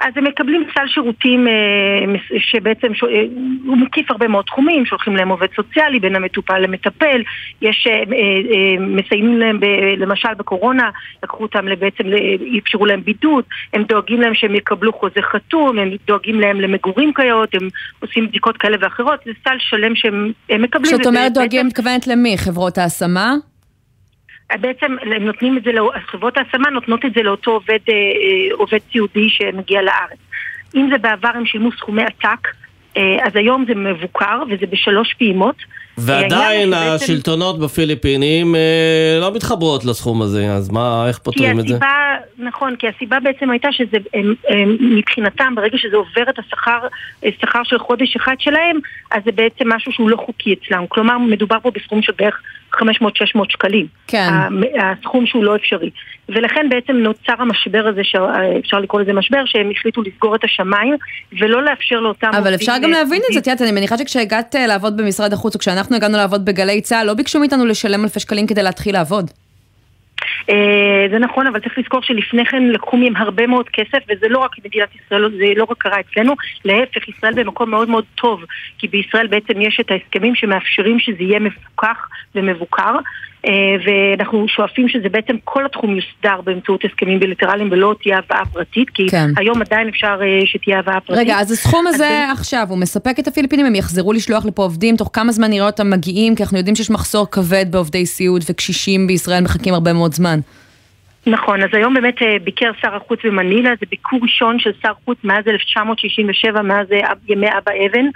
אז 0.00 0.12
הם 0.16 0.24
מקבלים 0.24 0.64
סל 0.74 0.86
שירותים 0.86 1.48
אה, 1.48 1.52
שבעצם 2.38 2.86
אה, 2.86 3.24
הוא 3.66 3.76
מקיף 3.76 4.10
הרבה 4.10 4.28
מאוד 4.28 4.44
תחומים, 4.44 4.86
שולחים 4.86 5.16
להם 5.16 5.28
עובד 5.28 5.46
סוציאלי 5.56 6.00
בין 6.00 6.16
המטופל 6.16 6.58
למטפל, 6.58 7.22
יש, 7.62 7.86
אה, 7.90 8.02
מסיימים 8.80 9.38
להם 9.38 9.60
למשל 9.96 10.34
בקורונה, 10.38 10.90
לקחו 11.22 11.42
אותם 11.42 11.66
בעצם, 11.78 12.04
אפשרו 12.58 12.86
להם 12.86 13.04
בידוד, 13.04 13.44
הם 13.72 13.82
דואגים 13.82 14.20
להם 14.20 14.34
שהם 14.34 14.54
יקבלו 14.54 14.92
חוזה 14.92 15.22
חתום, 15.22 15.78
הם 15.78 15.90
דואגים 16.06 16.40
להם 16.40 16.60
למגורים 16.60 17.12
כיאות, 17.14 17.54
הם 17.54 17.68
עושים 18.00 18.26
בדיקות 18.26 18.56
כאלה 18.56 18.76
ואחרות, 18.80 19.20
זה 19.24 19.32
סל 19.44 19.56
שלם 19.58 19.94
שהם 19.94 20.32
מקבלים. 20.58 20.96
כשאת 20.96 21.06
אומרת 21.06 21.32
דואגים, 21.32 21.66
מתכוונת 21.66 22.06
למי? 22.06 22.38
חברות 22.38 22.78
ההשמה? 22.78 23.34
בעצם 24.52 24.96
הם 25.02 25.24
נותנים 25.24 25.58
את 25.58 25.62
זה, 25.64 25.70
חברות 26.06 26.36
ההשמה 26.36 26.70
נותנות 26.70 27.04
את 27.04 27.14
זה 27.14 27.22
לאותו 27.22 27.50
עובד, 27.50 27.78
אה, 27.88 27.94
אה, 27.94 28.54
עובד 28.54 28.78
סיעודי 28.92 29.28
שמגיע 29.28 29.82
לארץ. 29.82 30.18
אם 30.74 30.88
זה 30.92 30.98
בעבר 30.98 31.30
הם 31.34 31.46
שילמו 31.46 31.72
סכומי 31.72 32.02
עתק, 32.02 32.48
אה, 32.96 33.26
אז 33.26 33.36
היום 33.36 33.64
זה 33.68 33.74
מבוקר 33.74 34.42
וזה 34.50 34.66
בשלוש 34.66 35.14
פעימות. 35.14 35.56
ועדיין 35.98 36.72
השלטונות 36.72 37.58
בפיליפינים 37.58 38.54
אה, 38.54 39.18
לא 39.20 39.34
מתחברות 39.34 39.84
לסכום 39.84 40.22
הזה, 40.22 40.52
אז 40.52 40.70
מה, 40.70 41.04
איך 41.08 41.18
פותרים 41.18 41.60
את 41.60 41.68
זה? 41.68 41.78
נכון, 42.38 42.76
כי 42.76 42.86
הסיבה 42.88 43.20
בעצם 43.20 43.50
הייתה 43.50 43.68
שזה, 43.72 43.96
הם, 44.14 44.34
הם, 44.48 44.76
מבחינתם, 44.80 45.54
ברגע 45.56 45.78
שזה 45.78 45.96
עובר 45.96 46.30
את 46.30 46.38
השכר, 46.38 46.78
שכר 47.40 47.60
של 47.64 47.78
חודש 47.78 48.16
אחד 48.16 48.34
שלהם, 48.38 48.78
אז 49.10 49.22
זה 49.24 49.32
בעצם 49.32 49.72
משהו 49.72 49.92
שהוא 49.92 50.10
לא 50.10 50.16
חוקי 50.16 50.54
אצלם. 50.54 50.84
כלומר, 50.88 51.18
מדובר 51.18 51.56
פה 51.62 51.70
בסכום 51.70 52.02
של 52.02 52.12
בערך 52.18 52.42
500-600 52.74 52.82
שקלים. 53.48 53.86
כן. 54.06 54.28
הסכום 54.80 55.26
שהוא 55.26 55.44
לא 55.44 55.56
אפשרי. 55.56 55.90
ולכן 56.28 56.68
בעצם 56.68 56.92
נוצר 56.92 57.34
המשבר 57.38 57.86
הזה, 57.86 58.00
שאפשר 58.04 58.78
לקרוא 58.80 59.00
לזה 59.00 59.12
משבר, 59.12 59.42
שהם 59.46 59.70
החליטו 59.70 60.02
לסגור 60.02 60.34
את 60.34 60.44
השמיים, 60.44 60.96
ולא 61.40 61.62
לאפשר 61.62 62.00
לאותם... 62.00 62.30
אבל 62.38 62.54
אפשר 62.54 62.72
גם 62.82 62.90
להבין 62.90 63.22
את 63.28 63.32
זה, 63.32 63.38
את 63.38 63.46
יודעת, 63.46 63.62
אני 63.62 63.72
מניחה 63.72 63.98
שכשהגעת 63.98 64.56
אה, 64.56 64.66
לעבוד 64.66 64.96
במשרד 64.96 65.32
החוץ, 65.32 65.54
או 65.54 65.60
כשאנחנו 65.60 65.96
הגענו 65.96 66.16
לעבוד 66.16 66.44
בגלי 66.44 66.80
צה"ל, 66.80 67.06
לא 67.06 67.14
ביקשו 67.14 67.40
מאיתנו 67.40 67.66
לשלם 67.66 68.04
אלפי 68.04 68.20
שקלים 68.20 68.46
כדי 68.46 68.62
להתחיל 68.62 68.94
לעבוד. 68.94 69.30
אה, 70.50 71.06
זה 71.10 71.18
נכון, 71.18 71.46
אבל 71.46 71.60
צריך 71.60 71.78
לזכור 71.78 72.02
שלפני 72.02 72.46
כן 72.46 72.62
לקחו 72.62 72.96
מהם 72.96 73.16
הרבה 73.16 73.46
מאוד 73.46 73.68
כסף, 73.68 73.98
וזה 74.08 74.28
לא 74.28 74.38
רק 74.38 74.50
מדינת 74.64 74.88
ישראל, 74.94 75.30
זה 75.38 75.44
לא 75.56 75.66
רק 75.70 75.78
קרה 75.78 76.00
אצלנו, 76.00 76.34
להפך, 76.64 77.08
ישראל 77.08 77.34
במקום 77.34 77.70
מאוד 77.70 77.88
מאוד 77.88 78.04
טוב, 78.14 78.44
כי 78.78 78.88
בישראל 78.88 79.26
בעצם 79.26 79.60
יש 79.60 79.80
את 79.80 79.90
ההסכמים 79.90 80.34
שמאפשרים 80.34 80.98
שזה 80.98 81.22
יהיה 81.22 81.38
מפוקח 81.38 82.08
ומבוקר, 82.34 82.96
ואנחנו 83.86 84.48
שואפים 84.48 84.88
שזה 84.88 85.08
בעצם 85.08 85.36
כל 85.44 85.66
התחום 85.66 85.96
יוסדר 85.96 86.40
באמצעות 86.44 86.84
הסכמים 86.84 87.20
בילטרליים 87.20 87.68
ולא 87.72 87.94
תהיה 88.02 88.18
הבאה 88.18 88.44
פרטית, 88.52 88.90
כי 88.90 89.08
כן. 89.10 89.30
היום 89.36 89.62
עדיין 89.62 89.88
אפשר 89.88 90.20
אה, 90.22 90.46
שתהיה 90.46 90.78
הבאה 90.78 91.00
פרטית. 91.00 91.22
רגע, 91.22 91.40
אז 91.40 91.52
הסכום 91.52 91.86
הזה 91.86 92.26
אז 92.32 92.38
עכשיו, 92.38 92.66
הוא 92.68 92.78
מספק 92.78 93.18
את 93.18 93.28
הפיליפינים, 93.28 93.66
הם 93.66 93.74
יחזרו 93.74 94.12
לשלוח 94.12 94.46
לפה 94.46 94.62
עובדים, 94.62 94.96
תוך 94.96 95.10
כמה 95.12 95.32
זמן 95.32 95.50
נראה 95.50 95.66
אותם 95.66 95.90
מגיעים, 95.90 96.34
כי 96.34 96.42
אנחנו 96.42 96.58
יודעים 96.58 96.76
שיש 96.76 96.90
מחסור 96.90 97.30
כבד 97.30 97.66
בעובדי 97.70 98.06
סיעוד 98.06 98.44
וקשישים 98.50 99.06
בישראל 99.06 99.42
מחכים 99.42 99.74
הרבה 99.74 99.92
מאוד 99.92 100.14
זמן. 100.14 100.40
נכון, 101.26 101.62
אז 101.62 101.68
היום 101.72 101.94
באמת 101.94 102.22
אה, 102.22 102.36
ביקר 102.44 102.70
שר 102.80 102.94
החוץ 102.96 103.20
במנילה, 103.24 103.70
זה 103.80 103.86
ביקור 103.90 104.20
ראשון 104.22 104.58
של 104.58 104.70
שר 104.82 104.92
חוץ 105.04 105.18
מאז 105.24 105.48
1967, 105.48 106.62
מאז 106.62 106.92
אה, 106.92 107.12
ימי 107.28 107.46
אבא 107.48 107.72
אבן, 107.86 108.06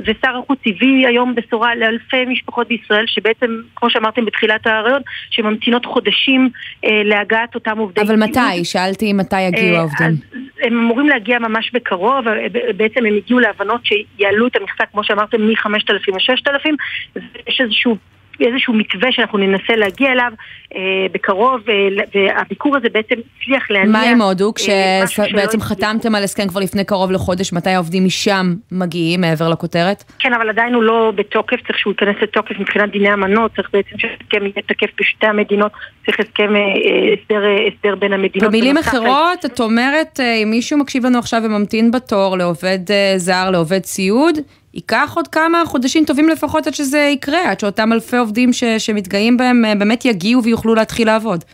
ושר 0.00 0.38
החוץ 0.44 0.58
הביא 0.66 1.08
היום 1.08 1.34
בשורה 1.34 1.74
לאלפי 1.74 2.24
משפחות 2.24 2.68
בישראל, 2.68 3.04
שבעצם, 3.06 3.46
כמו 3.76 3.90
שאמרתם 3.90 4.24
בתחילת 4.24 4.66
הרעיון, 4.66 5.02
שממתינות 5.30 5.86
חודשים 5.86 6.50
אה, 6.84 7.02
להגעת 7.04 7.54
אותם 7.54 7.78
עובדי... 7.78 8.00
אבל 8.00 8.16
מתי? 8.16 8.64
שאלתי 8.64 9.12
מתי 9.12 9.40
יגיעו 9.40 9.74
אה, 9.74 9.78
העובדים. 9.78 10.06
אז 10.06 10.42
הם 10.62 10.78
אמורים 10.78 11.08
להגיע 11.08 11.38
ממש 11.38 11.70
בקרוב, 11.72 12.28
אה, 12.28 12.46
בעצם 12.76 13.06
הם 13.06 13.16
הגיעו 13.16 13.40
להבנות 13.40 13.80
שיעלו 13.84 14.46
את 14.46 14.56
המכסה, 14.56 14.84
כמו 14.92 15.04
שאמרתם, 15.04 15.46
מ-5,000 15.46 16.12
ל-6,000, 16.12 16.70
ויש 17.16 17.60
איזשהו... 17.60 17.96
איזשהו 18.40 18.74
מתווה 18.74 19.12
שאנחנו 19.12 19.38
ננסה 19.38 19.76
להגיע 19.76 20.12
אליו 20.12 20.32
אה, 20.74 20.80
בקרוב, 21.12 21.60
אה, 21.68 21.74
והביקור 22.14 22.76
הזה 22.76 22.88
בעצם 22.92 23.14
הצליח 23.14 23.70
להניע... 23.70 23.92
מה 23.92 24.02
עם 24.02 24.22
הודו? 24.22 24.52
אה, 24.68 25.04
כשבעצם 25.06 25.60
חתמתם 25.60 26.14
על 26.14 26.24
הסכם 26.24 26.48
כבר 26.48 26.60
לפני 26.60 26.84
קרוב 26.84 27.12
לחודש, 27.12 27.52
מתי 27.52 27.70
העובדים 27.70 28.04
משם 28.04 28.54
מגיעים 28.72 29.20
מעבר 29.20 29.48
לכותרת? 29.48 30.04
כן, 30.18 30.32
אבל 30.32 30.48
עדיין 30.48 30.74
הוא 30.74 30.82
לא 30.82 31.12
בתוקף, 31.14 31.56
צריך 31.66 31.78
שהוא 31.78 31.92
ייכנס 31.92 32.16
לתוקף 32.22 32.58
מבחינת 32.58 32.90
דיני 32.90 33.12
אמנות, 33.14 33.56
צריך 33.56 33.68
בעצם 33.72 33.98
שהסכם 33.98 34.42
יהיה 34.42 34.62
תקף 34.66 34.90
בשתי 35.00 35.26
המדינות, 35.26 35.72
צריך 36.06 36.20
הסכם, 36.20 36.56
אה, 36.56 36.60
אה, 36.60 37.14
הסדר, 37.14 37.42
הסדר 37.66 37.94
בין 37.94 38.12
המדינות. 38.12 38.48
במילים 38.48 38.78
אחרות, 38.78 39.44
את 39.44 39.60
אומרת, 39.60 40.20
אם 40.42 40.50
מישהו 40.50 40.78
מקשיב 40.78 41.06
לנו 41.06 41.18
עכשיו 41.18 41.42
וממתין 41.44 41.90
בתור 41.90 42.38
לעובד 42.38 42.78
זר, 43.16 43.50
לעובד 43.50 43.84
סיעוד, 43.84 44.38
ייקח 44.76 45.12
עוד 45.16 45.28
כמה 45.28 45.62
חודשים 45.66 46.04
טובים 46.04 46.28
לפחות 46.28 46.66
עד 46.66 46.74
שזה 46.74 46.98
יקרה, 46.98 47.50
עד 47.50 47.60
שאותם 47.60 47.92
אלפי 47.92 48.16
עובדים 48.16 48.52
ש- 48.52 48.64
שמתגאים 48.64 49.36
בהם 49.36 49.64
אה, 49.64 49.74
באמת 49.74 50.04
יגיעו 50.04 50.44
ויוכלו 50.44 50.74
להתחיל 50.74 51.06
לעבוד. 51.06 51.44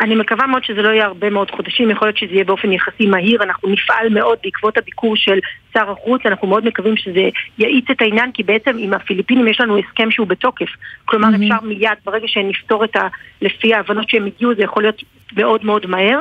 אני 0.00 0.14
מקווה 0.14 0.46
מאוד 0.46 0.64
שזה 0.64 0.82
לא 0.82 0.88
יהיה 0.88 1.04
הרבה 1.04 1.30
מאוד 1.30 1.50
חודשים, 1.50 1.90
יכול 1.90 2.08
להיות 2.08 2.18
שזה 2.18 2.32
יהיה 2.32 2.44
באופן 2.44 2.72
יחסי 2.72 3.06
מהיר, 3.06 3.42
אנחנו 3.42 3.68
נפעל 3.68 4.08
מאוד 4.08 4.38
בעקבות 4.44 4.78
הביקור 4.78 5.16
של 5.16 5.38
שר 5.76 5.90
החוץ, 5.90 6.22
אנחנו 6.26 6.48
מאוד 6.48 6.66
מקווים 6.66 6.96
שזה 6.96 7.28
יאיץ 7.58 7.84
את 7.90 8.02
העניין, 8.02 8.32
כי 8.32 8.42
בעצם 8.42 8.76
עם 8.78 8.92
הפיליפינים 8.94 9.48
יש 9.48 9.60
לנו 9.60 9.78
הסכם 9.78 10.10
שהוא 10.10 10.26
בתוקף. 10.26 10.68
כלומר, 11.04 11.28
mm-hmm. 11.28 11.42
אפשר 11.42 11.66
מיד, 11.66 11.98
ברגע 12.04 12.28
שנפתור 12.28 12.84
את 12.84 12.96
ה... 12.96 13.08
לפי 13.42 13.74
ההבנות 13.74 14.08
שהם 14.08 14.26
הגיעו, 14.26 14.54
זה 14.54 14.62
יכול 14.62 14.82
להיות 14.82 15.02
מאוד 15.36 15.64
מאוד 15.64 15.86
מהר. 15.86 16.18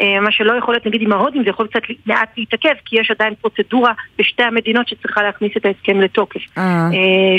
אה, 0.00 0.20
מה 0.20 0.32
שלא 0.32 0.52
יכול 0.52 0.74
להיות, 0.74 0.86
נגיד, 0.86 1.02
עם 1.02 1.12
ההודים, 1.12 1.44
זה 1.44 1.50
יכול 1.50 1.66
קצת 1.66 1.80
מעט 2.06 2.28
להתעכב, 2.36 2.74
כי 2.84 3.00
יש 3.00 3.10
עדיין 3.10 3.34
פרוצדורה 3.40 3.92
בשתי 4.18 4.42
המדינות 4.42 4.88
שצריכה 4.88 5.22
להכניס 5.22 5.52
את 5.56 5.66
ההסכם 5.66 6.00
לתוקף. 6.00 6.40
אה, 6.58 6.62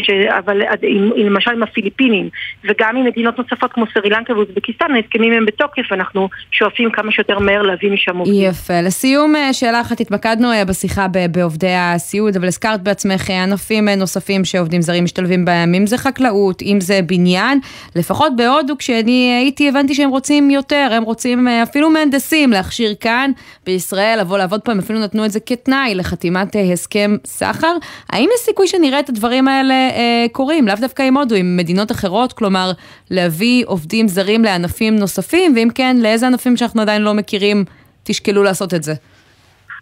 ש... 0.04 0.10
אבל 0.10 0.62
עם, 0.82 1.12
למשל 1.18 1.52
עם 1.52 1.64
הפיליפינים, 1.64 2.30
וגם 2.64 2.98
עם 2.98 3.06
מדינות 3.06 3.38
נוספות 3.38 3.74
כמו 3.74 3.86
סרי 3.94 4.10
לנקה 4.10 4.34
ואוזבקיסטן, 4.34 4.96
ההסכמים 4.96 5.34
הם 5.34 5.46
בתוקף, 5.46 5.92
אנחנו 5.92 6.30
שואפים 6.52 6.92
כמה 6.92 7.12
שיותר 7.12 7.40
מהר 7.40 7.62
להביא 7.62 7.92
משם 7.92 8.18
עובדים. 8.18 8.50
יפה. 8.50 8.82
לסיום, 8.82 9.34
שאלה 9.52 9.82
אחת, 9.82 10.00
התמקדנו 10.00 10.48
בשיחה 10.68 11.08
ב- 11.08 11.32
בעובדי 11.56 11.76
הסיעוד, 11.76 12.36
אבל 12.36 12.48
הזכרת 12.48 12.82
בעצמך 12.84 13.30
אה, 13.30 13.44
ענפים 13.44 13.90
אה, 13.90 13.96
נוספים 13.96 14.46
שעובדים 14.46 14.82
זרים 14.82 15.04
משתלבים 15.04 15.46
בהם, 15.46 15.74
אם 15.74 15.88
זה 15.88 15.98
חקלאות, 15.98 16.62
אם 16.62 16.82
זה 16.82 17.00
בניין, 17.02 17.60
לפחות 17.96 18.36
בהודו, 18.36 18.78
כשאני 18.78 19.38
הייתי, 19.42 19.70
הבנתי 19.70 19.96
שהם 19.96 20.10
רוצים 20.10 20.52
יותר, 20.52 20.90
הם 20.92 21.04
רוצים 21.04 21.48
אה, 21.48 21.64
אפילו 21.64 21.90
מהנדסים 21.90 22.52
להכשיר 22.52 22.96
כאן 23.00 23.32
בישראל, 23.66 24.20
לבוא 24.22 24.38
לעבוד 24.38 24.62
פה, 24.62 24.72
הם 24.72 24.80
אפילו 24.80 25.00
נתנו 25.00 25.26
את 25.26 25.32
זה 25.32 25.40
כתנאי 25.40 25.96
לחתימת 25.96 26.56
הסכם 26.74 27.16
סחר. 27.26 27.76
האם 28.10 28.30
יש 28.36 28.42
סיכוי 28.46 28.68
שנראה 28.68 29.00
את 29.00 29.10
הדברים 29.10 29.48
האלה 29.48 29.74
אה, 29.74 30.26
קורים, 30.32 30.68
לאו 30.68 30.76
דווקא 30.80 31.04
עם 31.04 31.18
הודו, 31.18 31.36
עם 31.36 31.58
מדינות 31.58 31.92
אחרות, 31.92 32.34
כלומר, 32.34 32.72
להביא 33.12 33.64
עובדים 33.68 34.08
זרים 34.08 34.44
לענפים 34.44 34.96
נוספים, 34.96 35.54
ואם 35.56 35.68
כן, 35.76 35.98
לאיזה 36.00 36.28
ענפים 36.28 36.58
שאנחנו 36.58 36.82
עדיין 36.82 37.02
לא 37.02 37.14
מכירים, 37.14 37.66
תשקלו 38.04 38.44
לעשות 38.44 38.74
את 38.74 38.84
זה. 38.84 38.94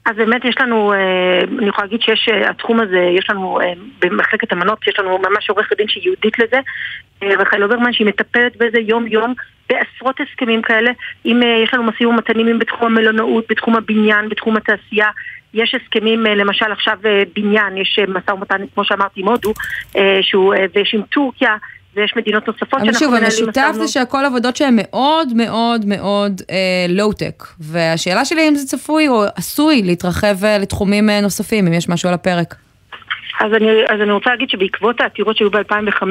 אז 0.06 0.16
באמת 0.16 0.46
יש 0.46 0.56
לנו, 0.60 0.94
אה, 0.94 1.40
אני 1.60 1.68
יכולה 1.68 1.88
להגיד 1.88 2.02
שיש, 2.02 2.30
אה, 2.32 2.50
התחום 2.50 2.80
הזה, 2.80 3.00
יש 3.00 3.30
לנו 3.30 3.62
אה, 3.62 3.74
במחלקת 4.00 4.54
אמנות, 4.54 4.88
יש 4.88 5.00
לנו 5.00 5.18
ממש 5.18 5.50
עורכת 5.50 5.78
דין 5.78 5.88
שהיא 5.88 6.04
ייעודית 6.04 6.40
לזה, 6.40 6.58
רחל 7.22 7.64
אוברמן, 7.64 7.94
שהיא 7.94 8.08
מטפלת 8.08 8.58
בזה 8.58 8.80
יום-יום 8.80 9.34
בעשרות 9.70 10.20
הסכמים 10.20 10.62
כאלה. 10.62 10.92
אם 11.26 11.42
יש 11.64 11.74
לנו 11.74 11.84
משאים 11.84 12.10
ומתנים 12.10 12.60
בתחום 12.60 12.86
המלונאות, 12.86 13.46
בתחום 13.50 13.76
הבניין, 13.76 14.30
בתחום 14.30 14.58
התעשייה. 14.58 15.08
יש 15.54 15.76
הסכמים, 15.76 16.24
למשל 16.24 16.72
עכשיו 16.72 16.98
בניין, 17.36 17.78
יש 17.78 18.00
משא 18.08 18.32
ומתן, 18.32 18.62
כמו 18.74 18.84
שאמרתי, 18.84 19.22
עם 19.22 19.28
הודו, 19.28 19.54
ויש 20.76 20.94
עם 20.94 21.02
טורקיה, 21.02 21.56
ויש 21.96 22.14
מדינות 22.16 22.48
נוספות 22.48 22.82
אבל 22.82 22.94
שוב, 22.94 23.10
המכנה 23.10 23.26
המשותף 23.26 23.72
זה. 23.74 23.88
שהכל 23.88 24.26
עבודות 24.26 24.56
שהן 24.56 24.76
מאוד 24.78 25.34
מאוד 25.36 25.86
מאוד 25.86 26.42
לואו-טק. 26.90 27.44
והשאלה 27.60 28.26
שלי 28.26 28.48
אם 28.50 28.56
זה 28.56 28.68
צפוי 28.68 29.08
או 29.08 29.24
עשוי 29.36 29.82
להתרחב 29.82 30.46
אה, 30.46 30.58
לתחומים 30.58 31.10
אה, 31.10 31.22
נוספים, 31.22 31.68
אם 31.68 31.74
יש 31.74 31.90
משהו 31.90 32.10
על 32.10 32.16
הפרק. 32.16 32.56
אז 33.40 33.54
אני, 33.54 33.68
אז 33.90 34.02
אני 34.02 34.12
רוצה 34.12 34.30
להגיד 34.30 34.50
שבעקבות 34.50 35.02
העתירות 35.02 35.38
שהיו 35.38 35.52
ב-2005, 35.52 36.04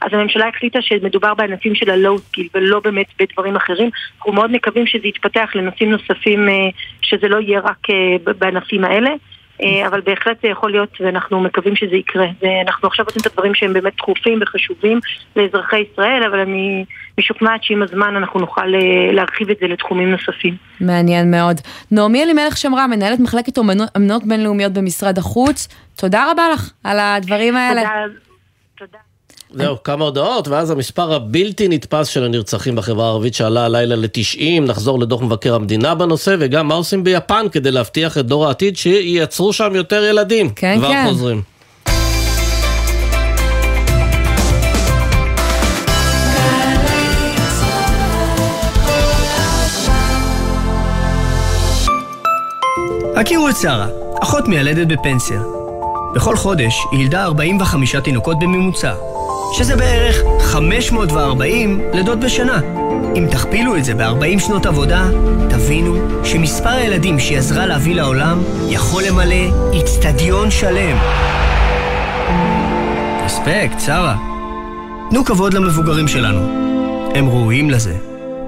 אז 0.00 0.08
הממשלה 0.12 0.48
החליטה 0.48 0.82
שמדובר 0.82 1.34
בענפים 1.34 1.74
של 1.74 1.90
ה 1.90 1.97
low 1.97 2.18
skill 2.18 2.48
ולא 2.54 2.80
באמת 2.80 3.06
בדברים 3.20 3.56
אחרים. 3.56 3.90
אנחנו 4.16 4.32
מאוד 4.32 4.50
מקווים 4.50 4.86
שזה 4.86 5.08
יתפתח 5.08 5.50
לנושאים 5.54 5.90
נוספים, 5.90 6.48
אה, 6.48 6.54
שזה 7.02 7.28
לא 7.28 7.40
יהיה 7.40 7.60
רק 7.60 7.90
אה, 7.90 8.32
בענפים 8.38 8.84
האלה. 8.84 9.10
אה, 9.62 9.86
אבל 9.86 10.00
בהחלט 10.00 10.36
זה 10.42 10.48
יכול 10.48 10.70
להיות, 10.70 11.00
ואנחנו 11.00 11.40
מקווים 11.40 11.76
שזה 11.76 11.96
יקרה. 11.96 12.26
ואנחנו 12.42 12.88
עכשיו 12.88 13.06
עושים 13.06 13.22
את 13.22 13.26
הדברים 13.26 13.54
שהם 13.54 13.72
באמת 13.72 13.92
דחופים 13.96 14.38
וחשובים 14.42 15.00
לאזרחי 15.36 15.84
ישראל, 15.92 16.22
אבל 16.30 16.38
אני 16.38 16.84
משוכנעת 17.18 17.64
שעם 17.64 17.82
הזמן 17.82 18.16
אנחנו 18.16 18.40
נוכל 18.40 18.74
אה, 18.74 19.12
להרחיב 19.12 19.50
את 19.50 19.56
זה 19.60 19.66
לתחומים 19.66 20.10
נוספים. 20.10 20.56
מעניין 20.80 21.30
מאוד. 21.30 21.60
נעמי 21.90 22.22
אלימלך 22.22 22.56
שמרה, 22.56 22.86
מנהלת 22.86 23.20
מחלקת 23.20 23.58
אמנות 23.96 24.24
בינלאומיות 24.24 24.72
במשרד 24.72 25.18
החוץ, 25.18 25.68
תודה 25.96 26.30
רבה 26.30 26.42
לך 26.52 26.70
על 26.84 26.98
הדברים 27.00 27.56
האלה. 27.56 27.82
זהו, 29.56 29.82
כמה 29.82 30.04
הודעות, 30.04 30.48
ואז 30.48 30.70
המספר 30.70 31.14
הבלתי 31.14 31.68
נתפס 31.68 32.08
של 32.08 32.24
הנרצחים 32.24 32.76
בחברה 32.76 33.06
הערבית 33.06 33.34
שעלה 33.34 33.64
הלילה 33.64 33.96
ל-90, 33.96 34.60
נחזור 34.60 35.00
לדוח 35.00 35.22
מבקר 35.22 35.54
המדינה 35.54 35.94
בנושא, 35.94 36.36
וגם 36.38 36.68
מה 36.68 36.74
עושים 36.74 37.04
ביפן 37.04 37.46
כדי 37.52 37.70
להבטיח 37.70 38.18
את 38.18 38.26
דור 38.26 38.46
העתיד 38.46 38.76
שייצרו 38.76 39.52
שם 39.52 39.74
יותר 39.74 40.04
ילדים. 40.04 40.50
כן, 40.50 40.76
כבר 40.78 40.88
כן. 40.88 41.06
חוזרים. 41.08 41.42
הכירו 53.16 53.48
את 53.48 53.56
שרה, 53.56 53.86
אחות 54.22 54.48
מיילדת 54.48 54.86
בפנסיה. 54.86 55.40
בכל 56.14 56.36
חודש 56.36 56.74
היא 56.92 57.00
ילדה 57.00 57.24
45 57.24 57.96
תינוקות 57.96 58.38
בממוצע, 58.38 58.94
שזה 59.52 59.76
בערך 59.76 60.16
540 60.40 61.80
לידות 61.92 62.20
בשנה. 62.20 62.60
אם 63.16 63.26
תכפילו 63.30 63.76
את 63.76 63.84
זה 63.84 63.94
ב-40 63.94 64.38
שנות 64.38 64.66
עבודה, 64.66 65.08
תבינו 65.50 65.96
שמספר 66.24 66.68
הילדים 66.68 67.18
שהיא 67.18 67.38
עזרה 67.38 67.66
להביא 67.66 67.94
לעולם 67.94 68.42
יכול 68.68 69.02
למלא 69.02 69.72
איצטדיון 69.72 70.50
שלם. 70.50 70.96
אספקט, 73.26 73.80
שרה. 73.86 74.16
תנו 75.10 75.24
כבוד 75.24 75.54
למבוגרים 75.54 76.08
שלנו. 76.08 76.40
הם 77.14 77.28
ראויים 77.28 77.70
לזה. 77.70 77.96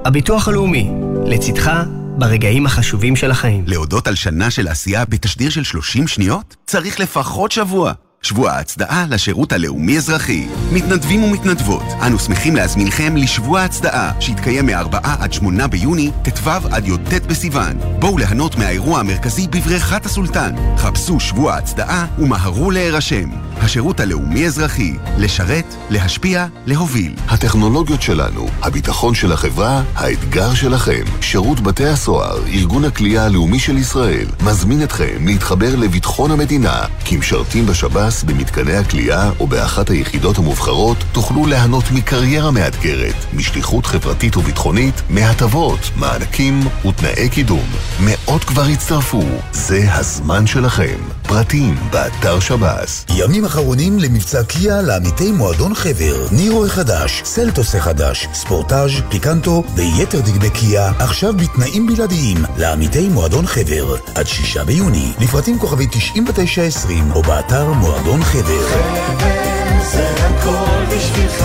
הביטוח 0.05 0.49
הלאומי, 0.49 0.91
לצדך 1.25 1.71
ברגעים 2.19 2.67
החשובים 2.67 3.17
של 3.17 3.31
החיים. 3.31 3.65
להודות 3.67 4.09
על 4.09 4.15
שנה 4.15 4.51
של 4.51 4.69
עשייה 4.69 5.05
בתשדיר 5.05 5.51
של 5.51 5.65
30 5.65 6.09
שניות? 6.09 6.57
צריך 6.67 7.01
לפחות 7.01 7.53
שבוע. 7.53 7.93
שבוע 8.27 8.51
ההצדעה 8.51 9.07
לשירות 9.11 9.53
הלאומי-אזרחי. 9.53 10.47
מתנדבים 10.73 11.25
ומתנדבות, 11.25 11.83
אנו 12.07 12.19
שמחים 12.19 12.57
להזמינכם 12.57 13.17
לשבוע 13.17 13.61
ההצדעה, 13.61 14.13
שיתקיים 14.21 14.67
מ-4 14.67 14.97
עד 15.03 15.33
8 15.33 15.67
ביוני, 15.67 16.11
ט"ו 16.23 16.51
עד 16.51 16.89
י"ט 16.89 17.27
בסיוון. 17.27 17.79
בואו 17.99 18.19
ליהנות 18.19 18.57
מהאירוע 18.57 19.01
המרכזי 19.01 19.47
בבריכת 19.49 20.07
הסולטן. 20.07 20.55
חפשו 20.77 21.21
שבוע 21.21 21.55
ההצדעה 21.55 22.07
ומהרו 22.19 22.71
להירשם. 22.71 23.31
השירות 23.57 24.01
הלאומי-אזרחי, 24.01 24.95
לשרת, 25.19 25.75
להשפיע, 25.91 26.47
להוביל. 26.67 27.15
הטכנולוגיות 27.29 28.03
שלנו, 28.03 28.47
הביטחון 28.63 29.15
של 29.15 29.33
החברה, 29.33 29.83
האתגר 29.95 30.55
שלכם. 30.55 31.05
שירות 31.21 31.61
בתי 31.61 31.87
הסוהר, 31.87 32.47
ארגון 32.47 32.85
הכלייה 32.85 33.25
הלאומי 33.25 33.59
של 33.59 33.79
ישראל, 33.79 34.27
מזמין 34.45 34.83
אתכם 34.83 35.27
להתחבר 35.27 35.77
לביטחון 35.77 36.31
המדינה, 36.31 36.85
כמשרתים 37.05 37.67
בשב"ס 37.67 38.16
שב"ס 38.17 38.23
במתקני 38.23 38.77
הכליאה 38.77 39.31
או 39.41 39.47
באחת 39.47 39.91
היחידות 39.91 40.39
המובחרות 40.39 40.97
תוכלו 41.13 41.47
ליהנות 41.47 41.85
מקריירה 41.91 42.51
מאתגרת, 42.51 43.15
משליחות 43.33 43.87
חברתית 43.87 44.37
וביטחונית, 44.37 45.03
מהטבות, 45.11 45.81
מענקים 45.97 46.61
ותנאי 46.89 47.29
קידום. 47.29 47.67
מאות 48.01 48.45
כבר 48.45 48.63
הצטרפו, 48.63 49.23
זה 49.53 49.85
הזמן 49.93 50.47
שלכם. 50.47 50.97
פרטים 51.23 51.75
באתר 51.91 52.41
שב"ס. 52.41 53.05
ימים 53.17 53.45
אחרונים 53.45 53.99
למבצע 53.99 54.43
קיה 54.43 54.83
לעמיתי 54.83 55.33
מועדון 55.33 55.75
חבר. 55.75 56.27
נירו 56.33 56.67
החדש, 56.67 57.23
סלטוס 57.25 57.75
החדש, 57.75 58.29
ספורטאז', 58.35 58.91
פיקנטו 59.09 59.63
ויתר 59.75 60.21
דגמי 60.21 60.51
קיה, 60.51 60.93
עכשיו 60.99 61.33
בתנאים 61.37 61.87
בלעדיים 61.87 62.37
לעמיתי 62.57 63.09
מועדון 63.09 63.47
חבר. 63.47 63.97
עד 64.15 64.27
שישה 64.27 64.65
ביוני, 64.65 65.13
לפרטים 65.21 65.59
כוכבי 65.59 65.87
9920 65.87 67.11
או 67.13 67.23
באתר 67.23 67.73
מועדון 67.73 67.96
חבר. 68.05 68.23
חבר 68.23 69.83
זה 69.83 70.09
הכל 70.19 70.97
בשבילך, 70.97 71.45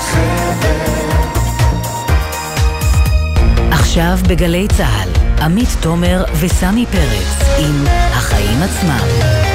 חבר. 0.00 0.68
עכשיו 3.70 4.18
בגלי 4.28 4.66
צה"ל, 4.76 5.08
עמית 5.42 5.68
תומר 5.80 6.24
וסמי 6.40 6.86
פרץ 6.86 7.58
עם 7.58 7.84
החיים 8.12 8.62
עצמם. 8.62 9.47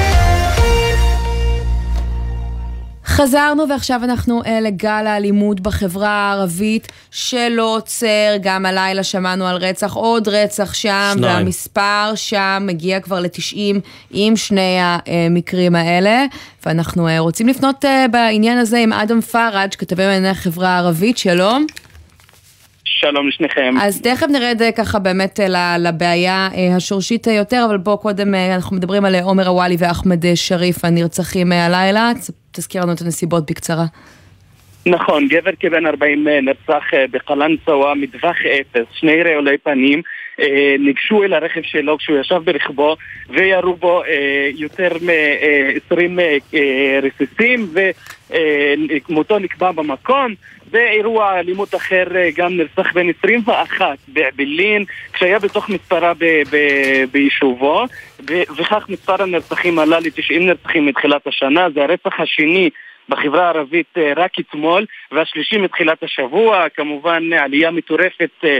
חזרנו 3.14 3.68
ועכשיו 3.68 4.00
אנחנו 4.04 4.42
אה, 4.46 4.60
לגל 4.60 5.04
האלימות 5.06 5.60
בחברה 5.60 6.08
הערבית 6.08 6.92
שלא 7.10 7.76
עוצר, 7.76 8.36
גם 8.40 8.66
הלילה 8.66 9.02
שמענו 9.02 9.46
על 9.46 9.56
רצח, 9.56 9.94
עוד 9.94 10.28
רצח 10.28 10.74
שם, 10.74 11.12
שניים. 11.16 11.36
והמספר 11.36 12.12
שם 12.14 12.62
מגיע 12.66 13.00
כבר 13.00 13.20
ל-90 13.20 13.80
עם 14.10 14.36
שני 14.36 14.78
המקרים 14.80 15.74
האלה, 15.74 16.24
ואנחנו 16.66 17.08
אה, 17.08 17.18
רוצים 17.18 17.48
לפנות 17.48 17.84
אה, 17.84 18.06
בעניין 18.10 18.58
הזה 18.58 18.78
עם 18.78 18.92
אדם 18.92 19.20
פראג', 19.20 19.74
כתבי 19.74 20.02
מענייני 20.02 20.28
החברה 20.28 20.68
הערבית, 20.68 21.18
שלום. 21.18 21.66
שלום 23.00 23.28
לשניכם. 23.28 23.74
אז 23.82 24.02
תכף 24.02 24.26
נרד 24.32 24.62
ככה 24.76 24.98
באמת 24.98 25.40
אה, 25.40 25.78
לבעיה 25.78 26.48
אה, 26.54 26.76
השורשית 26.76 27.28
אה, 27.28 27.32
יותר, 27.32 27.64
אבל 27.68 27.76
בואו 27.76 27.98
קודם 27.98 28.34
אנחנו 28.34 28.76
מדברים 28.76 29.04
על 29.04 29.14
עומר 29.22 29.48
אוואלי 29.48 29.76
ואחמד 29.78 30.24
שריף 30.34 30.84
הנרצחים 30.84 31.52
הלילה, 31.52 32.12
תזכיר 32.52 32.82
לנו 32.82 32.92
את 32.92 33.00
הנסיבות 33.00 33.50
בקצרה. 33.50 33.84
נכון, 34.86 35.28
גבר 35.28 35.50
כבן 35.60 35.86
40 35.86 36.28
נרצח 36.28 36.84
בקלנסווה 37.10 37.94
מטווח 37.94 38.36
אפס, 38.60 38.86
שני 38.92 39.22
רעולי 39.22 39.58
פנים 39.58 40.02
ניגשו 40.78 41.24
אל 41.24 41.32
הרכב 41.32 41.62
שלו 41.62 41.98
כשהוא 41.98 42.18
ישב 42.18 42.40
ברכבו 42.44 42.96
וירו 43.28 43.76
בו 43.76 44.02
יותר 44.54 44.88
מ-20 45.00 46.20
רסיסים 47.02 47.68
ומותו 49.08 49.38
נקבע 49.38 49.72
במקום 49.72 50.34
באירוע 50.74 51.38
אלימות 51.38 51.74
אחר 51.74 52.04
אה, 52.16 52.28
גם 52.36 52.56
נרצח 52.56 52.92
בן 52.92 53.06
21 53.18 53.98
באעבלין 54.08 54.84
כשהיה 55.12 55.38
בתוך 55.38 55.68
מספרה 55.68 56.12
ביישובו 57.12 57.84
וכך 58.28 58.88
מספר 58.88 59.22
הנרצחים 59.22 59.78
עלה 59.78 60.00
ל-90 60.00 60.40
נרצחים 60.40 60.86
מתחילת 60.86 61.26
השנה 61.26 61.70
זה 61.74 61.82
הרצח 61.82 62.20
השני 62.20 62.70
בחברה 63.08 63.44
הערבית 63.46 63.86
אה, 63.96 64.12
רק 64.16 64.30
אתמול, 64.40 64.86
והשלישי 65.12 65.56
מתחילת 65.56 66.02
השבוע, 66.02 66.66
כמובן 66.76 67.32
עלייה 67.32 67.70
מטורפת 67.70 68.30
אה, 68.44 68.50
אה, 68.50 68.58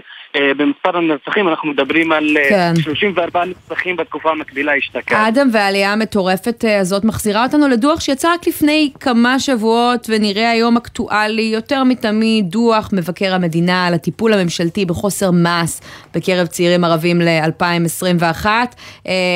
במספר 0.57 0.97
הנרצחים, 0.97 1.49
אנחנו 1.49 1.71
מדברים 1.71 2.13
על 2.13 2.37
אה, 2.37 2.49
כן. 2.49 2.73
34 2.83 3.45
נרצחים 3.45 3.97
בתקופה 3.97 4.31
המקבילה 4.31 4.79
אשתקד. 4.79 5.17
אדם 5.29 5.49
והעלייה 5.53 5.93
המטורפת 5.93 6.65
אה, 6.65 6.81
הזאת 6.81 7.05
מחזירה 7.05 7.45
אותנו 7.45 7.69
לדוח 7.69 8.01
שיצא 8.01 8.33
רק 8.35 8.47
לפני 8.47 8.91
כמה 9.01 9.39
שבועות 9.39 10.07
ונראה 10.11 10.51
היום 10.51 10.77
אקטואלי 10.77 11.43
יותר 11.43 11.85
מתמיד, 11.85 12.51
דוח 12.51 12.91
מבקר 12.93 13.35
המדינה 13.35 13.87
על 13.87 13.95
הטיפול 13.95 14.33
הממשלתי 14.33 14.85
בחוסר 14.85 15.31
מס 15.31 15.81
בקרב 16.15 16.47
צעירים 16.47 16.85
ערבים 16.85 17.21
ל-2021. 17.21 18.47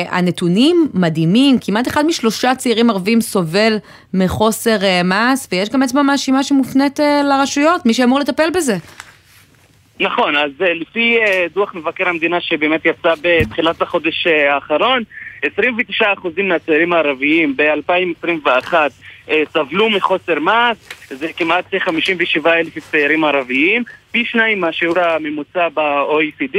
הנתונים 0.09 0.87
מדהימים, 0.93 1.57
כמעט 1.61 1.87
אחד 1.87 2.05
משלושה 2.05 2.55
צעירים 2.55 2.89
ערבים 2.89 3.21
סובל 3.21 3.77
מחוסר 4.13 4.83
אה, 4.83 5.01
מס, 5.03 5.47
ויש 5.51 5.69
גם 5.69 5.83
אצבע 5.83 6.01
מאשימה 6.01 6.43
שמופנית 6.43 6.99
אה, 6.99 7.23
לרשויות, 7.23 7.85
מי 7.85 7.93
שאמור 7.93 8.19
לטפל 8.19 8.49
בזה. 8.55 8.77
נכון, 9.99 10.35
אז 10.35 10.51
אה, 10.61 10.73
לפי 10.73 11.17
אה, 11.17 11.45
דוח 11.53 11.75
מבקר 11.75 12.09
המדינה 12.09 12.41
שבאמת 12.41 12.85
יצא 12.85 13.13
בתחילת 13.21 13.81
החודש 13.81 14.27
אה, 14.27 14.53
האחרון, 14.55 15.03
29% 15.45 15.51
מהצעירים 16.43 16.93
הערביים 16.93 17.55
ב-2021 17.57 18.73
אה, 19.29 19.43
סבלו 19.53 19.89
מחוסר 19.89 20.39
מס, 20.39 20.89
זה 21.09 21.27
כמעט 21.37 21.75
57 21.79 22.53
אלף 22.59 22.77
צעירים 22.91 23.23
ערביים, 23.23 23.83
פי 24.11 24.25
שניים 24.25 24.59
מהשיעור 24.61 24.99
הממוצע 24.99 25.67
ב-OECD. 25.73 26.57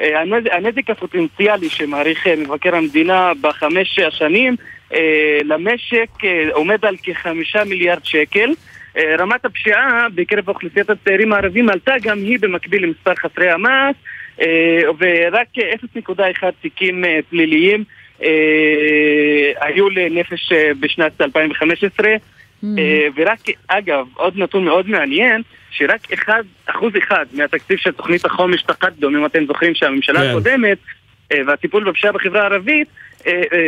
הנז- 0.00 0.48
הנזק 0.52 0.90
הפוטנציאלי 0.90 1.68
שמעריך 1.68 2.26
מבקר 2.26 2.76
המדינה 2.76 3.32
בחמש 3.40 3.98
השנים 3.98 4.56
למשק 5.44 6.08
עומד 6.52 6.84
על 6.84 6.96
כחמישה 7.02 7.64
מיליארד 7.64 8.04
שקל. 8.04 8.50
אה, 8.96 9.16
רמת 9.18 9.44
הפשיעה 9.44 10.06
בקרב 10.14 10.48
אוכלוסיית 10.48 10.90
הצעירים 10.90 11.32
הערבים 11.32 11.68
עלתה 11.68 11.94
גם 12.02 12.18
היא 12.18 12.38
במקביל 12.40 12.84
למספר 12.84 13.14
חסרי 13.14 13.50
המס 13.50 13.96
אה, 14.40 14.82
ורק 14.98 15.48
0.1 16.08 16.44
תיקים 16.60 17.04
אה, 17.04 17.18
פליליים 17.30 17.84
היו 19.60 19.90
לנפש 19.90 20.52
בשנת 20.80 21.20
2015 21.20 22.08
אה, 22.08 23.06
ורק, 23.16 23.38
אגב, 23.68 24.06
עוד 24.14 24.38
נתון 24.38 24.64
מאוד 24.64 24.88
מעניין 24.88 25.42
שרק 25.70 26.12
אחד, 26.12 26.42
אחוז 26.66 26.92
אחד 26.98 27.26
מהתקציב 27.32 27.78
של 27.78 27.92
תוכנית 27.92 28.24
החומש 28.24 28.62
תקדום, 28.62 29.16
אם 29.16 29.26
אתם 29.26 29.46
זוכרים 29.46 29.74
שהממשלה 29.74 30.20
כן. 30.20 30.30
הקודמת 30.30 30.78
והטיפול 31.46 31.90
בפשיעה 31.90 32.12
בחברה 32.12 32.42
הערבית 32.42 32.88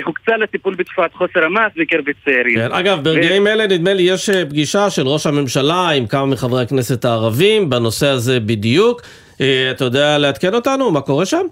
הוקצה 0.04 0.36
לטיפול 0.36 0.74
בתופעת 0.74 1.14
חוסר 1.14 1.44
המס 1.44 1.72
בקרב 1.76 2.04
צעירים. 2.24 2.58
כן, 2.58 2.72
אגב, 2.72 3.04
ברגעים 3.04 3.46
אלה 3.46 3.66
נדמה 3.66 3.94
לי 3.94 4.02
יש 4.02 4.30
אה, 4.30 4.44
פגישה 4.44 4.90
של 4.90 5.06
ראש 5.06 5.26
הממשלה 5.26 5.90
עם 5.90 6.06
כמה 6.06 6.26
מחברי 6.26 6.62
הכנסת 6.62 7.04
הערבים 7.04 7.70
בנושא 7.70 8.06
הזה 8.06 8.40
בדיוק. 8.40 9.02
אה, 9.40 9.70
אתה 9.70 9.84
יודע 9.84 10.18
לעדכן 10.18 10.54
אותנו? 10.54 10.90
מה 10.90 11.00
קורה 11.00 11.26
שם? 11.26 11.46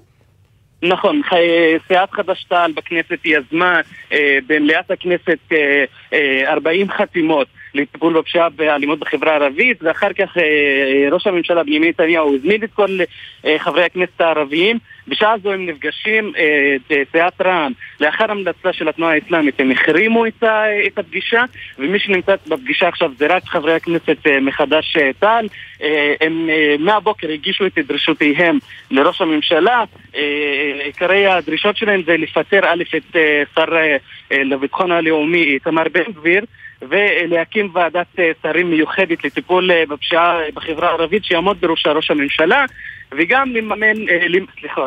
נכון, 0.83 1.21
סיעת 1.89 2.11
חד"ש-תע"ל 2.13 2.73
בכנסת 2.73 3.19
יזמה 3.25 3.81
אה, 4.13 4.39
במליאת 4.47 4.91
הכנסת 4.91 5.39
אה, 5.53 5.85
אה, 6.13 6.53
40 6.53 6.91
חתימות 6.91 7.47
לטיפול 7.75 8.19
בפשיעה 8.19 8.49
ואלימות 8.57 8.99
בחברה 8.99 9.33
הערבית 9.33 9.83
ואחר 9.83 10.13
כך 10.13 10.37
אה, 10.37 10.43
אה, 10.43 11.09
ראש 11.13 11.27
הממשלה 11.27 11.63
בנימין 11.63 11.89
נתניהו 11.89 12.35
הזמין 12.35 12.65
את 12.65 12.73
כל 12.75 12.99
אה, 13.45 13.59
חברי 13.59 13.85
הכנסת 13.85 14.21
הערביים 14.21 14.79
בשעה 15.09 15.35
זו 15.43 15.53
הם 15.53 15.67
נפגשים, 15.67 16.33
סיעת 17.13 17.41
רע"מ 17.41 17.73
לאחר 18.01 18.31
המלצה 18.31 18.73
של 18.73 18.89
התנועה 18.89 19.15
האסלאמית 19.15 19.61
הם 19.61 19.71
החרימו 19.71 20.27
את, 20.27 20.45
הפגישה 20.97 21.45
ומי 21.79 21.99
שנמצא 21.99 22.35
בפגישה 22.49 22.89
עכשיו 22.89 23.11
זה 23.19 23.27
רק 23.27 23.45
חברי 23.45 23.75
הכנסת 23.75 24.17
מחד"ש 24.41 24.97
אה, 24.97 25.11
תע"ל. 25.19 25.47
אה, 25.83 26.15
הם 26.21 26.49
מהבוקר 26.79 27.31
הגישו 27.31 27.67
את 27.67 27.79
דרישותיהם 27.79 28.59
לראש 28.91 29.21
הממשלה. 29.21 29.85
עיקרי 30.85 31.27
הדרישות 31.27 31.77
שלהם 31.77 32.03
זה 32.07 32.17
לפטר 32.17 32.61
א' 32.67 32.83
את 32.97 33.17
שר 33.55 33.65
לביטחון 34.33 34.93
הלאומי 34.93 35.43
איתמר 35.43 35.85
בן 35.93 36.13
גביר 36.13 36.45
ולהקים 36.89 37.71
ועדת 37.75 38.07
אה, 38.19 38.31
שרים 38.43 38.71
מיוחדת 38.71 39.25
לטיפול 39.25 39.71
אה, 39.71 39.85
בפשיעה 39.89 40.41
אה, 40.41 40.49
בחברה 40.55 40.89
הערבית 40.89 41.25
שיעמוד 41.25 41.61
בראשה 41.61 41.93
ראש 41.93 42.11
הממשלה 42.11 42.65
וגם 43.19 43.49
לממן, 43.55 43.97
למ- 44.29 44.47
סליחה, 44.61 44.87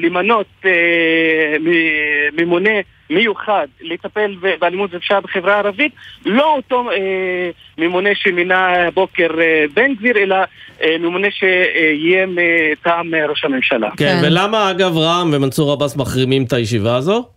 למנות 0.00 0.46
מ- 1.60 2.40
ממונה 2.42 2.70
מיוחד 3.10 3.66
לטפל 3.80 4.34
באלימות 4.60 4.90
ופשיעה 4.94 5.20
בחברה 5.20 5.54
הערבית, 5.54 5.92
לא 6.26 6.54
אותו 6.56 6.90
אה, 6.90 6.96
ממונה 7.78 8.10
שמינה 8.14 8.86
הבוקר 8.86 9.28
אה, 9.40 9.64
בן 9.74 9.94
גביר, 9.94 10.18
אלא 10.18 10.36
אה, 10.82 10.96
ממונה 10.98 11.28
שיהיה 11.30 12.26
מטעם 12.26 13.14
ראש 13.28 13.44
הממשלה. 13.44 13.90
כן, 13.96 14.16
ולמה 14.22 14.70
אגב 14.70 14.96
רע"מ 14.98 15.30
ומנסור 15.32 15.72
עבאס 15.72 15.96
מחרימים 15.96 16.44
את 16.44 16.52
הישיבה 16.52 16.96
הזו? 16.96 17.28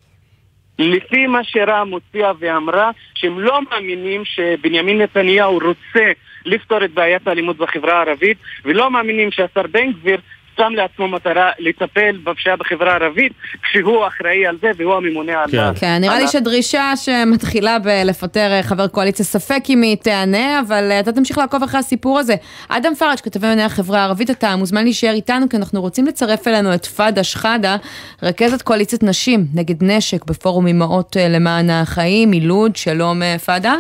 לפי 0.80 1.28
מה 1.28 1.44
שרע"מ 1.44 1.90
הוציאה 1.90 2.32
ואמרה, 2.40 2.92
שהם 3.16 3.40
לא 3.40 3.60
מאמינים 3.62 4.26
שבנימין 4.26 5.02
נתניהו 5.02 5.60
רוצה 5.60 6.12
לפתור 6.46 6.86
את 6.86 6.92
בעיית 6.92 7.28
האלימות 7.28 7.58
בחברה 7.58 7.98
הערבית, 7.98 8.38
ולא 8.66 8.92
מאמינים 8.92 9.32
שהשר 9.32 9.62
בן 9.72 9.92
גביר 9.92 10.22
שם 10.58 10.74
לעצמו 10.76 11.08
מטרה 11.08 11.52
לטפל 11.60 12.18
בפשיעה 12.24 12.56
בחברה 12.56 12.92
הערבית, 12.92 13.34
כשהוא 13.62 14.08
אחראי 14.08 14.48
על 14.48 14.58
זה 14.62 14.72
והוא 14.78 14.94
הממונה 14.94 15.42
על 15.44 15.52
כן, 15.52 15.74
כן 15.80 15.98
נראה 16.02 16.20
לי 16.20 16.28
שדרישה 16.28 16.92
שמתחילה 16.96 17.80
בלפטר 17.80 18.52
אה, 18.52 18.64
חבר 18.64 18.88
קואליציה, 18.88 19.26
ספק 19.26 19.64
אם 19.70 19.82
היא 19.82 19.98
תענה, 19.98 20.60
אבל 20.60 20.92
אה, 20.92 21.00
אתה 21.00 21.12
תמשיך 21.12 21.38
לעקוב 21.38 21.64
אחרי 21.64 21.80
הסיפור 21.80 22.20
הזה. 22.20 22.36
אדם 22.70 22.96
פראג', 22.96 23.20
כתבי 23.20 23.48
מנהל 23.48 23.66
החברה 23.66 24.00
הערבית, 24.00 24.30
אתה 24.30 24.56
מוזמן 24.56 24.84
להישאר 24.84 25.14
איתנו, 25.14 25.50
כי 25.50 25.58
אנחנו 25.58 25.82
רוצים 25.82 26.06
לצרף 26.06 26.48
אלינו 26.48 26.74
את 26.74 26.86
פאדה 26.86 27.24
שחאדה, 27.24 27.76
רכזת 28.24 28.62
קואליציית 28.62 29.04
נשים 29.04 29.46
נגד 29.56 29.84
נשק 29.84 30.26
בפורום 30.26 30.68
אמהות 30.68 31.18
אה, 31.18 31.28
למען 31.30 31.70
החיים, 31.70 32.32
מלוד, 32.32 32.76
שלום 32.76 33.22
פאדה. 33.46 33.74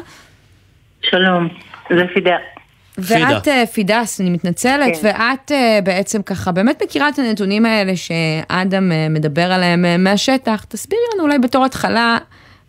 שלום, 1.02 1.48
זה 1.90 2.04
פידה. 2.14 2.53
ואת 2.98 3.44
פידה. 3.44 3.66
פידס, 3.74 4.22
אני 4.22 4.30
מתנצלת, 4.30 4.96
כן. 5.02 5.08
ואת 5.08 5.52
בעצם 5.84 6.22
ככה 6.22 6.52
באמת 6.52 6.84
מכירה 6.84 7.10
את 7.10 7.20
הנתונים 7.20 7.66
האלה 7.66 7.96
שאדם 7.96 8.92
מדבר 9.10 9.52
עליהם 9.52 10.04
מהשטח. 10.04 10.66
תסבירי 10.70 11.02
לנו 11.14 11.24
אולי 11.24 11.40
בתור 11.40 11.66
התחלה, 11.66 12.18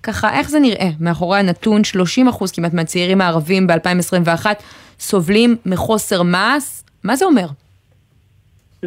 ככה 0.03 0.39
איך 0.39 0.51
זה 0.51 0.59
נראה 0.61 0.89
מאחורי 1.01 1.39
הנתון 1.39 1.85
30 1.85 2.29
אחוז 2.29 2.53
כמעט 2.53 2.75
מהצעירים 2.75 3.21
הערבים 3.21 3.67
ב-2021 3.67 4.47
סובלים 4.99 5.57
מחוסר 5.67 6.23
מס, 6.23 6.85
מה 7.05 7.17
זה 7.17 7.25
אומר? 7.25 7.47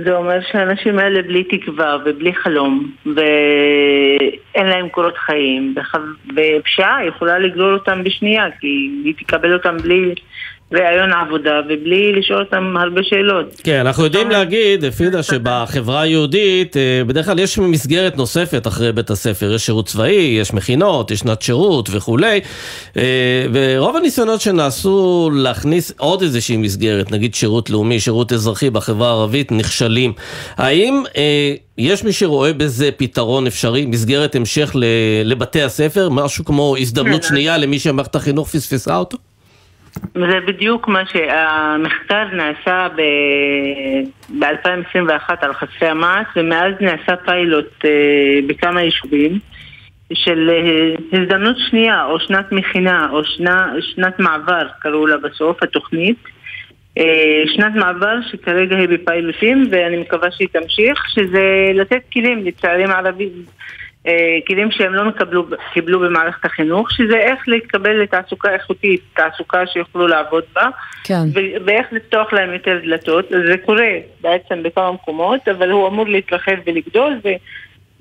זה 0.05 0.15
אומר 0.15 0.39
שהאנשים 0.51 0.99
האלה 0.99 1.21
בלי 1.21 1.43
תקווה 1.43 1.97
ובלי 2.05 2.33
חלום 2.33 2.91
ואין 3.05 4.67
להם 4.67 4.89
קורות 4.89 5.17
חיים 5.17 5.75
ופשיעה 6.35 7.05
יכולה 7.07 7.39
לגלול 7.39 7.73
אותם 7.73 8.03
בשנייה 8.03 8.45
כי 8.59 8.67
היא 9.03 9.13
תקבל 9.19 9.53
אותם 9.53 9.77
בלי 9.77 10.13
ראיון 10.71 11.13
עבודה 11.13 11.59
ובלי 11.65 12.13
לשאול 12.13 12.39
אותם 12.39 12.77
הרבה 12.77 13.01
שאלות. 13.03 13.61
כן, 13.63 13.79
אנחנו 13.79 14.03
יודעים 14.03 14.29
להגיד, 14.29 14.89
פידה, 14.89 15.23
שבחברה 15.23 16.01
היהודית 16.01 16.77
אה, 16.77 17.01
בדרך 17.07 17.25
כלל 17.25 17.39
יש 17.39 17.59
מסגרת 17.59 18.17
נוספת 18.17 18.67
אחרי 18.67 18.93
בית 18.93 19.09
הספר, 19.09 19.53
יש 19.53 19.65
שירות 19.65 19.85
צבאי, 19.85 20.37
יש 20.41 20.53
מכינות, 20.53 21.11
יש 21.11 21.19
שנת 21.19 21.41
שירות 21.41 21.89
וכולי, 21.91 22.41
אה, 22.97 23.45
ורוב 23.53 23.95
הניסיונות 23.95 24.41
שנעשו 24.41 25.29
להכניס 25.33 25.93
עוד 25.97 26.21
איזושהי 26.21 26.57
מסגרת, 26.57 27.11
נגיד 27.11 27.35
שירות 27.35 27.69
לאומי, 27.69 27.99
שירות 27.99 28.33
אזרחי 28.33 28.69
בחברה 28.69 29.07
הערבית, 29.07 29.51
נכשלים. 29.51 30.13
האם... 30.57 31.03
אה, 31.17 31.55
יש 31.77 32.03
מי 32.03 32.11
שרואה 32.11 32.53
בזה 32.53 32.89
פתרון 32.97 33.47
אפשרי, 33.47 33.85
מסגרת 33.85 34.35
המשך 34.35 34.71
לבתי 35.25 35.61
הספר, 35.61 36.09
משהו 36.09 36.45
כמו 36.45 36.75
הזדמנות 36.79 37.21
כן. 37.21 37.27
שנייה 37.27 37.57
למי 37.57 37.79
שמערכת 37.79 38.15
החינוך 38.15 38.49
פספסה 38.49 38.97
אותו? 38.97 39.17
זה 40.13 40.39
בדיוק 40.47 40.87
מה 40.87 41.05
שהמחקר 41.05 42.23
נעשה 42.33 42.87
ב-2021 44.39 45.33
על 45.41 45.53
חסרי 45.53 45.87
המעש 45.89 46.27
ומאז 46.35 46.73
נעשה 46.81 47.15
פיילוט 47.25 47.85
אה, 47.85 48.39
בכמה 48.47 48.81
יישובים 48.81 49.39
של 50.13 50.49
אה, 50.49 51.19
הזדמנות 51.19 51.55
שנייה 51.69 52.05
או 52.05 52.19
שנת 52.19 52.51
מכינה 52.51 53.07
או 53.11 53.23
שנה, 53.23 53.73
שנת 53.79 54.19
מעבר 54.19 54.67
קראו 54.79 55.07
לה 55.07 55.17
בסוף 55.17 55.63
התוכנית. 55.63 56.17
אה, 56.97 57.43
שנת 57.45 57.75
מעבר 57.75 58.15
שכרגע 58.31 58.77
היא 58.77 58.87
בפיילוטים 58.87 59.67
ואני 59.71 59.97
מקווה 59.97 60.31
שהיא 60.31 60.47
תמשיך 60.51 61.09
שזה 61.09 61.71
לתת 61.73 62.01
כלים 62.13 62.45
לצעירים 62.45 62.91
ערבים 62.91 63.31
כלים 64.47 64.71
שהם 64.71 64.93
לא 64.93 65.05
מקבלו, 65.05 65.45
קיבלו 65.73 65.99
במערכת 65.99 66.45
החינוך, 66.45 66.91
שזה 66.91 67.17
איך 67.17 67.39
להתקבל 67.47 68.01
לתעסוקה 68.01 68.53
איכותית, 68.53 69.01
תעסוקה 69.13 69.67
שיוכלו 69.67 70.07
לעבוד 70.07 70.43
בה, 70.55 70.67
כן. 71.03 71.23
ואיך 71.65 71.87
לפתוח 71.91 72.33
להם 72.33 72.53
יותר 72.53 72.79
דלתות. 72.83 73.25
זה 73.29 73.57
קורה 73.65 73.89
בעצם 74.21 74.63
בכמה 74.63 74.91
מקומות, 74.91 75.47
אבל 75.47 75.71
הוא 75.71 75.87
אמור 75.87 76.07
להתרחב 76.07 76.55
ולגדול, 76.65 77.19
ו... 77.23 77.29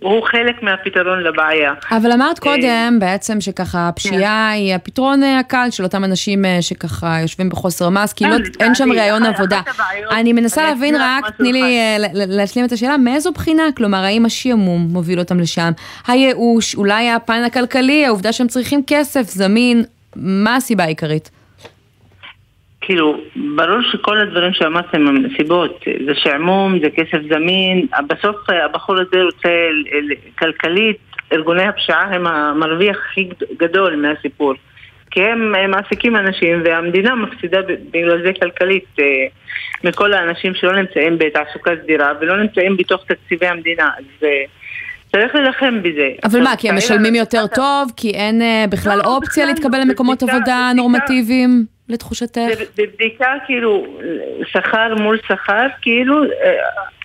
הוא 0.01 0.23
חלק 0.23 0.63
מהפתרון 0.63 1.23
לבעיה. 1.23 1.73
אבל 1.91 2.13
אמרת 2.13 2.39
קודם 2.39 2.99
בעצם 3.01 3.41
שככה 3.41 3.89
הפשיעה 3.89 4.49
כן. 4.51 4.55
היא 4.55 4.75
הפתרון 4.75 5.23
אה, 5.23 5.39
הקל 5.39 5.69
של 5.71 5.85
אותם 5.85 6.05
אנשים 6.05 6.45
אה, 6.45 6.63
שככה 6.63 7.19
יושבים 7.23 7.49
בחוסר 7.49 7.89
מס, 7.89 8.13
כי 8.13 8.25
אין 8.61 8.75
שם 8.75 8.93
ראיון 8.93 9.23
עבודה. 9.23 9.61
אני 10.11 10.33
מנסה 10.33 10.63
להבין 10.63 10.97
רק, 10.99 11.25
תני 11.39 11.53
לי 11.53 11.63
אה, 11.63 11.97
להשלים 12.15 12.65
את 12.65 12.73
השאלה, 12.73 12.97
מאיזו 12.97 13.33
בחינה? 13.33 13.63
כלומר, 13.77 13.99
האם 13.99 14.27
השעמום 14.27 14.89
מוביל 14.91 15.19
אותם 15.19 15.41
לשם? 15.41 15.73
הייאוש, 16.07 16.75
אולי 16.75 17.11
הפן 17.11 17.43
הכלכלי, 17.47 18.07
העובדה 18.07 18.33
שהם 18.33 18.49
צריכים 18.49 18.83
כסף 18.87 19.23
זמין, 19.23 19.85
מה 20.17 20.57
הסיבה 20.57 20.85
העיקרית? 20.85 21.31
כאילו, 22.87 23.21
ברור 23.57 23.83
שכל 23.93 24.19
הדברים 24.19 24.53
שאמרתם 24.53 25.07
הם 25.07 25.23
סיבות, 25.37 25.85
זה 26.07 26.15
שעמום, 26.15 26.79
זה 26.83 26.91
כסף 26.91 27.19
זמין, 27.31 27.87
בסוף 28.09 28.37
הבחור 28.65 28.97
הזה 29.01 29.23
רוצה 29.23 29.49
כלכלית, 30.39 30.97
ארגוני 31.33 31.63
הפשיעה 31.63 32.03
הם 32.03 32.27
המרוויח 32.27 32.97
הכי 32.97 33.29
גדול 33.59 33.97
מהסיפור. 33.97 34.55
כי 35.11 35.23
הם, 35.23 35.55
הם 35.55 35.71
מעסיקים 35.71 36.17
אנשים 36.17 36.63
והמדינה 36.65 37.15
מפסידה 37.15 37.59
בגלל 37.91 38.23
זה 38.23 38.31
כלכלית 38.41 38.85
אה, 38.99 39.05
מכל 39.85 40.13
האנשים 40.13 40.55
שלא 40.55 40.77
נמצאים 40.77 41.19
בתעסוקה 41.19 41.71
סדירה 41.83 42.13
ולא 42.21 42.37
נמצאים 42.43 42.77
בתוך 42.77 43.05
תקציבי 43.09 43.47
המדינה. 43.47 43.91
אז 43.99 44.05
אה, 44.25 44.43
צריך 45.13 45.35
להילחם 45.35 45.83
בזה. 45.83 46.09
אבל 46.25 46.43
מה, 46.43 46.57
כי 46.59 46.69
הם 46.69 46.77
משלמים 46.77 47.15
יותר 47.15 47.47
טוב? 47.47 47.93
כי 47.97 48.11
אין 48.11 48.43
אה, 48.43 48.65
בכלל 48.71 48.99
לא, 48.99 49.03
אופציה 49.05 49.47
להתקבל 49.47 49.81
למקומות 49.81 50.23
עבודה 50.23 50.71
נורמטיביים? 50.77 51.76
לתחושתך? 51.89 52.41
בבדיקה 52.79 53.35
כאילו, 53.47 53.87
שכר 54.47 54.95
מול 54.95 55.19
שכר, 55.29 55.67
כאילו, 55.83 56.25
אה, 56.25 56.31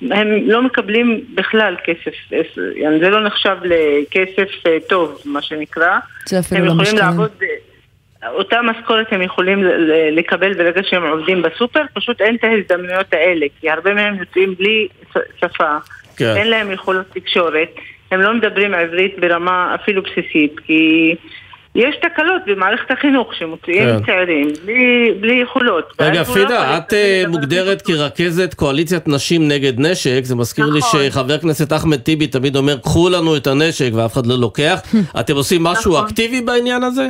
הם 0.01 0.49
לא 0.49 0.61
מקבלים 0.61 1.25
בכלל 1.35 1.75
כסף, 1.83 2.13
זה 2.99 3.09
לא 3.09 3.23
נחשב 3.23 3.57
לכסף 3.63 4.67
אה, 4.67 4.77
טוב, 4.89 5.21
מה 5.25 5.41
שנקרא. 5.41 5.99
זה 6.25 6.39
אפילו 6.39 6.65
לא 6.65 6.73
משתלם. 6.75 6.97
לעבוד, 6.97 7.31
אה, 8.23 8.29
אותה 8.29 8.61
משכורת 8.61 9.07
הם 9.11 9.21
יכולים 9.21 9.63
לקבל 10.11 10.53
ברגע 10.53 10.81
שהם 10.83 11.03
עובדים 11.03 11.41
בסופר, 11.41 11.81
פשוט 11.93 12.21
אין 12.21 12.35
את 12.35 12.43
ההזדמנויות 12.43 13.13
האלה, 13.13 13.45
כי 13.59 13.69
הרבה 13.69 13.93
מהם 13.93 14.15
יוצאים 14.15 14.55
בלי 14.55 14.87
שפה, 15.39 15.77
כן. 16.17 16.33
אין 16.37 16.47
להם 16.47 16.71
יכולות 16.71 17.05
תקשורת, 17.13 17.69
הם 18.11 18.21
לא 18.21 18.33
מדברים 18.33 18.73
עברית 18.73 19.19
ברמה 19.19 19.75
אפילו 19.75 20.01
בסיסית, 20.01 20.59
כי... 20.59 21.15
יש 21.75 21.95
תקלות 21.95 22.41
במערכת 22.47 22.91
החינוך 22.91 23.35
שמוציאים 23.35 23.99
כן. 23.99 24.05
צעירים 24.05 24.47
בלי, 24.65 25.13
בלי 25.19 25.33
יכולות. 25.33 25.93
רגע, 26.01 26.23
פידה, 26.23 26.77
את 26.77 26.93
uh, 26.93 27.27
מוגדרת 27.27 27.81
כרכזת 27.81 28.53
קואליציית 28.53 29.07
נשים 29.07 29.47
נגד 29.47 29.79
נשק, 29.79 30.23
זה 30.23 30.35
מזכיר 30.35 30.65
נכון. 30.65 30.99
לי 31.01 31.09
שחבר 31.09 31.33
הכנסת 31.33 31.73
אחמד 31.73 31.97
טיבי 31.97 32.27
תמיד 32.27 32.55
אומר, 32.55 32.77
קחו 32.77 33.09
לנו 33.09 33.37
את 33.37 33.47
הנשק 33.47 33.89
ואף 33.93 34.13
אחד 34.13 34.25
לא 34.25 34.35
לוקח. 34.35 34.81
אתם 35.19 35.33
עושים 35.33 35.63
משהו 35.63 35.91
נכון. 35.91 36.05
אקטיבי 36.05 36.41
בעניין 36.41 36.83
הזה? 36.83 37.07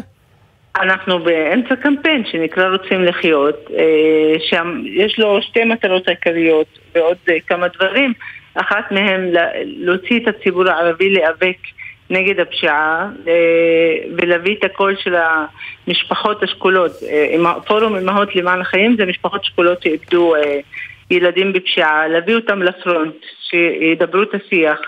אנחנו 0.82 1.20
באמצע 1.20 1.76
קמפיין 1.76 2.24
שנקרא 2.32 2.70
רוצים 2.70 3.04
לחיות, 3.04 3.56
אה, 3.78 4.40
שיש 4.40 5.20
לו 5.20 5.42
שתי 5.42 5.64
מטרות 5.64 6.08
עיקריות 6.08 6.80
ועוד 6.96 7.18
אה, 7.30 7.36
כמה 7.48 7.68
דברים. 7.68 8.14
אחת 8.54 8.92
מהן 8.92 9.30
להוציא 9.64 10.20
את 10.20 10.28
הציבור 10.28 10.70
הערבי 10.70 11.10
להיאבק 11.10 11.58
נגד 12.12 12.40
הפשיעה 12.40 13.10
אה, 13.28 13.98
ולהביא 14.18 14.56
את 14.56 14.64
הקול 14.64 14.96
של 14.96 15.16
המשפחות 15.16 16.44
השכולות. 16.44 16.92
אה, 17.10 17.62
פורום 17.68 17.96
אמהות 17.96 18.36
למען 18.36 18.62
החיים 18.62 18.96
זה 18.98 19.06
משפחות 19.06 19.46
שכולות 19.46 19.84
שאיבדו 19.84 20.36
אה, 20.36 20.60
ילדים 21.12 21.54
בפשיעה, 21.54 22.08
להביא 22.08 22.36
אותם 22.36 22.62
לפרונט, 22.64 23.16
שידברו 23.50 24.24
את 24.24 24.30
השיח 24.34 24.80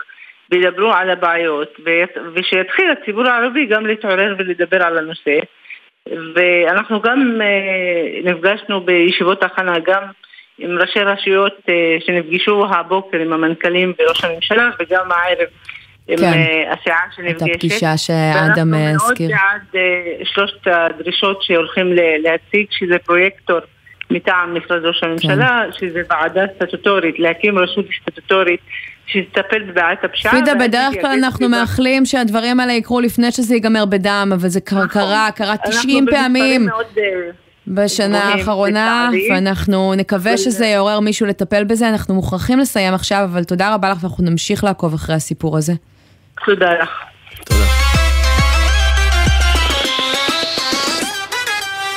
וידברו 0.51 0.91
על 0.93 1.09
הבעיות 1.09 1.79
ושיתחיל 2.33 2.91
הציבור 2.91 3.27
הערבי 3.27 3.65
גם 3.65 3.85
להתעורר 3.85 4.35
ולדבר 4.37 4.83
על 4.83 4.97
הנושא 4.97 5.39
ואנחנו 6.35 7.01
גם 7.01 7.41
נפגשנו 8.23 8.81
בישיבות 8.81 9.43
הכנה 9.43 9.79
גם 9.79 10.03
עם 10.57 10.77
ראשי 10.77 10.99
רשויות 10.99 11.61
שנפגשו 12.05 12.65
הבוקר 12.69 13.17
עם 13.17 13.33
המנכ"לים 13.33 13.93
וראש 13.99 14.23
הממשלה 14.23 14.69
וגם 14.79 15.11
הערב 15.11 15.47
כן. 16.07 16.23
אה, 16.23 16.73
הסיעה 16.73 16.97
שנפגשת. 17.15 17.43
את 17.43 17.55
הפגישה 17.55 17.97
שאדם 17.97 18.73
הזכיר. 18.73 18.73
ואנחנו 18.73 19.05
מאוד 19.05 19.17
בעד 19.19 19.75
אה, 19.75 20.25
שלושת 20.25 20.67
הדרישות 20.67 21.43
שהולכים 21.43 21.93
להציג, 22.23 22.65
שזה 22.69 22.95
פרויקטור 23.05 23.59
מטעם 24.11 24.57
משרד 24.57 24.85
ראש 24.85 25.03
הממשלה, 25.03 25.63
כן. 25.65 25.71
שזה 25.79 26.01
ועדה 26.09 26.41
סטטוטורית, 26.55 27.19
להקים 27.19 27.57
רשות 27.57 27.85
סטטוטורית 28.01 28.59
שתטפל 29.05 29.63
בבעיית 29.63 30.03
הפשיעה. 30.03 30.33
פידה, 30.33 30.55
בדרך 30.55 30.93
כלל 31.01 31.11
אנחנו 31.23 31.49
מאחלים 31.49 32.05
שהדברים 32.05 32.59
האלה 32.59 32.73
יקרו 32.73 32.99
לפני 33.01 33.31
שזה 33.31 33.53
ייגמר 33.53 33.85
בדם, 33.85 34.31
אבל 34.33 34.49
זה 34.49 34.59
נכון. 34.67 34.87
קרה, 34.87 35.29
קרה 35.35 35.57
90 35.57 36.05
פעמים. 36.11 36.69
אה, 36.69 37.03
בשנה 37.67 38.23
האחרונה, 38.23 39.09
ואנחנו 39.29 39.93
נקווה 39.97 40.37
שזה 40.37 40.65
יעורר 40.65 40.99
מישהו 40.99 41.25
לטפל 41.25 41.63
בזה. 41.63 41.89
אנחנו 41.89 42.15
מוכרחים 42.15 42.59
לסיים 42.59 42.93
עכשיו, 42.93 43.23
אבל 43.23 43.43
תודה 43.43 43.73
רבה 43.73 43.89
לך, 43.89 43.97
ואנחנו 44.03 44.23
נמשיך 44.23 44.63
לעקוב 44.63 44.93
אחרי 44.93 45.15
הסיפור 45.15 45.57
הזה. 45.57 45.73
תודה 46.45 46.73
לך. 46.73 46.89
תודה. 47.45 47.82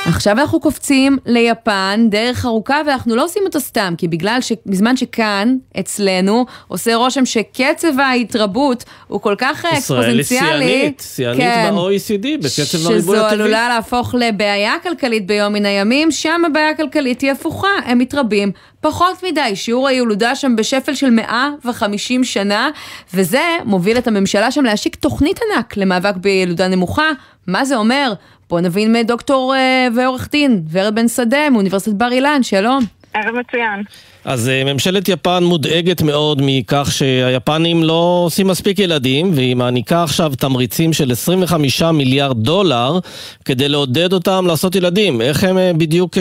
עכשיו 0.07 0.39
אנחנו 0.39 0.59
קופצים 0.59 1.17
ליפן, 1.25 2.07
דרך 2.09 2.45
ארוכה, 2.45 2.81
ואנחנו 2.87 3.15
לא 3.15 3.25
עושים 3.25 3.43
אותו 3.45 3.59
סתם, 3.59 3.93
כי 3.97 4.07
בגלל 4.07 4.37
שבזמן 4.41 4.97
שכאן, 4.97 5.57
אצלנו, 5.79 6.45
עושה 6.67 6.95
רושם 6.95 7.25
שקצב 7.25 7.99
ההתרבות 7.99 8.83
הוא 9.07 9.21
כל 9.21 9.35
כך 9.37 9.65
אקספוזנציאלי. 9.65 10.21
ישראל 10.21 10.61
היא 10.61 10.69
שיאנית, 10.69 11.03
שיאנית 11.15 11.39
כן, 11.39 11.71
ב-OECD, 11.75 12.43
בקצב 12.43 12.87
הריבוי 12.87 13.17
הטבעי. 13.17 13.35
שזו 13.35 13.43
עלולה 13.43 13.69
להפוך 13.69 14.15
לבעיה 14.15 14.73
כלכלית 14.83 15.27
ביום 15.27 15.53
מן 15.53 15.65
הימים, 15.65 16.11
שם 16.11 16.41
הבעיה 16.45 16.69
הכלכלית 16.69 17.21
היא 17.21 17.31
הפוכה, 17.31 17.67
הם 17.85 17.97
מתרבים 17.97 18.51
פחות 18.81 19.23
מדי, 19.23 19.55
שיעור 19.55 19.87
הילודה 19.87 20.35
שם 20.35 20.55
בשפל 20.55 20.93
של 20.93 21.09
150 21.09 22.23
שנה, 22.23 22.69
וזה 23.13 23.43
מוביל 23.65 23.97
את 23.97 24.07
הממשלה 24.07 24.51
שם 24.51 24.63
להשיק 24.63 24.95
תוכנית 24.95 25.39
ענק 25.55 25.77
למאבק 25.77 26.15
בילודה 26.15 26.67
נמוכה. 26.67 27.09
מה 27.47 27.65
זה 27.65 27.75
אומר? 27.75 28.13
בואו 28.49 28.61
נבין 28.61 28.93
מדוקטור 28.93 29.55
אה, 29.55 29.87
ועורך 29.95 30.29
דין, 30.31 30.61
ורד 30.71 30.95
בן 30.95 31.07
שדה, 31.07 31.49
מאוניברסיטת 31.49 31.95
בר 31.95 32.11
אילן, 32.11 32.43
שלום. 32.43 32.83
ערב 33.13 33.35
מצוין. 33.35 33.83
אז 34.25 34.49
אה, 34.49 34.73
ממשלת 34.73 35.09
יפן 35.09 35.43
מודאגת 35.43 36.01
מאוד 36.01 36.41
מכך 36.45 36.91
שהיפנים 36.91 37.83
לא 37.83 38.21
עושים 38.25 38.47
מספיק 38.47 38.79
ילדים, 38.79 39.31
והיא 39.35 39.55
מעניקה 39.55 40.03
עכשיו 40.03 40.31
תמריצים 40.39 40.93
של 40.93 41.11
25 41.11 41.81
מיליארד 41.81 42.37
דולר 42.37 42.99
כדי 43.45 43.69
לעודד 43.69 44.13
אותם 44.13 44.45
לעשות 44.47 44.75
ילדים. 44.75 45.21
איך 45.21 45.43
הם 45.43 45.57
אה, 45.57 45.71
בדיוק 45.77 46.17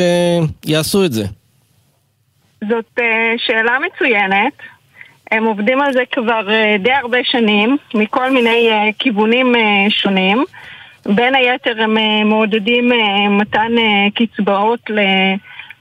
יעשו 0.66 1.05
את 1.05 1.12
זה? 1.12 1.24
זאת 2.68 2.99
שאלה 3.37 3.79
מצוינת. 3.87 4.53
הם 5.31 5.45
עובדים 5.45 5.81
על 5.81 5.93
זה 5.93 6.03
כבר 6.12 6.49
די 6.83 6.93
הרבה 6.93 7.18
שנים, 7.24 7.77
מכל 7.95 8.31
מיני 8.31 8.93
כיוונים 8.99 9.55
שונים. 9.89 10.45
בין 11.14 11.34
היתר 11.34 11.82
הם 11.82 11.98
אה, 11.98 12.24
מעודדים 12.24 12.92
אה, 12.92 13.28
מתן 13.28 13.72
אה, 13.78 14.07
קצבאות 14.14 14.80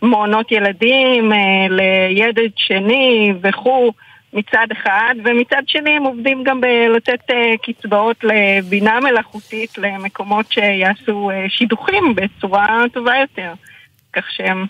למעונות 0.01 0.51
ילדים, 0.51 1.31
לילד 1.69 2.51
שני 2.55 3.33
וכו' 3.41 3.91
מצד 4.33 4.67
אחד, 4.71 5.15
ומצד 5.23 5.61
שני 5.67 5.89
הם 5.89 6.03
עובדים 6.03 6.43
גם 6.43 6.61
בלתת 6.61 7.31
קצבאות 7.63 8.23
לבינה 8.23 8.99
מלאכותית 8.99 9.77
למקומות 9.77 10.51
שיעשו 10.51 11.31
שידוכים 11.47 12.15
בצורה 12.15 12.83
טובה 12.93 13.13
יותר. 13.17 13.53
כך 14.13 14.31
שהם 14.31 14.65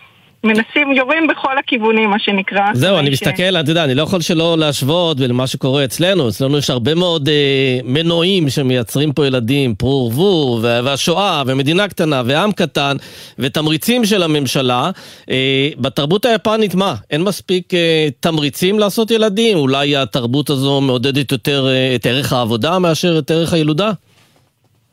מנסים, 0.46 0.92
יורים 0.92 1.28
בכל 1.28 1.58
הכיוונים, 1.58 2.10
מה 2.10 2.20
שנקרא. 2.20 2.74
זהו, 2.74 3.00
אני 3.00 3.08
ש... 3.08 3.12
מסתכל, 3.12 3.60
אתה 3.60 3.72
יודע, 3.72 3.84
אני 3.84 3.96
לא 3.96 4.04
יכול 4.04 4.22
שלא 4.22 4.58
להשוות 4.58 5.20
למה 5.20 5.48
שקורה 5.48 5.86
אצלנו. 5.86 6.30
אצלנו 6.30 6.58
יש 6.58 6.70
הרבה 6.70 6.96
מאוד 6.96 7.30
אה, 7.30 7.80
מנועים 7.84 8.50
שמייצרים 8.50 9.14
פה 9.14 9.28
ילדים, 9.28 9.76
פרו 9.76 10.06
ורבו, 10.06 10.60
והשואה, 10.62 11.44
ומדינה 11.46 11.88
קטנה, 11.88 12.22
ועם 12.26 12.52
קטן, 12.52 12.96
ותמריצים 13.40 14.06
של 14.06 14.24
הממשלה. 14.24 14.92
אה, 15.30 15.70
בתרבות 15.78 16.26
היפנית, 16.26 16.76
מה? 16.76 16.96
אין 17.12 17.24
מספיק 17.24 17.74
אה, 17.74 18.08
תמריצים 18.20 18.80
לעשות 18.80 19.12
ילדים? 19.12 19.58
אולי 19.58 19.96
התרבות 19.96 20.50
הזו 20.50 20.82
מעודדת 20.82 21.32
יותר 21.32 21.68
אה, 21.68 21.96
את 21.96 22.06
ערך 22.06 22.34
העבודה 22.34 22.80
מאשר 22.80 23.20
את 23.20 23.32
ערך 23.32 23.54
הילודה? 23.54 23.92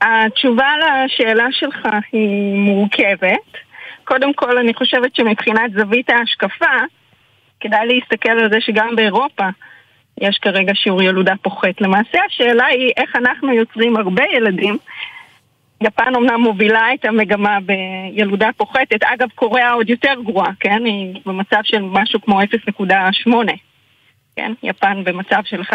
התשובה 0.03 0.67
לשאלה 0.79 1.47
שלך 1.51 1.87
היא 2.13 2.55
מורכבת. 2.55 3.72
קודם 4.13 4.35
כל, 4.35 4.59
אני 4.59 4.75
חושבת 4.75 5.17
שמבחינת 5.17 5.73
זווית 5.73 6.11
ההשקפה, 6.11 6.77
כדאי 7.61 7.87
להסתכל 7.87 8.31
על 8.31 8.51
זה 8.53 8.61
שגם 8.61 8.97
באירופה 8.97 9.49
יש 10.21 10.39
כרגע 10.43 10.73
שיעור 10.75 11.03
ילודה 11.03 11.33
פוחת. 11.43 11.81
למעשה 11.81 12.19
השאלה 12.27 12.67
היא 12.67 12.93
איך 12.97 13.17
אנחנו 13.17 13.53
יוצרים 13.53 13.97
הרבה 13.97 14.23
ילדים. 14.37 14.79
יפן 15.83 16.15
אומנם 16.15 16.41
מובילה 16.41 16.95
את 16.95 17.05
המגמה 17.05 17.59
בילודה 17.61 18.49
פוחתת, 18.57 19.03
אגב 19.03 19.29
קוריאה 19.35 19.73
עוד 19.73 19.91
יותר 19.91 20.15
גרועה, 20.25 20.51
כן? 20.61 20.85
היא 20.85 21.21
במצב 21.27 21.61
של 21.65 21.83
משהו 21.83 22.21
כמו 22.21 22.41
0.8, 22.43 23.31
כן? 24.37 24.53
יפן 24.63 25.05
במצב 25.05 25.41
של 25.45 25.61
1.3, 25.61 25.75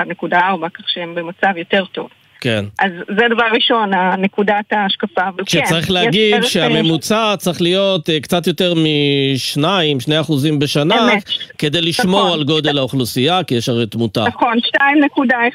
1.4, 0.00 0.68
כך 0.74 0.88
שהם 0.88 1.14
במצב 1.14 1.56
יותר 1.56 1.84
טוב. 1.84 2.10
כן. 2.40 2.64
אז 2.78 2.90
זה 3.08 3.24
דבר 3.30 3.44
ראשון, 3.52 3.90
נקודת 4.18 4.64
ההשקפה. 4.72 5.22
כן, 5.46 5.66
שצריך 5.66 5.90
להגיד 5.90 6.42
שהממוצע 6.42 7.34
צריך 7.38 7.62
להיות 7.62 8.08
uh, 8.08 8.12
קצת 8.22 8.46
יותר 8.46 8.74
משניים, 8.76 10.00
שני 10.00 10.20
אחוזים 10.20 10.58
בשנה, 10.58 11.12
אמת. 11.12 11.24
כדי 11.58 11.80
לשמור 11.80 12.20
נכון. 12.20 12.38
על 12.38 12.44
גודל 12.44 12.78
האוכלוסייה, 12.78 13.44
כי 13.44 13.54
יש 13.54 13.68
הרי 13.68 13.86
תמותה. 13.86 14.24
נכון, 14.28 14.58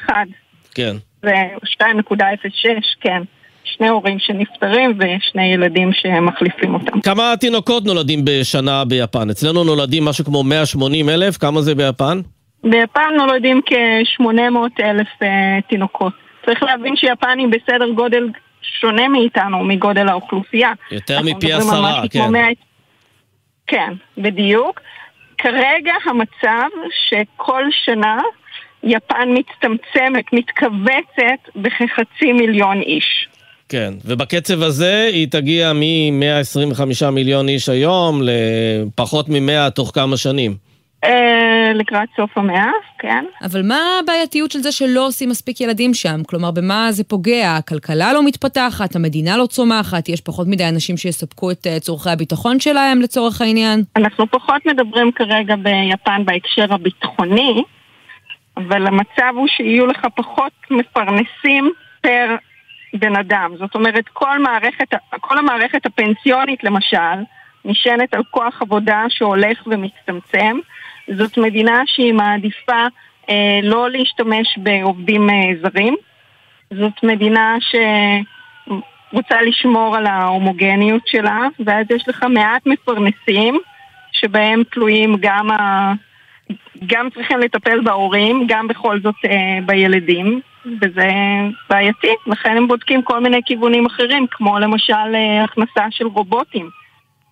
2.1. 0.08 0.12
כן. 0.74 0.96
ו 1.24 1.28
2.06, 1.28 2.18
כן. 3.00 3.22
שני 3.64 3.88
הורים 3.88 4.18
שנפטרים 4.18 4.98
ושני 4.98 5.52
ילדים 5.54 5.90
שמחליפים 5.92 6.74
אותם. 6.74 7.00
כמה 7.00 7.34
תינוקות 7.40 7.84
נולדים 7.84 8.24
בשנה 8.24 8.84
ביפן? 8.84 9.30
אצלנו 9.30 9.64
נולדים 9.64 10.04
משהו 10.04 10.24
כמו 10.24 10.42
180 10.44 11.08
אלף, 11.08 11.36
כמה 11.36 11.62
זה 11.62 11.74
ביפן? 11.74 12.20
ביפן 12.64 13.14
נולדים 13.16 13.60
כ-800 13.66 14.84
אלף 14.84 15.08
uh, 15.22 15.26
תינוקות. 15.68 16.25
צריך 16.46 16.62
להבין 16.62 16.96
שיפנים 16.96 17.50
בסדר 17.50 17.90
גודל 17.90 18.28
שונה 18.80 19.08
מאיתנו, 19.08 19.64
מגודל 19.64 20.08
האוכלוסייה. 20.08 20.72
יותר 20.90 21.20
מפי 21.22 21.52
עשרה, 21.52 22.02
כן. 22.10 22.32
מאה... 22.32 22.48
כן, 23.66 23.92
בדיוק. 24.18 24.80
כרגע 25.38 25.92
המצב 26.04 26.68
שכל 27.08 27.64
שנה 27.84 28.18
יפן 28.82 29.28
מצטמצמת, 29.34 30.24
מתכווצת 30.32 31.56
בכחצי 31.56 32.32
מיליון 32.32 32.80
איש. 32.80 33.28
כן, 33.68 33.94
ובקצב 34.04 34.62
הזה 34.62 35.08
היא 35.12 35.28
תגיע 35.30 35.72
מ-125 35.72 37.10
מיליון 37.10 37.48
איש 37.48 37.68
היום 37.68 38.20
לפחות 38.22 39.28
מ-100 39.28 39.70
תוך 39.70 39.90
כמה 39.94 40.16
שנים. 40.16 40.54
אה, 41.06 41.72
לקראת 41.74 42.08
סוף 42.16 42.38
המאה, 42.38 42.70
כן. 42.98 43.24
אבל 43.42 43.62
מה 43.62 43.78
הבעייתיות 44.02 44.50
של 44.50 44.58
זה 44.58 44.72
שלא 44.72 45.06
עושים 45.06 45.28
מספיק 45.28 45.60
ילדים 45.60 45.94
שם? 45.94 46.20
כלומר, 46.26 46.50
במה 46.50 46.92
זה 46.92 47.04
פוגע? 47.04 47.56
הכלכלה 47.56 48.12
לא 48.12 48.26
מתפתחת, 48.26 48.96
המדינה 48.96 49.36
לא 49.36 49.46
צומחת, 49.46 50.08
יש 50.08 50.20
פחות 50.20 50.46
מדי 50.46 50.68
אנשים 50.68 50.96
שיספקו 50.96 51.50
את 51.50 51.66
אה, 51.66 51.80
צורכי 51.80 52.10
הביטחון 52.10 52.60
שלהם 52.60 53.00
לצורך 53.00 53.40
העניין? 53.40 53.82
אנחנו 53.96 54.30
פחות 54.30 54.66
מדברים 54.66 55.12
כרגע 55.12 55.56
ביפן 55.56 56.24
בהקשר 56.24 56.74
הביטחוני, 56.74 57.62
אבל 58.56 58.86
המצב 58.86 59.32
הוא 59.34 59.48
שיהיו 59.48 59.86
לך 59.86 60.06
פחות 60.16 60.52
מפרנסים 60.70 61.72
פר 62.00 62.36
בן 62.94 63.16
אדם. 63.16 63.52
זאת 63.58 63.74
אומרת, 63.74 64.04
כל, 64.12 64.38
מערכת, 64.38 64.94
כל 65.20 65.38
המערכת 65.38 65.86
הפנסיונית 65.86 66.64
למשל, 66.64 67.16
נשענת 67.64 68.14
על 68.14 68.22
כוח 68.30 68.62
עבודה 68.62 69.02
שהולך 69.08 69.62
ומצטמצם. 69.66 70.58
זאת 71.14 71.38
מדינה 71.38 71.82
שהיא 71.86 72.12
מעדיפה 72.12 72.86
אה, 73.30 73.60
לא 73.62 73.90
להשתמש 73.90 74.58
בעובדים 74.58 75.30
אה, 75.30 75.34
זרים. 75.62 75.96
זאת 76.70 77.02
מדינה 77.02 77.56
שרוצה 77.60 79.42
לשמור 79.42 79.96
על 79.96 80.06
ההומוגניות 80.06 81.02
שלה, 81.06 81.40
ואז 81.64 81.86
יש 81.90 82.08
לך 82.08 82.22
מעט 82.22 82.66
מפרנסים 82.66 83.58
שבהם 84.12 84.62
תלויים 84.70 85.16
גם, 85.20 85.50
ה... 85.50 85.92
גם 86.86 87.10
צריכים 87.10 87.38
לטפל 87.38 87.80
בהורים, 87.80 88.46
גם 88.48 88.68
בכל 88.68 89.00
זאת 89.00 89.14
אה, 89.24 89.58
בילדים, 89.66 90.40
וזה 90.80 91.10
בעייתי. 91.70 92.14
לכן 92.26 92.56
הם 92.56 92.68
בודקים 92.68 93.02
כל 93.02 93.20
מיני 93.20 93.40
כיוונים 93.46 93.86
אחרים, 93.86 94.26
כמו 94.30 94.58
למשל 94.58 95.14
אה, 95.14 95.44
הכנסה 95.44 95.86
של 95.90 96.06
רובוטים. 96.06 96.70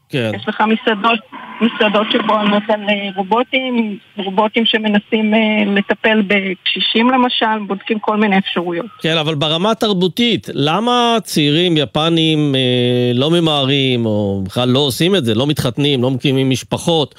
כן. 0.08 0.30
יש 0.34 0.48
לך 0.48 0.60
מסעדות, 0.60 1.20
מסעדות 1.60 2.06
שפועלות 2.12 2.62
על 2.68 2.80
אה, 2.88 3.08
רובוטים, 3.16 3.98
רובוטים 4.16 4.66
שמנסים 4.66 5.34
אה, 5.34 5.64
לטפל 5.66 6.22
בקשישים 6.26 7.10
למשל, 7.10 7.58
בודקים 7.66 7.98
כל 7.98 8.16
מיני 8.16 8.38
אפשרויות. 8.38 8.86
כן, 9.00 9.16
אבל 9.20 9.34
ברמה 9.34 9.70
התרבותית, 9.70 10.48
למה 10.54 11.16
צעירים 11.22 11.76
יפנים 11.76 12.54
אה, 12.54 13.12
לא 13.14 13.30
ממהרים, 13.30 14.06
או 14.06 14.42
בכלל 14.46 14.68
לא 14.68 14.78
עושים 14.78 15.16
את 15.16 15.24
זה, 15.24 15.34
לא 15.34 15.46
מתחתנים, 15.46 16.02
לא 16.02 16.10
מקימים 16.10 16.50
משפחות? 16.50 17.14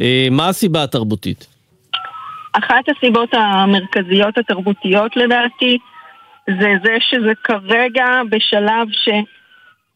אה, 0.00 0.28
מה 0.30 0.48
הסיבה 0.48 0.82
התרבותית? 0.82 1.46
אחת 2.52 2.84
הסיבות 2.96 3.28
המרכזיות 3.34 4.38
התרבותיות 4.38 5.16
לדעתי, 5.16 5.78
זה 6.60 6.72
זה 6.84 6.96
שזה 7.00 7.32
כרגע 7.44 8.06
בשלב 8.30 8.88
ש... 8.92 9.08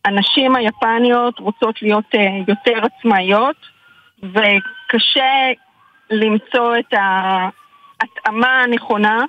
הנשים 0.05 0.57
היפניות 0.57 1.39
רוצות 1.39 1.83
להיות 1.83 2.15
uh, 2.15 2.19
יותר 2.49 2.81
עצמאיות 2.85 3.57
וקשה 4.23 5.51
למצוא 6.11 6.77
את 6.79 6.95
ההתאמה 8.01 8.63
הנכונה 8.63 9.25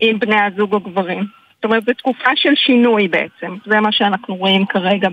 עם 0.00 0.18
בני 0.18 0.40
הזוג 0.40 0.74
הגברים. 0.74 1.24
זאת 1.54 1.64
אומרת, 1.64 1.84
זו 1.84 1.92
תקופה 1.92 2.30
של 2.36 2.54
שינוי 2.54 3.08
בעצם. 3.08 3.56
זה 3.66 3.80
מה 3.80 3.92
שאנחנו 3.92 4.34
רואים 4.34 4.66
כרגע 4.66 5.08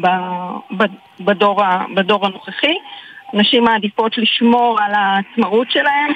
בדור, 1.20 1.62
בדור 1.96 2.26
הנוכחי. 2.26 2.76
נשים 3.34 3.64
מעדיפות 3.64 4.18
לשמור 4.18 4.78
על 4.82 4.92
העצמאות 4.94 5.72
שלהן, 5.72 6.12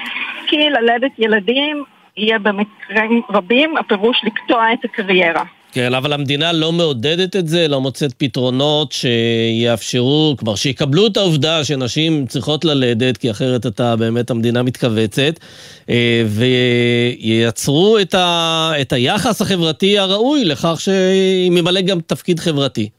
כי 0.47 0.69
ללדת 0.69 1.11
ילדים 1.17 1.83
יהיה 2.17 2.39
במקרים 2.39 3.21
רבים 3.29 3.77
הפירוש 3.77 4.21
לקטוע 4.23 4.73
את 4.73 4.85
הקריירה. 4.85 5.43
כן, 5.73 5.93
אבל 5.93 6.13
המדינה 6.13 6.53
לא 6.53 6.71
מעודדת 6.71 7.35
את 7.35 7.47
זה, 7.47 7.67
לא 7.67 7.81
מוצאת 7.81 8.13
פתרונות 8.17 8.91
שיאפשרו, 8.91 10.35
כלומר, 10.39 10.55
שיקבלו 10.55 11.07
את 11.07 11.17
העובדה 11.17 11.63
שנשים 11.63 12.25
צריכות 12.25 12.65
ללדת, 12.65 13.17
כי 13.17 13.31
אחרת 13.31 13.65
אתה 13.65 13.95
באמת, 13.95 14.31
המדינה 14.31 14.63
מתכווצת, 14.63 15.33
אה, 15.89 16.23
וייצרו 16.25 17.97
את, 18.01 18.13
ה, 18.13 18.71
את 18.81 18.93
היחס 18.93 19.41
החברתי 19.41 19.99
הראוי 19.99 20.45
לכך 20.45 20.75
שהיא 20.79 21.51
ממלא 21.51 21.81
גם 21.81 21.99
תפקיד 21.99 22.39
חברתי. 22.39 22.89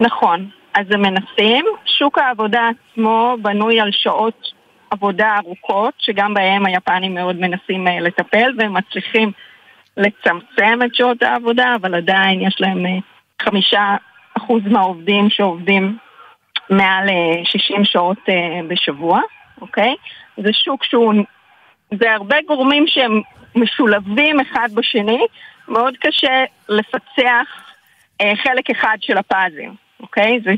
נכון, 0.00 0.48
אז 0.74 0.86
הם 0.90 1.02
מנסים. 1.02 1.64
שוק 1.98 2.18
העבודה 2.18 2.60
עצמו 2.68 3.36
בנוי 3.42 3.80
על 3.80 3.90
שעות 3.92 4.48
עבודה 4.90 5.36
ארוכות, 5.38 5.94
שגם 5.98 6.34
בהם 6.34 6.66
היפנים 6.66 7.14
מאוד 7.14 7.36
מנסים 7.36 7.88
אה, 7.88 8.00
לטפל, 8.00 8.52
והם 8.58 8.74
מצליחים 8.74 9.32
לצמצם 9.98 10.78
את 10.86 10.94
שעות 10.94 11.22
העבודה, 11.22 11.74
אבל 11.74 11.94
עדיין 11.94 12.40
יש 12.40 12.56
להם 12.60 12.86
אה, 12.86 12.98
חמישה 13.42 13.96
אחוז 14.36 14.62
מהעובדים 14.66 15.30
שעובדים 15.30 15.98
מעל 16.70 17.08
60 17.44 17.84
שעות 17.84 18.18
בשבוע, 18.68 19.20
אוקיי? 19.60 19.94
זה 20.36 20.52
שוק 20.52 20.84
שהוא 20.84 21.14
זה 22.00 22.12
הרבה 22.12 22.36
גורמים 22.46 22.84
שהם 22.86 23.20
משולבים 23.54 24.40
אחד 24.40 24.68
בשני, 24.74 25.26
מאוד 25.68 25.94
קשה 26.00 26.44
לפצח 26.68 27.46
אה, 28.20 28.32
חלק 28.36 28.70
אחד 28.70 28.96
של 29.00 29.18
הפאזל, 29.18 29.70
אוקיי? 30.00 30.40
זה, 30.44 30.50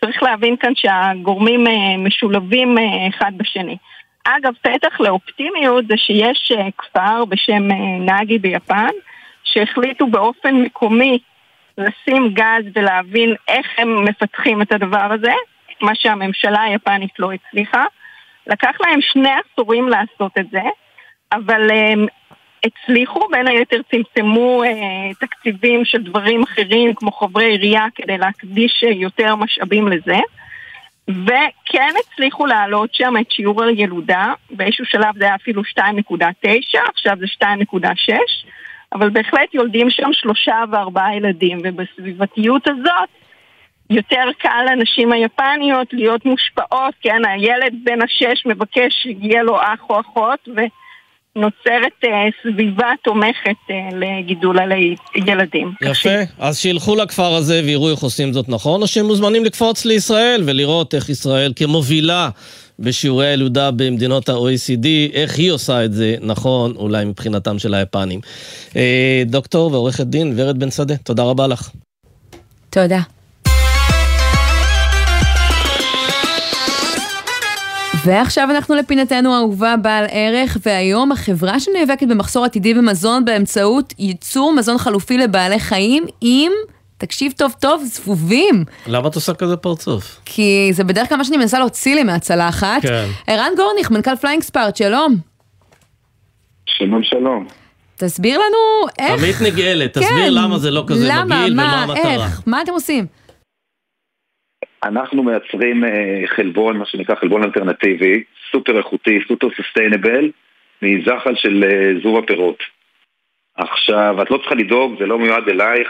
צריך 0.00 0.22
להבין 0.22 0.56
כאן 0.56 0.72
שהגורמים 0.74 1.66
אה, 1.66 1.96
משולבים 1.98 2.78
אה, 2.78 3.08
אחד 3.08 3.32
בשני. 3.36 3.76
אגב, 4.24 4.52
פתח 4.62 5.00
לאופטימיות 5.00 5.86
זה 5.88 5.96
שיש 5.96 6.52
אה, 6.56 6.68
כפר 6.78 7.24
בשם 7.24 7.70
אה, 7.70 7.76
נאגי 8.00 8.38
ביפן, 8.38 8.90
שהחליטו 9.44 10.06
באופן 10.06 10.54
מקומי 10.54 11.18
לשים 11.78 12.34
גז 12.34 12.64
ולהבין 12.74 13.34
איך 13.48 13.66
הם 13.78 14.04
מפתחים 14.04 14.62
את 14.62 14.72
הדבר 14.72 15.12
הזה, 15.12 15.32
מה 15.82 15.94
שהממשלה 15.94 16.62
היפנית 16.62 17.18
לא 17.18 17.32
הצליחה. 17.32 17.84
לקח 18.46 18.76
להם 18.80 19.00
שני 19.00 19.30
עשורים 19.30 19.88
לעשות 19.88 20.32
את 20.38 20.50
זה, 20.50 20.62
אבל 21.32 21.70
הם 21.70 22.06
הצליחו, 22.64 23.28
בין 23.30 23.48
היתר 23.48 23.80
צמצמו 23.90 24.64
אה, 24.64 25.14
תקציבים 25.20 25.84
של 25.84 26.02
דברים 26.02 26.42
אחרים 26.42 26.94
כמו 26.94 27.12
חברי 27.12 27.44
עירייה 27.44 27.86
כדי 27.94 28.18
להקדיש 28.18 28.82
יותר 28.82 29.36
משאבים 29.36 29.88
לזה. 29.88 30.18
וכן 31.08 31.92
הצליחו 32.00 32.46
להעלות 32.46 32.94
שם 32.94 33.14
את 33.20 33.30
שיעור 33.30 33.62
הילודה, 33.62 34.32
באיזשהו 34.50 34.84
שלב 34.86 35.18
זה 35.18 35.24
היה 35.24 35.34
אפילו 35.34 35.62
2.9, 35.62 35.80
עכשיו 36.94 37.16
זה 37.18 37.26
2.6, 37.42 38.12
אבל 38.92 39.10
בהחלט 39.10 39.54
יולדים 39.54 39.90
שם 39.90 40.12
שלושה 40.12 40.64
וארבעה 40.70 41.16
ילדים, 41.16 41.58
ובסביבתיות 41.64 42.68
הזאת 42.68 43.08
יותר 43.90 44.24
קל 44.38 44.66
לנשים 44.70 45.12
היפניות 45.12 45.92
להיות 45.92 46.24
מושפעות, 46.24 46.94
כן, 47.00 47.24
הילד 47.24 47.74
בן 47.84 48.02
השש 48.02 48.46
מבקש 48.46 48.94
שיהיה 48.94 49.42
לו 49.42 49.60
אח 49.60 49.80
או 49.90 50.00
אחות, 50.00 50.48
ונוצרת 50.48 50.83
uh, 51.38 52.08
סביבה 52.42 52.88
תומכת 53.04 53.50
uh, 53.68 53.94
לגידול 53.94 54.58
על 54.58 54.72
ילדים. 55.16 55.72
יפה, 55.82 56.18
אז 56.38 56.58
שילכו 56.58 56.96
לכפר 56.96 57.34
הזה 57.34 57.62
ויראו 57.64 57.90
איך 57.90 58.00
עושים 58.00 58.32
זאת 58.32 58.48
נכון, 58.48 58.82
או 58.82 58.86
שהם 58.86 59.06
מוזמנים 59.06 59.44
לקפוץ 59.44 59.84
לישראל 59.84 60.42
ולראות 60.46 60.94
איך 60.94 61.08
ישראל 61.08 61.52
כמובילה 61.56 62.30
בשיעורי 62.78 63.26
הילודה 63.26 63.70
במדינות 63.70 64.28
ה-OECD, 64.28 64.86
איך 65.12 65.38
היא 65.38 65.50
עושה 65.50 65.84
את 65.84 65.92
זה 65.92 66.16
נכון, 66.20 66.76
אולי 66.76 67.04
מבחינתם 67.04 67.58
של 67.58 67.74
היפנים. 67.74 68.20
אה, 68.76 69.22
דוקטור 69.26 69.72
ועורכת 69.72 70.06
דין 70.06 70.34
ורד 70.36 70.58
בן 70.58 70.70
שדה, 70.70 70.96
תודה 70.96 71.22
רבה 71.22 71.46
לך. 71.46 71.70
תודה. 72.70 73.00
ועכשיו 78.04 78.50
אנחנו 78.50 78.74
לפינתנו 78.74 79.34
האהובה 79.34 79.76
בעל 79.76 80.04
ערך, 80.10 80.56
והיום 80.66 81.12
החברה 81.12 81.60
שנאבקת 81.60 82.06
במחסור 82.06 82.44
עתידי 82.44 82.74
במזון 82.74 83.24
באמצעות 83.24 83.94
ייצור 83.98 84.52
מזון 84.52 84.78
חלופי 84.78 85.18
לבעלי 85.18 85.58
חיים 85.58 86.04
עם, 86.20 86.52
תקשיב 86.98 87.32
טוב 87.36 87.54
טוב, 87.60 87.82
זבובים. 87.84 88.64
למה 88.86 89.08
את 89.08 89.14
עושה 89.14 89.34
כזה 89.34 89.56
פרצוף? 89.56 90.20
כי 90.24 90.70
זה 90.72 90.84
בדרך 90.84 91.08
כלל 91.08 91.18
מה 91.18 91.24
שאני 91.24 91.36
מנסה 91.36 91.58
להוציא 91.58 91.94
לי 91.94 92.02
מהצלחת. 92.02 92.82
כן. 92.82 93.06
ערן 93.26 93.50
גורניך, 93.56 93.90
מנכ"ל 93.90 94.16
Flying 94.16 94.42
Spark, 94.42 94.76
שלום. 94.76 95.16
שלום 96.66 97.02
שלום. 97.02 97.46
תסביר 97.96 98.38
לנו 98.38 98.88
איך... 98.98 99.22
עמית 99.22 99.40
נגעלת, 99.40 99.92
תסביר 99.92 100.08
כן. 100.08 100.34
למה 100.34 100.58
זה 100.58 100.70
לא 100.70 100.84
כזה 100.86 101.08
למה? 101.08 101.24
מגעיל 101.24 101.54
מה? 101.54 101.62
ומה 101.62 101.82
המטרה. 101.82 102.12
איך? 102.12 102.42
מה 102.46 102.62
אתם 102.62 102.72
עושים? 102.72 103.06
אנחנו 104.84 105.22
מייצרים 105.22 105.84
אה, 105.84 106.22
חלבון, 106.26 106.76
מה 106.76 106.86
שנקרא 106.86 107.14
חלבון 107.14 107.44
אלטרנטיבי, 107.44 108.22
סופר 108.52 108.78
איכותי, 108.78 109.18
super 109.28 109.48
sustainable, 109.56 110.30
מזחל 110.82 111.34
של 111.34 111.64
אה, 111.64 112.00
זבוב 112.02 112.18
הפירות. 112.18 112.58
עכשיו, 113.56 114.22
את 114.22 114.30
לא 114.30 114.36
צריכה 114.38 114.54
לדאוג, 114.54 114.94
זה 114.98 115.06
לא 115.06 115.18
מיועד 115.18 115.48
אלייך, 115.48 115.88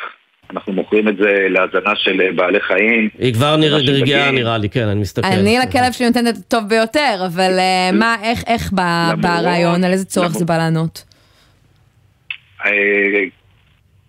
אנחנו 0.51 0.73
מוכרים 0.73 1.09
את 1.09 1.17
זה 1.17 1.47
להזנה 1.51 1.97
של 1.97 2.21
אה, 2.21 2.33
בעלי 2.33 2.61
חיים. 2.61 3.09
היא 3.19 3.35
כבר 3.35 3.57
נרגעה. 3.57 4.31
נראה 4.31 4.59
לי, 4.59 4.69
כן, 4.69 4.89
אני 4.89 5.01
מסתכל. 5.01 5.27
אני 5.27 5.59
לכלב 5.59 5.93
שלי 5.93 6.07
נותנת 6.07 6.35
את 6.35 6.41
הטוב 6.47 6.69
ביותר, 6.69 7.17
אבל 7.27 7.51
מה, 7.93 8.17
איך, 8.23 8.45
איך 8.47 8.73
ברעיון, 9.21 9.85
על 9.85 9.93
איזה 9.93 10.05
צורך 10.05 10.33
זה 10.33 10.45
בא 10.45 10.57
לענות? 10.57 11.05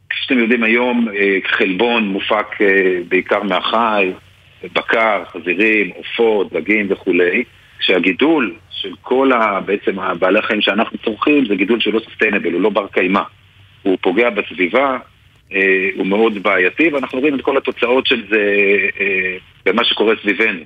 כפי 0.10 0.22
שאתם 0.22 0.40
יודעים 0.40 0.64
היום, 0.64 1.08
חלבון 1.46 2.08
מופק 2.08 2.48
בעיקר 3.10 3.44
מהחי, 3.44 4.12
בקר, 4.74 5.24
חזירים, 5.26 5.89
עופות, 5.95 6.53
דגים 6.53 6.88
וכולי, 6.89 7.43
כשהגידול 7.80 8.55
של 8.70 8.91
כל 9.01 9.32
ה, 9.32 9.59
בעצם 9.66 9.99
הבעלי 9.99 10.39
החיים 10.39 10.61
שאנחנו 10.61 10.97
צורכים 10.97 11.45
זה 11.45 11.55
גידול 11.55 11.80
שלא 11.80 11.99
סוסטיינבל, 11.99 12.53
הוא 12.53 12.61
לא 12.61 12.70
בר 12.70 12.88
קיימא. 12.88 13.22
הוא 13.82 13.97
פוגע 14.01 14.30
בסביבה, 14.30 14.97
אה, 15.53 15.89
הוא 15.95 16.07
מאוד 16.07 16.43
בעייתי, 16.43 16.89
ואנחנו 16.89 17.20
רואים 17.20 17.36
את 17.36 17.41
כל 17.41 17.57
התוצאות 17.57 18.07
של 18.07 18.24
זה 18.30 18.51
אה, 18.99 19.38
במה 19.66 19.84
שקורה 19.84 20.16
סביבנו. 20.22 20.61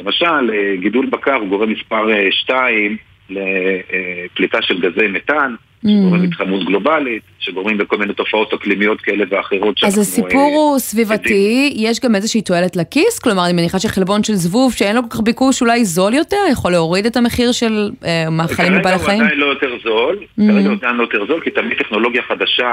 למשל, 0.00 0.50
אה, 0.54 0.76
גידול 0.76 1.06
בקר 1.06 1.34
הוא 1.34 1.48
גורם 1.48 1.72
מספר 1.72 2.30
2 2.30 2.96
לפליטה 3.30 4.62
של 4.62 4.80
גזי 4.80 5.06
מתאן, 5.08 5.54
שגורם 5.88 6.22
להתחממות 6.22 6.64
גלובלית, 6.64 7.22
שגורמים 7.38 7.80
לכל 7.80 7.96
מיני 7.96 8.12
תופעות 8.14 8.52
אקלימיות 8.54 9.00
כאלה 9.00 9.24
ואחרות 9.30 9.84
אז 9.84 9.98
הסיפור 9.98 10.50
אה, 10.50 10.56
הוא 10.56 10.78
סביבתי, 10.78 11.72
יש 11.76 12.00
גם 12.00 12.14
איזושהי 12.14 12.42
תועלת 12.42 12.76
לכיס? 12.76 13.18
כלומר, 13.18 13.44
אני 13.44 13.52
מניחה 13.52 13.78
שחלבון 13.78 14.22
של 14.22 14.34
זבוב 14.34 14.72
שאין 14.72 14.96
לו 14.96 15.02
כל 15.02 15.08
כך 15.10 15.20
ביקוש 15.20 15.60
אולי 15.60 15.84
זול 15.84 16.14
יותר, 16.14 16.36
יכול 16.52 16.72
להוריד 16.72 17.06
את 17.06 17.16
המחיר 17.16 17.52
של 17.52 17.90
אה, 18.04 18.30
מאכלים 18.30 18.72
לבעלי 18.72 18.98
כרגע 18.98 19.04
חיים? 19.04 19.20
הוא 19.20 19.26
עדיין 19.26 19.40
לא 19.40 19.46
יותר 19.46 19.70
זול, 19.84 20.18
Mhm. 20.38 20.42
כרגע 20.52 20.68
הוא 20.68 20.76
עדיין 20.76 20.96
לא 20.96 21.02
יותר 21.02 21.26
זול, 21.26 21.40
כי 21.40 21.50
תמיד 21.50 21.78
טכנולוגיה 21.78 22.22
חדשה 22.22 22.70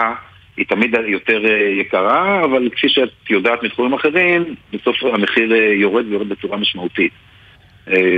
היא 0.57 0.65
תמיד 0.65 0.95
יותר 1.07 1.45
אה, 1.45 1.69
יקרה, 1.81 2.43
אבל 2.43 2.69
כפי 2.75 2.89
שאת 2.89 3.09
יודעת 3.29 3.63
מתחומים 3.63 3.93
אחרים, 3.93 4.43
בסוף 4.73 4.95
המחיר 5.13 5.53
אה, 5.53 5.73
יורד 5.73 6.05
ויורד 6.07 6.29
בצורה 6.29 6.57
משמעותית. 6.57 7.11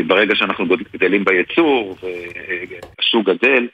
ברגע 0.07 0.35
שאנחנו 0.35 0.65
גדלים 0.93 1.25
בייצור 1.25 1.95
והשוק 2.01 3.29
גדל, 3.29 3.67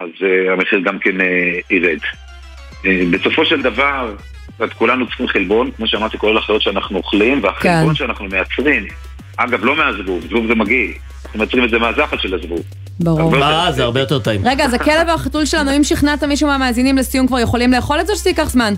אז 0.00 0.08
אה, 0.22 0.52
המחיר 0.52 0.80
גם 0.80 0.98
כן 0.98 1.20
אה, 1.20 1.26
ירד. 1.70 1.98
אה, 2.86 3.02
בסופו 3.10 3.44
של 3.44 3.62
דבר, 3.62 4.14
את 4.64 4.72
כולנו 4.72 5.06
צריכים 5.06 5.28
חלבון, 5.28 5.70
כמו 5.76 5.86
שאמרתי, 5.86 6.18
כולל 6.18 6.38
החיות 6.38 6.62
שאנחנו 6.62 6.98
אוכלים, 6.98 7.40
והחלבון 7.42 7.88
כן. 7.88 7.94
שאנחנו 7.94 8.24
מייצרים, 8.24 8.86
אגב, 9.36 9.64
לא 9.64 9.76
מהזבוב, 9.76 10.26
זבוב 10.28 10.46
זה 10.46 10.54
מגעיל, 10.54 10.92
אנחנו 11.24 11.38
מייצרים 11.38 11.64
את 11.64 11.70
זה 11.70 11.78
מהזחל 11.78 12.18
של 12.18 12.34
הזבוב. 12.34 12.62
ברור. 13.00 13.30
מה, 13.30 13.72
זה 13.72 13.82
הרבה 13.82 14.00
יותר 14.00 14.18
טעים. 14.18 14.40
רגע, 14.46 14.64
אז 14.64 14.74
הכלב 14.74 15.08
והחתול 15.08 15.44
שלנו, 15.44 15.76
אם 15.76 15.84
שכנעת 15.84 16.24
מישהו 16.24 16.48
מהמאזינים 16.48 16.96
לסיום, 16.96 17.26
כבר 17.26 17.38
יכולים 17.38 17.72
לאכול 17.72 18.00
את 18.00 18.06
זה 18.06 18.12
או 18.12 18.18
שזה 18.18 18.30
ייקח 18.30 18.48
זמן? 18.50 18.74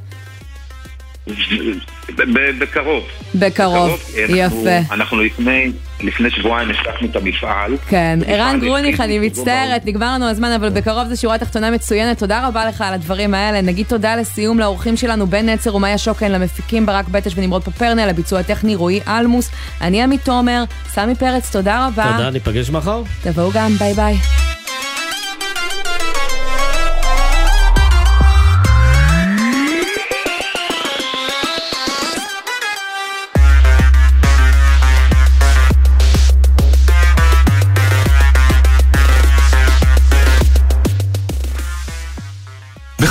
בקרוב. 2.59 3.05
בקרוב, 3.35 4.01
אנחנו- 4.33 4.61
יפה. 4.69 4.95
אנחנו 4.95 5.21
לפני, 5.21 5.73
לפני 6.03 6.31
שבועיים 6.31 6.71
השקנו 6.71 7.09
את 7.11 7.17
המפעל. 7.17 7.77
כן, 7.89 8.19
ערן 8.27 8.61
גרוניך, 8.61 9.01
אני 9.01 9.19
מצטערת, 9.19 9.87
נגמר 9.87 10.15
לנו 10.15 10.29
הזמן, 10.29 10.53
אבל 10.53 10.69
בקרוב 10.69 11.09
זו 11.09 11.21
שורה 11.21 11.39
תחתונה 11.39 11.71
מצוינת. 11.71 12.19
תודה 12.19 12.47
רבה 12.49 12.67
לך 12.67 12.81
על 12.81 12.95
הדברים 12.95 13.35
האלה. 13.35 13.61
נגיד 13.61 13.87
תודה 13.87 14.17
לסיום 14.17 14.59
לאורחים 14.59 14.97
שלנו, 14.97 15.27
בן 15.27 15.49
נצר 15.49 15.75
ומאיה 15.75 15.99
שוקן, 15.99 16.33
למפיקים 16.33 16.87
ברק 16.87 17.09
בטש 17.09 17.33
ונמרוד 17.37 17.65
פפרנה, 17.65 18.07
לביצוע 18.07 18.41
הטכני 18.41 18.75
רועי 18.75 19.01
אלמוס. 19.09 19.51
אני 19.81 20.03
עמית 20.03 20.25
תומר, 20.25 20.65
סמי 20.89 21.15
פרץ, 21.15 21.53
תודה 21.53 21.87
רבה. 21.87 22.13
תודה, 22.17 22.31
ניפגש 22.31 22.71
מחר. 22.71 23.03
תבואו 23.23 23.51
גם, 23.55 23.73
ביי 23.79 23.95
ביי. 23.95 24.52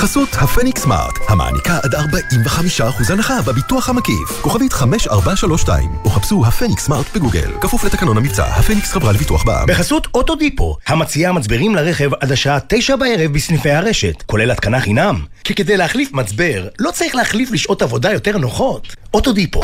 בחסות 0.02 0.28
הפניקס 0.32 0.82
סמארט, 0.82 1.18
המעניקה 1.28 1.78
עד 1.82 1.94
45% 1.94 3.12
הנחה 3.12 3.42
בביטוח 3.42 3.88
המקיף. 3.88 4.40
כוכבית 4.40 4.72
5432, 4.72 5.90
או 6.04 6.10
חפשו 6.10 6.46
הפניקס 6.46 6.84
סמארט 6.84 7.06
בגוגל. 7.14 7.52
כפוף 7.60 7.84
לתקנון 7.84 8.16
המבצע, 8.16 8.44
הפניקס 8.44 8.92
חברה 8.92 9.12
לביטוח 9.12 9.44
בע"מ. 9.44 9.66
בחסות 9.66 10.08
אוטודיפו, 10.14 10.76
המציעה 10.86 11.32
מצברים 11.32 11.74
לרכב 11.74 12.10
עד 12.20 12.32
השעה 12.32 12.58
9 12.68 12.96
בערב 12.96 13.32
בסניפי 13.32 13.70
הרשת, 13.70 14.22
כולל 14.22 14.50
התקנה 14.50 14.80
חינם. 14.80 15.24
כי 15.44 15.54
כדי 15.54 15.76
להחליף 15.76 16.12
מצבר, 16.12 16.68
לא 16.78 16.90
צריך 16.90 17.14
להחליף 17.14 17.50
לשעות 17.50 17.82
עבודה 17.82 18.12
יותר 18.12 18.38
נוחות. 18.38 18.96
אוטודיפו. 19.14 19.60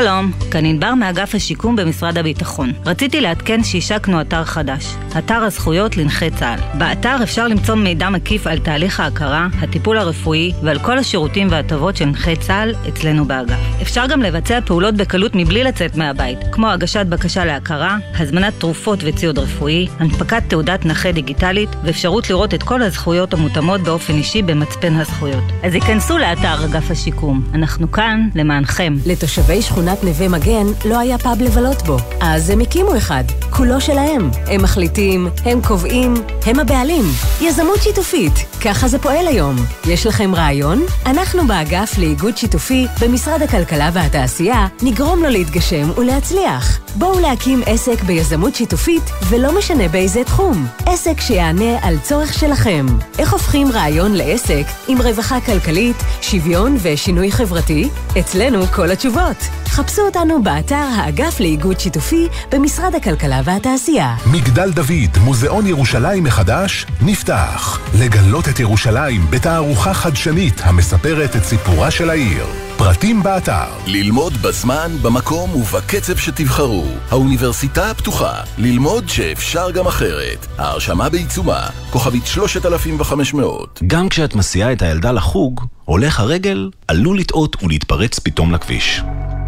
שלום, 0.00 0.30
כאן 0.50 0.64
ענבר 0.64 0.94
מאגף 0.94 1.34
השיקום 1.34 1.76
במשרד 1.76 2.18
הביטחון. 2.18 2.72
רציתי 2.86 3.20
לעדכן 3.20 3.64
שהשקנו 3.64 4.20
אתר 4.20 4.44
חדש, 4.44 4.94
אתר 5.18 5.34
הזכויות 5.34 5.96
לנכי 5.96 6.30
צה"ל. 6.30 6.78
באתר 6.78 7.16
אפשר 7.22 7.48
למצוא 7.48 7.74
מידע 7.74 8.10
מקיף 8.10 8.46
על 8.46 8.58
תהליך 8.58 9.00
ההכרה, 9.00 9.46
הטיפול 9.60 9.98
הרפואי 9.98 10.52
ועל 10.62 10.78
כל 10.78 10.98
השירותים 10.98 11.48
וההטבות 11.50 11.96
של 11.96 12.04
נכי 12.04 12.36
צה"ל 12.36 12.74
אצלנו 12.88 13.24
באגף. 13.24 13.58
אפשר 13.82 14.06
גם 14.06 14.22
לבצע 14.22 14.60
פעולות 14.60 14.94
בקלות 14.94 15.32
מבלי 15.34 15.64
לצאת 15.64 15.96
מהבית, 15.96 16.38
כמו 16.52 16.70
הגשת 16.70 17.06
בקשה 17.06 17.44
להכרה, 17.44 17.96
הזמנת 18.18 18.52
תרופות 18.58 18.98
וציוד 19.02 19.38
רפואי, 19.38 19.86
הנפקת 19.98 20.42
תעודת 20.48 20.86
נכה 20.86 21.12
דיגיטלית 21.12 21.70
ואפשרות 21.84 22.30
לראות 22.30 22.54
את 22.54 22.62
כל 22.62 22.82
הזכויות 22.82 23.34
המותאמות 23.34 23.80
באופן 23.80 24.14
אישי 24.14 24.42
במצפן 24.42 24.94
הזכויות. 24.94 25.44
אז 25.62 25.74
היכנסו 25.74 26.18
לאתר 26.18 26.64
אגף 26.64 26.90
השיקום, 26.90 27.44
אנחנו 27.54 27.92
כאן 27.92 28.28
למענכם. 28.34 28.94
לתושבי 29.06 29.62
שכונת 29.84 30.04
נווה 30.04 30.28
מגן 30.28 30.66
לא 30.84 30.98
היה 30.98 31.18
פאב 31.18 31.42
לבלות 31.42 31.82
בו, 31.82 31.96
אז 32.20 32.50
הם 32.50 32.60
הקימו 32.60 32.96
אחד, 32.96 33.24
כולו 33.50 33.80
שלהם. 33.80 34.30
הם 34.46 34.62
מחליטים, 34.62 35.28
הם 35.44 35.60
קובעים, 35.62 36.14
הם 36.46 36.60
הבעלים. 36.60 37.04
יזמות 37.40 37.82
שיתופית, 37.82 38.32
ככה 38.64 38.88
זה 38.88 38.98
פועל 38.98 39.26
היום. 39.26 39.56
יש 39.86 40.06
לכם 40.06 40.34
רעיון? 40.34 40.82
אנחנו 41.06 41.46
באגף 41.46 41.98
לאיגוד 41.98 42.36
שיתופי 42.36 42.86
במשרד 43.00 43.42
הכלכלה 43.42 43.90
והתעשייה 43.92 44.66
נגרום 44.82 45.22
לו 45.22 45.28
להתגשם 45.28 45.90
ולהצליח. 45.98 46.78
בואו 46.94 47.20
להקים 47.20 47.62
עסק 47.66 48.02
ביזמות 48.02 48.54
שיתופית, 48.54 49.10
ולא 49.28 49.58
משנה 49.58 49.88
באיזה 49.88 50.24
תחום. 50.24 50.66
עסק 50.86 51.20
שיענה 51.20 51.78
על 51.82 51.98
צורך 51.98 52.34
שלכם. 52.34 52.86
איך 53.18 53.32
הופכים 53.32 53.72
רעיון 53.72 54.12
לעסק 54.12 54.64
עם 54.88 55.02
רווחה 55.02 55.40
כלכלית, 55.40 55.96
שוויון 56.20 56.76
ושינוי 56.82 57.32
חברתי? 57.32 57.88
אצלנו 58.18 58.66
כל 58.66 58.90
התשובות. 58.90 59.36
חפשו 59.74 60.02
אותנו 60.02 60.42
באתר 60.42 60.74
האגף 60.74 61.40
לאיגוד 61.40 61.80
שיתופי 61.80 62.28
במשרד 62.52 62.94
הכלכלה 62.94 63.40
והתעשייה. 63.44 64.16
מגדל 64.32 64.70
דוד, 64.72 65.18
מוזיאון 65.24 65.66
ירושלים 65.66 66.24
מחדש, 66.24 66.86
נפתח. 67.02 67.80
לגלות 68.00 68.48
את 68.48 68.60
ירושלים 68.60 69.26
בתערוכה 69.30 69.94
חדשנית 69.94 70.60
המספרת 70.64 71.36
את 71.36 71.44
סיפורה 71.44 71.90
של 71.90 72.10
העיר. 72.10 72.46
פרטים 72.76 73.22
באתר. 73.22 73.64
ללמוד 73.86 74.32
בזמן, 74.32 74.90
במקום 75.02 75.56
ובקצב 75.56 76.16
שתבחרו. 76.16 76.84
האוניברסיטה 77.10 77.90
הפתוחה. 77.90 78.32
ללמוד 78.58 79.08
שאפשר 79.08 79.70
גם 79.70 79.86
אחרת. 79.86 80.46
ההרשמה 80.58 81.08
בעיצומה. 81.08 81.66
כוכבית 81.90 82.26
3500. 82.26 83.80
גם 83.86 84.08
כשאת 84.08 84.34
מסיעה 84.34 84.72
את 84.72 84.82
הילדה 84.82 85.12
לחוג, 85.12 85.64
הולך 85.84 86.20
הרגל 86.20 86.70
עלול 86.88 87.18
לטעות 87.18 87.62
ולהתפרץ 87.62 88.18
פתאום 88.18 88.52
לכביש. 88.52 89.02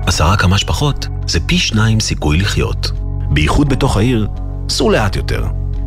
עשרה 0.07 0.37
כמה 0.37 0.59
שפחות 0.59 1.07
זה 1.27 1.41
פי 1.41 1.59
שניים 1.59 2.01
סיכוי 2.01 2.39
לחיות. 2.39 2.91
בייחוד 3.31 3.69
בתוך 3.69 3.97
העיר, 3.97 4.29
סעו 4.69 4.91
לאט 4.91 5.17
יותר. 5.17 5.45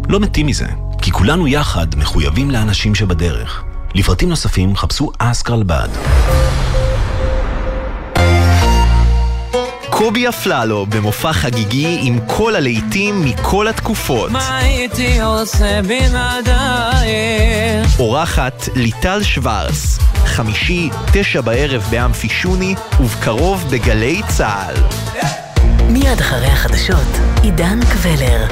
לא 0.10 0.20
מתים 0.20 0.48
מזה, 0.48 0.68
כי 1.02 1.12
כולנו 1.12 1.48
יחד 1.48 1.88
מחויבים 1.98 2.52
לאנשים 2.52 2.96
שבדרך. 2.96 3.64
לפרטים 3.96 4.30
נוספים 4.30 4.76
חפשו 4.76 5.12
אסקרלבד. 5.18 5.88
קובי 10.00 10.30
אפללו 10.30 10.86
במופע 10.86 11.34
חגיגי 11.34 12.00
עם 12.02 12.20
כל 12.28 12.56
הלהיטים 12.56 13.26
מכל 13.26 13.68
התקופות. 13.68 14.32
מה 14.32 14.58
הייתי 14.58 15.22
עושה 15.22 15.82
בלעדייך? 15.82 17.20
אורחת 18.00 18.70
ליטל 18.76 19.24
שוורס, 19.24 20.00
חמישי, 20.26 20.90
תשע 21.14 21.42
בערב 21.42 21.84
באמפי 21.90 22.30
שוני, 22.30 22.76
ובקרוב 23.00 23.66
בגלי 23.72 24.22
צה"ל. 24.28 24.76
מיד 25.90 26.20
אחרי 26.20 26.48
החדשות, 26.48 27.18
עידן 27.44 27.80
קבלר. 27.94 28.48